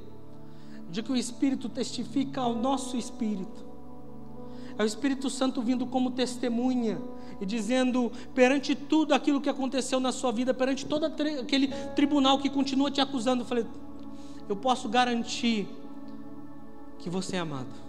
de 0.88 1.02
que 1.02 1.10
o 1.10 1.16
Espírito 1.16 1.68
testifica 1.68 2.40
ao 2.40 2.54
nosso 2.54 2.96
espírito. 2.96 3.66
É 4.78 4.82
o 4.82 4.86
Espírito 4.86 5.28
Santo 5.28 5.60
vindo 5.60 5.86
como 5.86 6.12
testemunha 6.12 7.00
e 7.40 7.46
dizendo 7.46 8.12
perante 8.34 8.74
tudo 8.74 9.12
aquilo 9.12 9.40
que 9.40 9.48
aconteceu 9.48 9.98
na 9.98 10.12
sua 10.12 10.30
vida, 10.30 10.54
perante 10.54 10.86
todo 10.86 11.04
aquele 11.04 11.68
tribunal 11.96 12.38
que 12.38 12.48
continua 12.48 12.90
te 12.90 13.00
acusando, 13.00 13.42
eu 13.42 13.46
falei, 13.46 13.66
eu 14.48 14.56
posso 14.56 14.88
garantir 14.88 15.68
que 16.98 17.10
você 17.10 17.36
é 17.36 17.40
amado. 17.40 17.87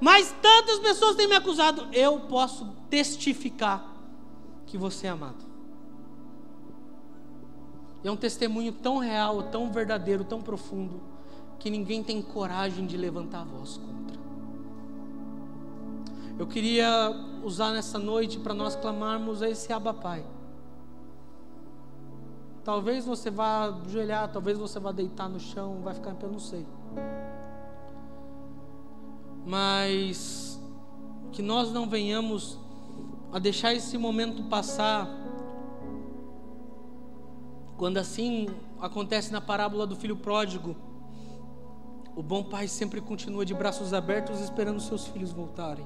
Mas 0.00 0.34
tantas 0.42 0.78
pessoas 0.80 1.16
têm 1.16 1.28
me 1.28 1.34
acusado, 1.34 1.88
eu 1.92 2.20
posso 2.20 2.66
testificar 2.90 3.84
que 4.66 4.76
você 4.76 5.06
é 5.06 5.10
amado. 5.10 5.44
É 8.02 8.10
um 8.10 8.16
testemunho 8.16 8.72
tão 8.72 8.98
real, 8.98 9.44
tão 9.44 9.72
verdadeiro, 9.72 10.24
tão 10.24 10.42
profundo, 10.42 11.00
que 11.58 11.70
ninguém 11.70 12.02
tem 12.02 12.20
coragem 12.20 12.86
de 12.86 12.96
levantar 12.96 13.40
a 13.40 13.44
voz 13.44 13.78
contra. 13.78 14.20
Eu 16.38 16.46
queria 16.46 16.88
usar 17.42 17.70
nessa 17.70 17.98
noite 17.98 18.38
para 18.38 18.52
nós 18.52 18.74
clamarmos 18.74 19.40
a 19.40 19.48
esse 19.48 19.72
Abba 19.72 19.94
Pai. 19.94 20.24
Talvez 22.64 23.06
você 23.06 23.30
vá 23.30 23.66
ajoelhar, 23.86 24.30
talvez 24.32 24.58
você 24.58 24.80
vá 24.80 24.90
deitar 24.90 25.28
no 25.28 25.38
chão, 25.38 25.80
vai 25.82 25.94
ficar 25.94 26.10
em 26.10 26.14
pé, 26.14 26.26
não 26.26 26.38
sei. 26.38 26.66
Mas 29.44 30.60
que 31.32 31.42
nós 31.42 31.72
não 31.72 31.88
venhamos 31.88 32.58
a 33.32 33.38
deixar 33.38 33.74
esse 33.74 33.98
momento 33.98 34.44
passar 34.44 35.08
quando 37.76 37.98
assim 37.98 38.46
acontece 38.80 39.32
na 39.32 39.40
parábola 39.40 39.86
do 39.86 39.96
filho 39.96 40.16
pródigo, 40.16 40.76
o 42.14 42.22
bom 42.22 42.44
pai 42.44 42.68
sempre 42.68 43.00
continua 43.00 43.44
de 43.44 43.52
braços 43.52 43.92
abertos 43.92 44.40
esperando 44.40 44.80
seus 44.80 45.06
filhos 45.08 45.32
voltarem. 45.32 45.84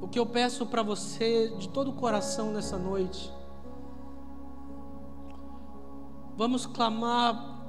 O 0.00 0.08
que 0.08 0.18
eu 0.18 0.24
peço 0.24 0.64
para 0.64 0.82
você 0.82 1.50
de 1.58 1.68
todo 1.68 1.90
o 1.90 1.94
coração 1.94 2.50
nessa 2.50 2.78
noite, 2.78 3.30
vamos 6.34 6.64
clamar 6.64 7.59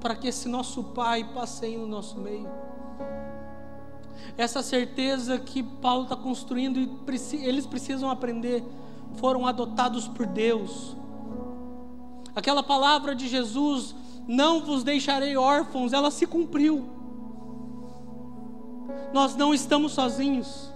para 0.00 0.14
que 0.14 0.28
esse 0.28 0.48
nosso 0.48 0.82
Pai 0.82 1.24
passeie 1.32 1.76
no 1.76 1.86
nosso 1.86 2.18
meio. 2.18 2.48
Essa 4.36 4.62
certeza 4.62 5.38
que 5.38 5.62
Paulo 5.62 6.04
está 6.04 6.16
construindo 6.16 6.78
e 6.78 6.90
eles 7.44 7.66
precisam 7.66 8.10
aprender 8.10 8.64
foram 9.16 9.46
adotados 9.46 10.08
por 10.08 10.26
Deus. 10.26 10.96
Aquela 12.34 12.62
palavra 12.62 13.14
de 13.14 13.28
Jesus, 13.28 13.94
não 14.26 14.64
vos 14.64 14.82
deixarei 14.82 15.36
órfãos, 15.36 15.92
ela 15.92 16.10
se 16.10 16.26
cumpriu. 16.26 16.88
Nós 19.12 19.34
não 19.34 19.52
estamos 19.52 19.92
sozinhos. 19.92 20.70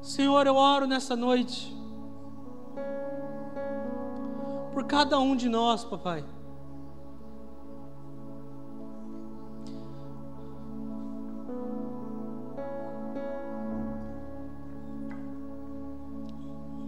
Senhor, 0.00 0.46
eu 0.46 0.54
oro 0.54 0.86
nessa 0.86 1.14
noite 1.14 1.79
por 4.80 4.86
cada 4.86 5.18
um 5.18 5.36
de 5.36 5.46
nós, 5.46 5.84
papai. 5.84 6.24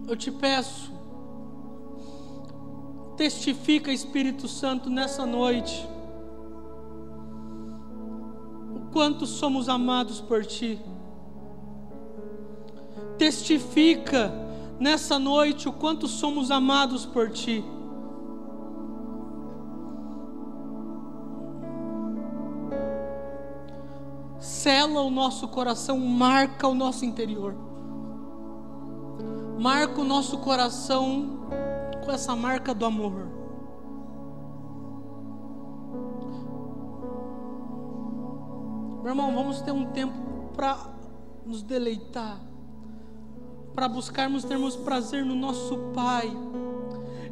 eu 0.09 0.17
te 0.17 0.31
peço, 0.31 0.93
testifica, 3.17 3.91
Espírito 3.91 4.47
Santo, 4.47 4.91
nessa 4.91 5.25
noite, 5.25 5.89
o 8.75 8.91
quanto 8.93 9.27
somos 9.27 9.71
amados 9.71 10.21
por 10.21 10.45
Ti. 10.45 10.79
Testifica 13.17 14.31
nessa 14.79 15.19
noite 15.19 15.67
o 15.67 15.73
quanto 15.73 16.07
somos 16.07 16.51
amados 16.51 17.07
por 17.07 17.31
Ti. 17.31 17.65
Sela 24.63 25.03
o 25.03 25.11
nosso 25.11 25.49
coração, 25.49 25.99
marca 25.99 26.69
o 26.69 26.75
nosso 26.75 27.05
interior 27.05 27.73
marca 29.63 30.01
o 30.01 30.05
nosso 30.05 30.39
coração 30.39 31.47
com 32.05 32.11
essa 32.11 32.35
marca 32.35 32.75
do 32.75 32.85
amor. 32.85 33.29
Meu 39.03 39.13
irmão, 39.13 39.33
vamos 39.33 39.63
ter 39.63 39.71
um 39.71 39.87
tempo 39.87 40.15
para 40.57 40.77
nos 41.47 41.63
deleitar, 41.63 42.41
para 43.73 43.89
buscarmos 43.89 44.43
termos 44.43 44.75
prazer 44.75 45.25
no 45.25 45.37
nosso 45.37 45.77
Pai. 45.95 46.29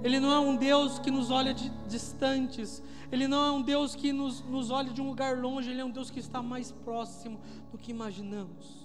Ele 0.02 0.18
não 0.18 0.32
é 0.32 0.40
um 0.40 0.56
Deus 0.56 0.98
que 0.98 1.10
nos 1.10 1.30
olha 1.30 1.52
de 1.52 1.70
distantes, 1.86 2.82
Ele 3.12 3.28
não 3.28 3.44
é 3.44 3.50
um 3.50 3.62
Deus 3.62 3.94
que 3.94 4.12
nos, 4.12 4.40
nos 4.42 4.70
olha 4.70 4.90
de 4.90 5.00
um 5.00 5.06
lugar 5.06 5.36
longe, 5.38 5.70
Ele 5.70 5.80
é 5.80 5.84
um 5.84 5.90
Deus 5.90 6.10
que 6.10 6.20
está 6.20 6.42
mais 6.42 6.72
próximo 6.72 7.38
do 7.70 7.78
que 7.78 7.90
imaginamos. 7.90 8.79